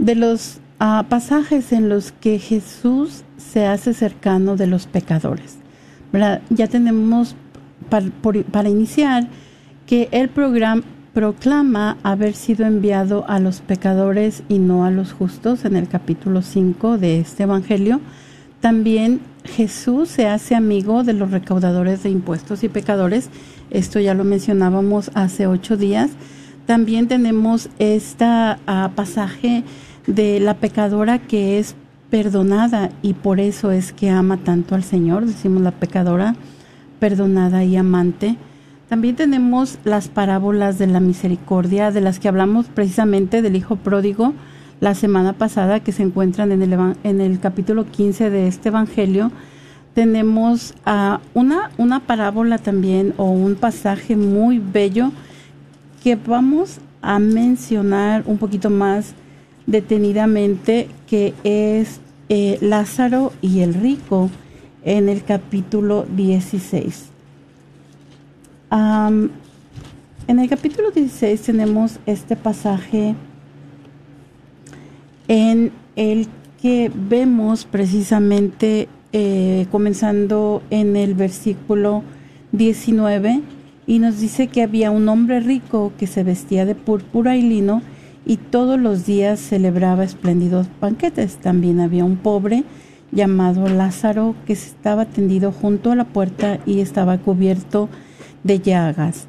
de 0.00 0.16
los 0.16 0.58
uh, 0.80 1.04
pasajes 1.04 1.70
en 1.70 1.88
los 1.88 2.10
que 2.10 2.40
Jesús 2.40 3.22
se 3.36 3.66
hace 3.66 3.94
cercano 3.94 4.56
de 4.56 4.66
los 4.66 4.88
pecadores. 4.88 5.58
Ya 6.50 6.66
tenemos 6.66 7.36
para 7.88 8.68
iniciar 8.68 9.28
que 9.86 10.08
el 10.10 10.30
programa 10.30 10.82
proclama 11.14 11.96
haber 12.02 12.34
sido 12.34 12.66
enviado 12.66 13.24
a 13.28 13.38
los 13.38 13.60
pecadores 13.60 14.42
y 14.48 14.58
no 14.58 14.84
a 14.84 14.90
los 14.90 15.12
justos 15.12 15.64
en 15.64 15.76
el 15.76 15.86
capítulo 15.86 16.42
5 16.42 16.98
de 16.98 17.20
este 17.20 17.44
Evangelio. 17.44 18.00
También 18.60 19.20
Jesús 19.44 20.08
se 20.08 20.26
hace 20.26 20.56
amigo 20.56 21.04
de 21.04 21.12
los 21.12 21.30
recaudadores 21.30 22.02
de 22.02 22.10
impuestos 22.10 22.64
y 22.64 22.68
pecadores. 22.68 23.30
Esto 23.72 24.00
ya 24.00 24.12
lo 24.12 24.22
mencionábamos 24.24 25.10
hace 25.14 25.46
ocho 25.46 25.78
días. 25.78 26.10
También 26.66 27.08
tenemos 27.08 27.70
este 27.78 28.26
pasaje 28.94 29.64
de 30.06 30.40
la 30.40 30.54
pecadora 30.54 31.18
que 31.18 31.58
es 31.58 31.74
perdonada 32.10 32.90
y 33.00 33.14
por 33.14 33.40
eso 33.40 33.70
es 33.72 33.94
que 33.94 34.10
ama 34.10 34.36
tanto 34.36 34.74
al 34.74 34.84
Señor. 34.84 35.24
Decimos 35.24 35.62
la 35.62 35.70
pecadora 35.70 36.36
perdonada 37.00 37.64
y 37.64 37.76
amante. 37.76 38.36
También 38.90 39.16
tenemos 39.16 39.78
las 39.84 40.08
parábolas 40.08 40.78
de 40.78 40.86
la 40.86 41.00
misericordia, 41.00 41.90
de 41.90 42.02
las 42.02 42.20
que 42.20 42.28
hablamos 42.28 42.66
precisamente 42.66 43.40
del 43.40 43.56
Hijo 43.56 43.76
Pródigo 43.76 44.34
la 44.80 44.94
semana 44.94 45.32
pasada, 45.32 45.80
que 45.80 45.92
se 45.92 46.02
encuentran 46.02 46.52
en 46.52 46.60
el, 46.60 46.74
en 47.04 47.22
el 47.22 47.40
capítulo 47.40 47.86
15 47.90 48.28
de 48.28 48.48
este 48.48 48.68
Evangelio. 48.68 49.32
Tenemos 49.94 50.74
uh, 50.86 51.18
una, 51.34 51.70
una 51.76 52.00
parábola 52.00 52.58
también 52.58 53.14
o 53.16 53.24
un 53.24 53.54
pasaje 53.54 54.16
muy 54.16 54.58
bello 54.58 55.12
que 56.02 56.16
vamos 56.16 56.78
a 57.02 57.18
mencionar 57.18 58.22
un 58.26 58.38
poquito 58.38 58.70
más 58.70 59.14
detenidamente, 59.66 60.88
que 61.06 61.34
es 61.44 62.00
eh, 62.28 62.58
Lázaro 62.60 63.32
y 63.42 63.60
el 63.60 63.74
rico 63.74 64.30
en 64.84 65.08
el 65.08 65.22
capítulo 65.22 66.06
16 66.16 67.12
en 70.28 70.38
el 70.38 70.48
capítulo 70.48 70.90
16 70.90 71.42
tenemos 71.42 71.98
este 72.06 72.36
pasaje 72.36 73.14
en 75.28 75.72
el 75.94 76.26
que 76.62 76.90
vemos 76.94 77.66
precisamente 77.66 78.88
eh, 79.12 79.66
comenzando 79.70 80.62
en 80.70 80.96
el 80.96 81.14
versículo 81.14 82.02
19 82.52 83.42
y 83.86 83.98
nos 83.98 84.20
dice 84.20 84.46
que 84.46 84.62
había 84.62 84.90
un 84.90 85.08
hombre 85.08 85.40
rico 85.40 85.92
que 85.98 86.06
se 86.06 86.22
vestía 86.22 86.64
de 86.64 86.74
púrpura 86.74 87.36
y 87.36 87.42
lino 87.42 87.82
y 88.24 88.36
todos 88.36 88.78
los 88.78 89.04
días 89.06 89.40
celebraba 89.40 90.04
espléndidos 90.04 90.68
banquetes. 90.80 91.36
También 91.36 91.80
había 91.80 92.04
un 92.04 92.16
pobre 92.16 92.64
llamado 93.10 93.68
Lázaro 93.68 94.34
que 94.46 94.54
estaba 94.54 95.04
tendido 95.04 95.52
junto 95.52 95.92
a 95.92 95.96
la 95.96 96.04
puerta 96.04 96.58
y 96.66 96.80
estaba 96.80 97.18
cubierto 97.18 97.88
de 98.44 98.60
llagas. 98.60 99.26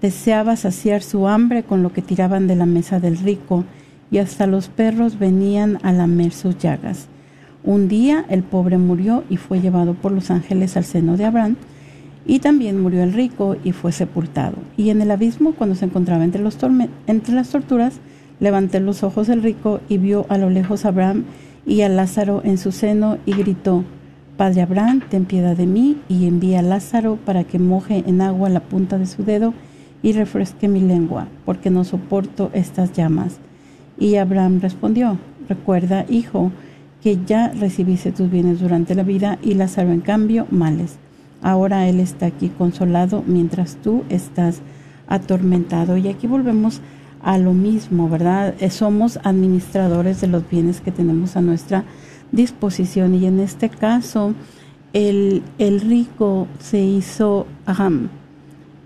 Deseaba 0.00 0.56
saciar 0.56 1.02
su 1.02 1.28
hambre 1.28 1.62
con 1.62 1.82
lo 1.82 1.92
que 1.92 2.02
tiraban 2.02 2.46
de 2.46 2.56
la 2.56 2.66
mesa 2.66 3.00
del 3.00 3.18
rico, 3.18 3.64
y 4.10 4.18
hasta 4.18 4.46
los 4.46 4.68
perros 4.68 5.18
venían 5.18 5.78
a 5.82 5.92
lamer 5.92 6.30
sus 6.30 6.56
llagas. 6.58 7.08
Un 7.64 7.88
día 7.88 8.26
el 8.28 8.42
pobre 8.42 8.76
murió 8.76 9.24
y 9.30 9.38
fue 9.38 9.60
llevado 9.60 9.94
por 9.94 10.12
los 10.12 10.30
ángeles 10.30 10.76
al 10.76 10.84
seno 10.84 11.16
de 11.16 11.24
Abraham, 11.24 11.56
y 12.26 12.38
también 12.38 12.80
murió 12.80 13.02
el 13.02 13.12
rico 13.12 13.56
y 13.64 13.72
fue 13.72 13.92
sepultado. 13.92 14.56
Y 14.76 14.90
en 14.90 15.00
el 15.00 15.10
abismo, 15.10 15.52
cuando 15.52 15.74
se 15.74 15.86
encontraba 15.86 16.24
entre, 16.24 16.42
los 16.42 16.58
entre 17.06 17.34
las 17.34 17.50
torturas, 17.50 18.00
levantó 18.38 18.80
los 18.80 19.02
ojos 19.02 19.28
el 19.28 19.42
rico 19.42 19.80
y 19.88 19.98
vio 19.98 20.26
a 20.28 20.38
lo 20.38 20.50
lejos 20.50 20.84
a 20.84 20.88
Abraham 20.88 21.24
y 21.66 21.80
a 21.82 21.88
Lázaro 21.88 22.42
en 22.44 22.58
su 22.58 22.72
seno 22.72 23.18
y 23.24 23.32
gritó, 23.32 23.84
Padre 24.36 24.62
Abraham, 24.62 25.00
ten 25.08 25.24
piedad 25.24 25.56
de 25.56 25.66
mí 25.66 25.98
y 26.08 26.26
envía 26.26 26.58
a 26.58 26.62
Lázaro 26.62 27.16
para 27.24 27.44
que 27.44 27.58
moje 27.58 28.04
en 28.06 28.20
agua 28.20 28.48
la 28.48 28.60
punta 28.60 28.98
de 28.98 29.06
su 29.06 29.24
dedo 29.24 29.54
y 30.02 30.12
refresque 30.12 30.68
mi 30.68 30.80
lengua, 30.80 31.28
porque 31.46 31.70
no 31.70 31.84
soporto 31.84 32.50
estas 32.52 32.92
llamas. 32.92 33.38
Y 33.98 34.16
Abraham 34.16 34.60
respondió, 34.60 35.18
recuerda, 35.48 36.04
hijo, 36.08 36.50
que 37.04 37.18
ya 37.26 37.48
recibiste 37.48 38.12
tus 38.12 38.30
bienes 38.30 38.60
durante 38.60 38.94
la 38.94 39.02
vida 39.02 39.38
y 39.42 39.52
Lázaro 39.52 39.92
en 39.92 40.00
cambio 40.00 40.46
males. 40.50 40.96
Ahora 41.42 41.86
él 41.86 42.00
está 42.00 42.24
aquí 42.24 42.48
consolado 42.48 43.22
mientras 43.26 43.76
tú 43.76 44.04
estás 44.08 44.62
atormentado. 45.06 45.98
Y 45.98 46.08
aquí 46.08 46.26
volvemos 46.26 46.80
a 47.22 47.36
lo 47.36 47.52
mismo, 47.52 48.08
¿verdad? 48.08 48.54
Eh, 48.58 48.70
somos 48.70 49.20
administradores 49.22 50.22
de 50.22 50.28
los 50.28 50.48
bienes 50.48 50.80
que 50.80 50.92
tenemos 50.92 51.36
a 51.36 51.42
nuestra 51.42 51.84
disposición 52.32 53.14
y 53.14 53.26
en 53.26 53.38
este 53.38 53.68
caso 53.68 54.32
el, 54.94 55.42
el 55.58 55.82
rico 55.82 56.48
se 56.58 56.80
hizo 56.80 57.46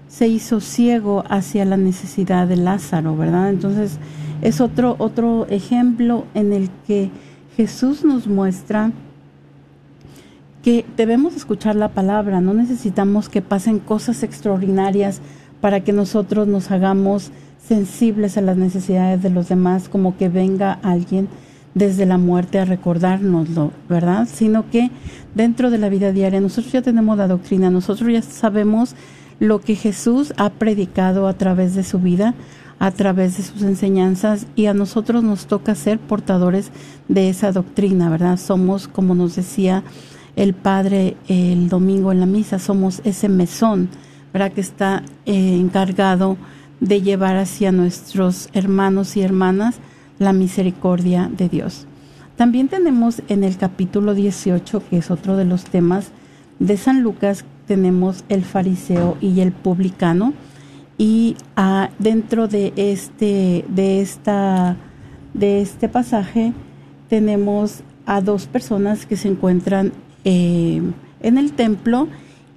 se 0.09 0.27
hizo 0.27 0.61
ciego 0.61 1.23
hacia 1.29 1.65
la 1.65 1.77
necesidad 1.77 2.49
de 2.49 2.57
Lázaro, 2.57 3.17
¿verdad? 3.17 3.51
Entonces 3.51 3.99
es 4.43 4.61
otro 4.61 4.97
otro 4.99 5.47
ejemplo 5.51 6.25
en 6.35 6.53
el 6.53 6.69
que 6.85 7.13
Jesús 7.59 8.05
nos 8.05 8.29
muestra 8.29 8.93
que 10.63 10.85
debemos 10.97 11.35
escuchar 11.35 11.75
la 11.75 11.89
palabra, 11.89 12.41
no 12.41 12.55
necesitamos 12.55 13.29
que 13.29 13.43
pasen 13.43 13.81
cosas 13.81 14.23
extraordinarias 14.23 15.21
para 15.61 15.81
que 15.81 15.93
nosotros 15.93 16.47
nos 16.47 16.71
hagamos 16.71 17.33
sensibles 17.61 18.39
a 18.39 18.43
las 18.43 18.57
necesidades 18.57 19.25
de 19.25 19.31
los 19.31 19.49
demás, 19.49 19.89
como 19.89 20.17
que 20.17 20.29
venga 20.29 20.79
alguien 20.85 21.29
desde 21.75 22.07
la 22.07 22.17
muerte 22.17 22.61
a 22.61 22.65
recordárnoslo, 22.65 23.73
¿verdad? 23.89 24.29
Sino 24.33 24.71
que 24.71 24.93
dentro 25.35 25.73
de 25.73 25.79
la 25.79 25.89
vida 25.89 26.13
diaria 26.13 26.41
nosotros 26.41 26.73
ya 26.73 26.83
tenemos 26.83 27.19
la 27.19 27.27
doctrina, 27.27 27.71
nosotros 27.71 28.09
ya 28.13 28.23
sabemos 28.23 28.95
lo 29.41 29.61
que 29.61 29.75
Jesús 29.75 30.33
ha 30.37 30.51
predicado 30.51 31.27
a 31.27 31.35
través 31.35 31.75
de 31.75 31.83
su 31.83 31.99
vida, 31.99 32.35
a 32.79 32.91
través 32.91 33.37
de 33.37 33.43
sus 33.43 33.63
enseñanzas 33.63 34.47
y 34.55 34.67
a 34.67 34.75
nosotros 34.75 35.25
nos 35.25 35.47
toca 35.47 35.75
ser 35.75 35.99
portadores 35.99 36.71
de 37.09 37.29
esa 37.29 37.53
doctrina, 37.53 38.09
¿verdad? 38.09 38.39
Somos, 38.39 38.89
como 38.89 39.15
nos 39.15 39.37
decía 39.37 39.83
el 40.37 40.55
Padre 40.55 41.17
el 41.27 41.69
domingo 41.69 42.13
en 42.13 42.21
la 42.21 42.27
misa, 42.27 42.59
somos 42.59 43.01
ese 43.05 43.29
mesón, 43.29 43.89
¿verdad? 44.33 44.53
Que 44.53 44.61
está 44.61 45.03
eh, 45.27 45.57
encargado 45.57 46.37
de 46.81 47.03
llevar 47.03 47.37
hacia 47.37 47.73
nuestros 47.73 48.49
hermanos 48.53 49.17
y 49.17 49.23
hermanas 49.23 49.77
la 50.19 50.33
misericordia 50.33 51.29
de 51.37 51.49
Dios. 51.49 51.87
También 52.37 52.69
tenemos 52.69 53.23
en 53.29 53.43
el 53.43 53.57
capítulo 53.57 54.15
18, 54.15 54.83
que 54.89 54.99
es 54.99 55.11
otro 55.11 55.37
de 55.37 55.45
los 55.45 55.65
temas 55.65 56.13
de 56.61 56.77
San 56.77 57.03
Lucas, 57.03 57.45
tenemos 57.67 58.25
el 58.29 58.45
fariseo 58.45 59.17
y 59.21 59.41
el 59.41 59.53
publicano. 59.53 60.33
Y 60.99 61.37
ah, 61.55 61.91
dentro 62.01 62.49
de 62.49 62.73
este, 62.77 63.65
de, 63.69 64.01
esta, 64.01 64.77
de 65.33 65.63
este 65.63 65.89
pasaje 65.89 66.53
tenemos 67.09 67.83
a 68.05 68.21
dos 68.21 68.47
personas 68.47 69.07
que 69.07 69.17
se 69.17 69.29
encuentran 69.29 69.93
eh, 70.25 70.83
en 71.21 71.39
el 71.39 71.53
templo 71.53 72.09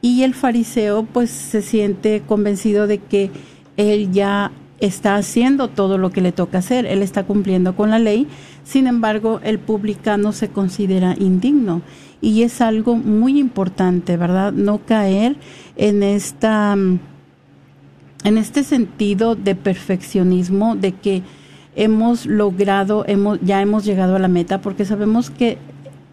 y 0.01 0.23
el 0.23 0.33
fariseo 0.33 1.03
pues 1.03 1.29
se 1.29 1.61
siente 1.61 2.23
convencido 2.27 2.87
de 2.87 2.97
que 2.97 3.29
él 3.77 4.11
ya 4.11 4.51
está 4.79 5.15
haciendo 5.15 5.67
todo 5.67 5.99
lo 5.99 6.09
que 6.09 6.21
le 6.21 6.31
toca 6.31 6.57
hacer, 6.57 6.87
él 6.87 7.03
está 7.03 7.23
cumpliendo 7.23 7.75
con 7.75 7.91
la 7.91 7.99
ley, 7.99 8.27
sin 8.63 8.87
embargo 8.87 9.39
el 9.43 9.59
publicano 9.59 10.31
se 10.33 10.49
considera 10.49 11.15
indigno. 11.19 11.81
Y 12.23 12.43
es 12.43 12.61
algo 12.61 12.95
muy 12.95 13.39
importante, 13.39 14.15
¿verdad? 14.15 14.51
No 14.53 14.79
caer 14.85 15.37
en 15.75 16.03
esta 16.03 16.75
en 18.23 18.37
este 18.37 18.63
sentido 18.63 19.35
de 19.35 19.55
perfeccionismo 19.55 20.75
de 20.75 20.93
que 20.93 21.23
hemos 21.75 22.25
logrado, 22.25 23.05
hemos 23.07 23.39
ya 23.41 23.61
hemos 23.61 23.85
llegado 23.85 24.15
a 24.15 24.19
la 24.19 24.27
meta 24.27 24.61
porque 24.61 24.85
sabemos 24.85 25.29
que 25.29 25.57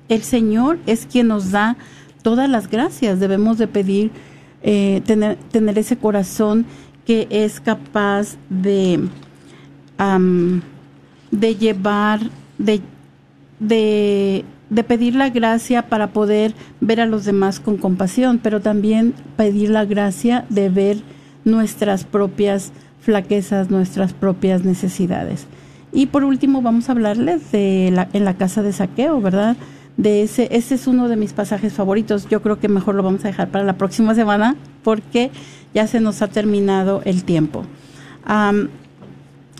el 0.08 0.22
Señor 0.22 0.78
es 0.86 1.06
quien 1.06 1.28
nos 1.28 1.50
da 1.50 1.76
todas 2.22 2.48
las 2.48 2.68
gracias, 2.70 3.20
debemos 3.20 3.58
de 3.58 3.66
pedir 3.66 4.10
eh, 4.62 5.02
tener, 5.06 5.36
tener 5.52 5.78
ese 5.78 5.96
corazón 5.96 6.66
que 7.06 7.26
es 7.30 7.60
capaz 7.60 8.36
de, 8.50 9.08
de 11.30 11.56
llevar, 11.56 12.20
de, 12.58 12.80
de, 13.60 14.44
de 14.68 14.84
pedir 14.84 15.14
la 15.14 15.30
gracia 15.30 15.88
para 15.88 16.08
poder 16.08 16.54
ver 16.80 17.00
a 17.00 17.06
los 17.06 17.24
demás 17.24 17.60
con 17.60 17.76
compasión, 17.76 18.38
pero 18.42 18.60
también 18.60 19.14
pedir 19.36 19.70
la 19.70 19.84
gracia 19.84 20.44
de 20.50 20.68
ver 20.68 20.98
nuestras 21.50 22.04
propias 22.04 22.72
flaquezas, 23.00 23.70
nuestras 23.70 24.12
propias 24.12 24.64
necesidades. 24.64 25.46
Y 25.92 26.06
por 26.06 26.24
último 26.24 26.62
vamos 26.62 26.88
a 26.88 26.92
hablarles 26.92 27.50
de 27.52 27.90
la, 27.92 28.08
en 28.12 28.24
la 28.24 28.34
casa 28.34 28.62
de 28.62 28.72
saqueo, 28.72 29.20
¿verdad? 29.20 29.56
De 29.96 30.22
ese, 30.22 30.48
ese 30.52 30.74
es 30.74 30.86
uno 30.86 31.08
de 31.08 31.16
mis 31.16 31.32
pasajes 31.32 31.72
favoritos. 31.72 32.28
Yo 32.28 32.42
creo 32.42 32.60
que 32.60 32.68
mejor 32.68 32.94
lo 32.94 33.02
vamos 33.02 33.24
a 33.24 33.28
dejar 33.28 33.48
para 33.48 33.64
la 33.64 33.78
próxima 33.78 34.14
semana 34.14 34.56
porque 34.84 35.30
ya 35.74 35.86
se 35.86 36.00
nos 36.00 36.22
ha 36.22 36.28
terminado 36.28 37.02
el 37.04 37.24
tiempo. 37.24 37.64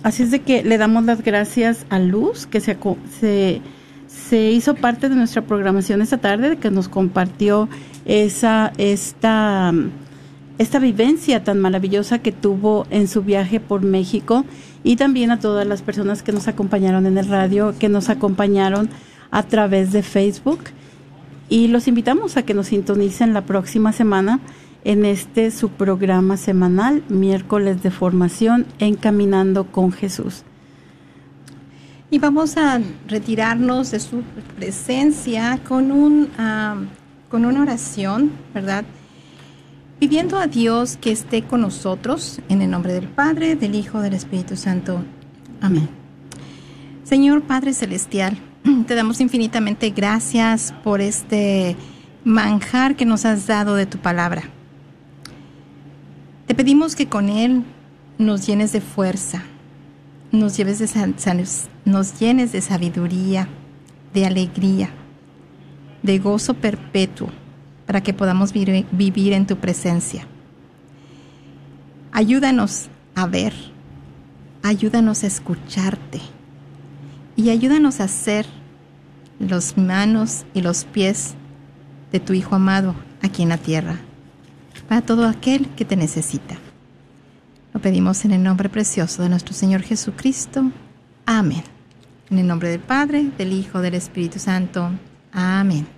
así 0.02 0.22
es 0.22 0.30
de 0.30 0.40
que 0.40 0.62
le 0.62 0.78
damos 0.78 1.04
las 1.04 1.22
gracias 1.22 1.86
a 1.90 1.98
Luz, 1.98 2.46
que 2.46 2.60
se, 2.60 2.76
se, 3.18 3.60
se, 4.06 4.50
hizo 4.50 4.74
parte 4.74 5.08
de 5.08 5.16
nuestra 5.16 5.42
programación 5.42 6.02
esta 6.02 6.18
tarde, 6.18 6.56
que 6.58 6.70
nos 6.70 6.88
compartió 6.88 7.68
esa, 8.04 8.72
esta, 8.78 9.72
esta 10.58 10.80
vivencia 10.80 11.44
tan 11.44 11.60
maravillosa 11.60 12.18
que 12.18 12.32
tuvo 12.32 12.86
en 12.90 13.06
su 13.06 13.22
viaje 13.22 13.60
por 13.60 13.82
México 13.82 14.44
y 14.82 14.96
también 14.96 15.30
a 15.30 15.38
todas 15.38 15.66
las 15.66 15.82
personas 15.82 16.22
que 16.22 16.32
nos 16.32 16.48
acompañaron 16.48 17.06
en 17.06 17.16
el 17.16 17.28
radio, 17.28 17.74
que 17.78 17.88
nos 17.88 18.08
acompañaron 18.08 18.90
a 19.30 19.44
través 19.44 19.92
de 19.92 20.02
Facebook. 20.02 20.58
Y 21.48 21.68
los 21.68 21.88
invitamos 21.88 22.36
a 22.36 22.42
que 22.42 22.54
nos 22.54 22.66
sintonicen 22.66 23.32
la 23.32 23.42
próxima 23.42 23.92
semana 23.92 24.40
en 24.84 25.04
este 25.04 25.50
su 25.50 25.70
programa 25.70 26.36
semanal, 26.36 27.02
miércoles 27.08 27.82
de 27.82 27.90
formación, 27.90 28.66
Encaminando 28.78 29.64
con 29.64 29.92
Jesús. 29.92 30.42
Y 32.10 32.18
vamos 32.18 32.56
a 32.56 32.80
retirarnos 33.06 33.90
de 33.90 34.00
su 34.00 34.22
presencia 34.56 35.60
con, 35.68 35.92
un, 35.92 36.28
ah, 36.38 36.76
con 37.28 37.44
una 37.44 37.62
oración, 37.62 38.32
¿verdad? 38.54 38.84
Pidiendo 39.98 40.38
a 40.38 40.46
Dios 40.46 40.96
que 40.96 41.10
esté 41.10 41.42
con 41.42 41.60
nosotros 41.60 42.40
en 42.48 42.62
el 42.62 42.70
nombre 42.70 42.92
del 42.92 43.08
Padre, 43.08 43.56
del 43.56 43.74
Hijo, 43.74 44.00
del 44.00 44.14
Espíritu 44.14 44.56
Santo. 44.56 45.02
Amén. 45.60 45.88
Señor 47.04 47.42
Padre 47.42 47.72
Celestial, 47.72 48.38
te 48.86 48.94
damos 48.94 49.20
infinitamente 49.20 49.90
gracias 49.90 50.72
por 50.84 51.00
este 51.00 51.76
manjar 52.24 52.96
que 52.96 53.06
nos 53.06 53.24
has 53.24 53.46
dado 53.46 53.74
de 53.74 53.86
tu 53.86 53.98
palabra. 53.98 54.44
Te 56.46 56.54
pedimos 56.54 56.94
que 56.94 57.08
con 57.08 57.28
él 57.28 57.64
nos 58.18 58.46
llenes 58.46 58.72
de 58.72 58.80
fuerza, 58.80 59.42
nos, 60.30 60.58
nos 61.84 62.20
llenes 62.20 62.52
de 62.52 62.60
sabiduría, 62.60 63.48
de 64.14 64.26
alegría, 64.26 64.90
de 66.02 66.18
gozo 66.18 66.54
perpetuo 66.54 67.30
para 67.88 68.02
que 68.02 68.12
podamos 68.12 68.52
vivir 68.52 69.32
en 69.32 69.46
tu 69.46 69.56
presencia. 69.56 70.26
Ayúdanos 72.12 72.90
a 73.14 73.26
ver, 73.26 73.54
ayúdanos 74.62 75.24
a 75.24 75.26
escucharte 75.26 76.20
y 77.34 77.48
ayúdanos 77.48 78.00
a 78.00 78.08
ser 78.08 78.44
los 79.40 79.78
manos 79.78 80.44
y 80.52 80.60
los 80.60 80.84
pies 80.84 81.32
de 82.12 82.20
tu 82.20 82.34
Hijo 82.34 82.56
amado 82.56 82.94
aquí 83.22 83.42
en 83.42 83.48
la 83.48 83.56
tierra, 83.56 83.96
para 84.86 85.00
todo 85.00 85.26
aquel 85.26 85.66
que 85.70 85.86
te 85.86 85.96
necesita. 85.96 86.58
Lo 87.72 87.80
pedimos 87.80 88.22
en 88.26 88.32
el 88.32 88.42
nombre 88.42 88.68
precioso 88.68 89.22
de 89.22 89.30
nuestro 89.30 89.54
Señor 89.54 89.80
Jesucristo. 89.80 90.70
Amén. 91.24 91.64
En 92.28 92.38
el 92.38 92.46
nombre 92.46 92.68
del 92.68 92.80
Padre, 92.80 93.30
del 93.38 93.54
Hijo, 93.54 93.80
del 93.80 93.94
Espíritu 93.94 94.38
Santo. 94.38 94.90
Amén. 95.32 95.97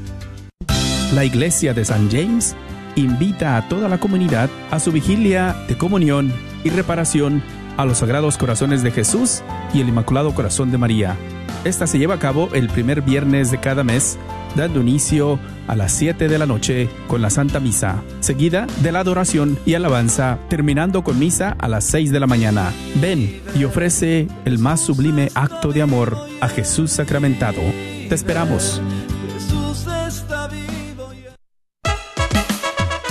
La 1.11 1.25
Iglesia 1.25 1.73
de 1.73 1.83
San 1.83 2.09
James 2.09 2.55
invita 2.95 3.57
a 3.57 3.67
toda 3.67 3.89
la 3.89 3.99
comunidad 3.99 4.49
a 4.71 4.79
su 4.79 4.93
vigilia 4.93 5.55
de 5.67 5.77
comunión 5.77 6.31
y 6.63 6.69
reparación 6.69 7.43
a 7.75 7.85
los 7.85 7.97
Sagrados 7.97 8.37
Corazones 8.37 8.81
de 8.81 8.91
Jesús 8.91 9.43
y 9.73 9.81
el 9.81 9.89
Inmaculado 9.89 10.33
Corazón 10.33 10.71
de 10.71 10.77
María. 10.77 11.17
Esta 11.65 11.85
se 11.85 11.99
lleva 11.99 12.15
a 12.15 12.19
cabo 12.19 12.49
el 12.53 12.69
primer 12.69 13.01
viernes 13.01 13.51
de 13.51 13.59
cada 13.59 13.83
mes 13.83 14.17
dando 14.55 14.79
inicio 14.79 15.37
a 15.67 15.75
las 15.75 15.91
7 15.93 16.29
de 16.29 16.37
la 16.37 16.45
noche 16.45 16.89
con 17.07 17.21
la 17.21 17.29
Santa 17.29 17.59
Misa, 17.59 18.03
seguida 18.21 18.65
de 18.81 18.91
la 18.91 19.01
adoración 19.01 19.57
y 19.65 19.73
alabanza, 19.73 20.39
terminando 20.49 21.03
con 21.03 21.19
misa 21.19 21.55
a 21.59 21.67
las 21.67 21.83
6 21.85 22.11
de 22.11 22.19
la 22.19 22.27
mañana. 22.27 22.71
Ven 22.95 23.41
y 23.55 23.65
ofrece 23.65 24.27
el 24.45 24.59
más 24.59 24.79
sublime 24.79 25.29
acto 25.35 25.71
de 25.71 25.81
amor 25.81 26.17
a 26.39 26.47
Jesús 26.47 26.91
sacramentado. 26.91 27.61
Te 28.09 28.15
esperamos. 28.15 28.81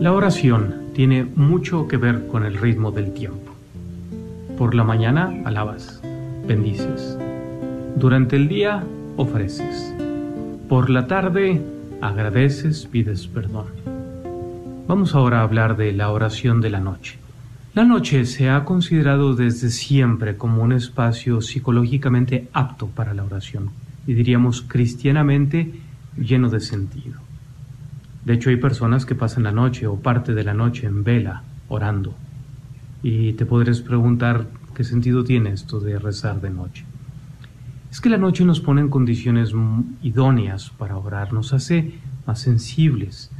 La 0.00 0.12
oración 0.12 0.74
tiene 0.94 1.24
mucho 1.24 1.86
que 1.88 1.96
ver 1.96 2.26
con 2.26 2.44
el 2.44 2.56
ritmo 2.56 2.90
del 2.90 3.12
tiempo. 3.12 3.52
Por 4.56 4.74
la 4.74 4.84
mañana 4.84 5.42
alabas, 5.44 6.00
bendices. 6.46 7.16
Durante 7.96 8.36
el 8.36 8.48
día 8.48 8.84
ofreces. 9.16 9.94
Por 10.68 10.90
la 10.90 11.06
tarde 11.06 11.62
agradeces, 12.00 12.86
pides 12.86 13.26
perdón. 13.26 13.66
Vamos 14.86 15.14
ahora 15.14 15.40
a 15.40 15.42
hablar 15.42 15.76
de 15.76 15.92
la 15.92 16.10
oración 16.10 16.60
de 16.60 16.70
la 16.70 16.80
noche. 16.80 17.18
La 17.74 17.84
noche 17.84 18.24
se 18.24 18.50
ha 18.50 18.64
considerado 18.64 19.36
desde 19.36 19.70
siempre 19.70 20.36
como 20.36 20.62
un 20.62 20.72
espacio 20.72 21.40
psicológicamente 21.40 22.48
apto 22.52 22.88
para 22.88 23.14
la 23.14 23.22
oración 23.22 23.70
y 24.06 24.14
diríamos 24.14 24.62
cristianamente 24.62 25.74
lleno 26.16 26.50
de 26.50 26.58
sentido. 26.60 27.29
De 28.24 28.34
hecho, 28.34 28.50
hay 28.50 28.56
personas 28.56 29.06
que 29.06 29.14
pasan 29.14 29.44
la 29.44 29.52
noche 29.52 29.86
o 29.86 29.96
parte 29.96 30.34
de 30.34 30.44
la 30.44 30.54
noche 30.54 30.86
en 30.86 31.04
vela, 31.04 31.42
orando. 31.68 32.14
Y 33.02 33.32
te 33.34 33.46
podrías 33.46 33.80
preguntar 33.80 34.46
qué 34.74 34.84
sentido 34.84 35.24
tiene 35.24 35.52
esto 35.52 35.80
de 35.80 35.98
rezar 35.98 36.40
de 36.40 36.50
noche. 36.50 36.84
es 37.90 38.00
que 38.00 38.08
la 38.08 38.18
noche 38.18 38.44
nos 38.44 38.60
pone 38.60 38.82
en 38.82 38.88
condiciones 38.88 39.52
idóneas 40.02 40.70
para 40.70 40.96
orar, 40.96 41.32
nos 41.32 41.52
hace 41.52 41.94
más 42.26 42.40
sensibles. 42.40 43.30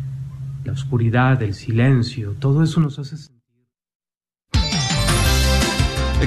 La 0.65 0.73
oscuridad, 0.73 1.43
el 1.43 1.55
silencio, 1.55 2.35
todo 2.39 2.63
eso 2.63 2.81
nos 2.81 2.99
hace 2.99 3.17
sentir. 3.17 3.41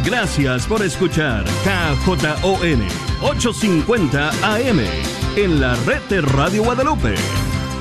Gracias 0.06 0.66
por 0.66 0.82
escuchar 0.82 1.46
KJON 1.64 2.82
850 3.22 4.30
AM 4.56 4.80
en 5.36 5.62
la 5.62 5.76
red 5.86 6.02
de 6.10 6.22
Radio 6.22 6.64
Guadalupe. 6.64 7.16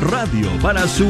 Radio 0.02 0.50
para 0.60 0.86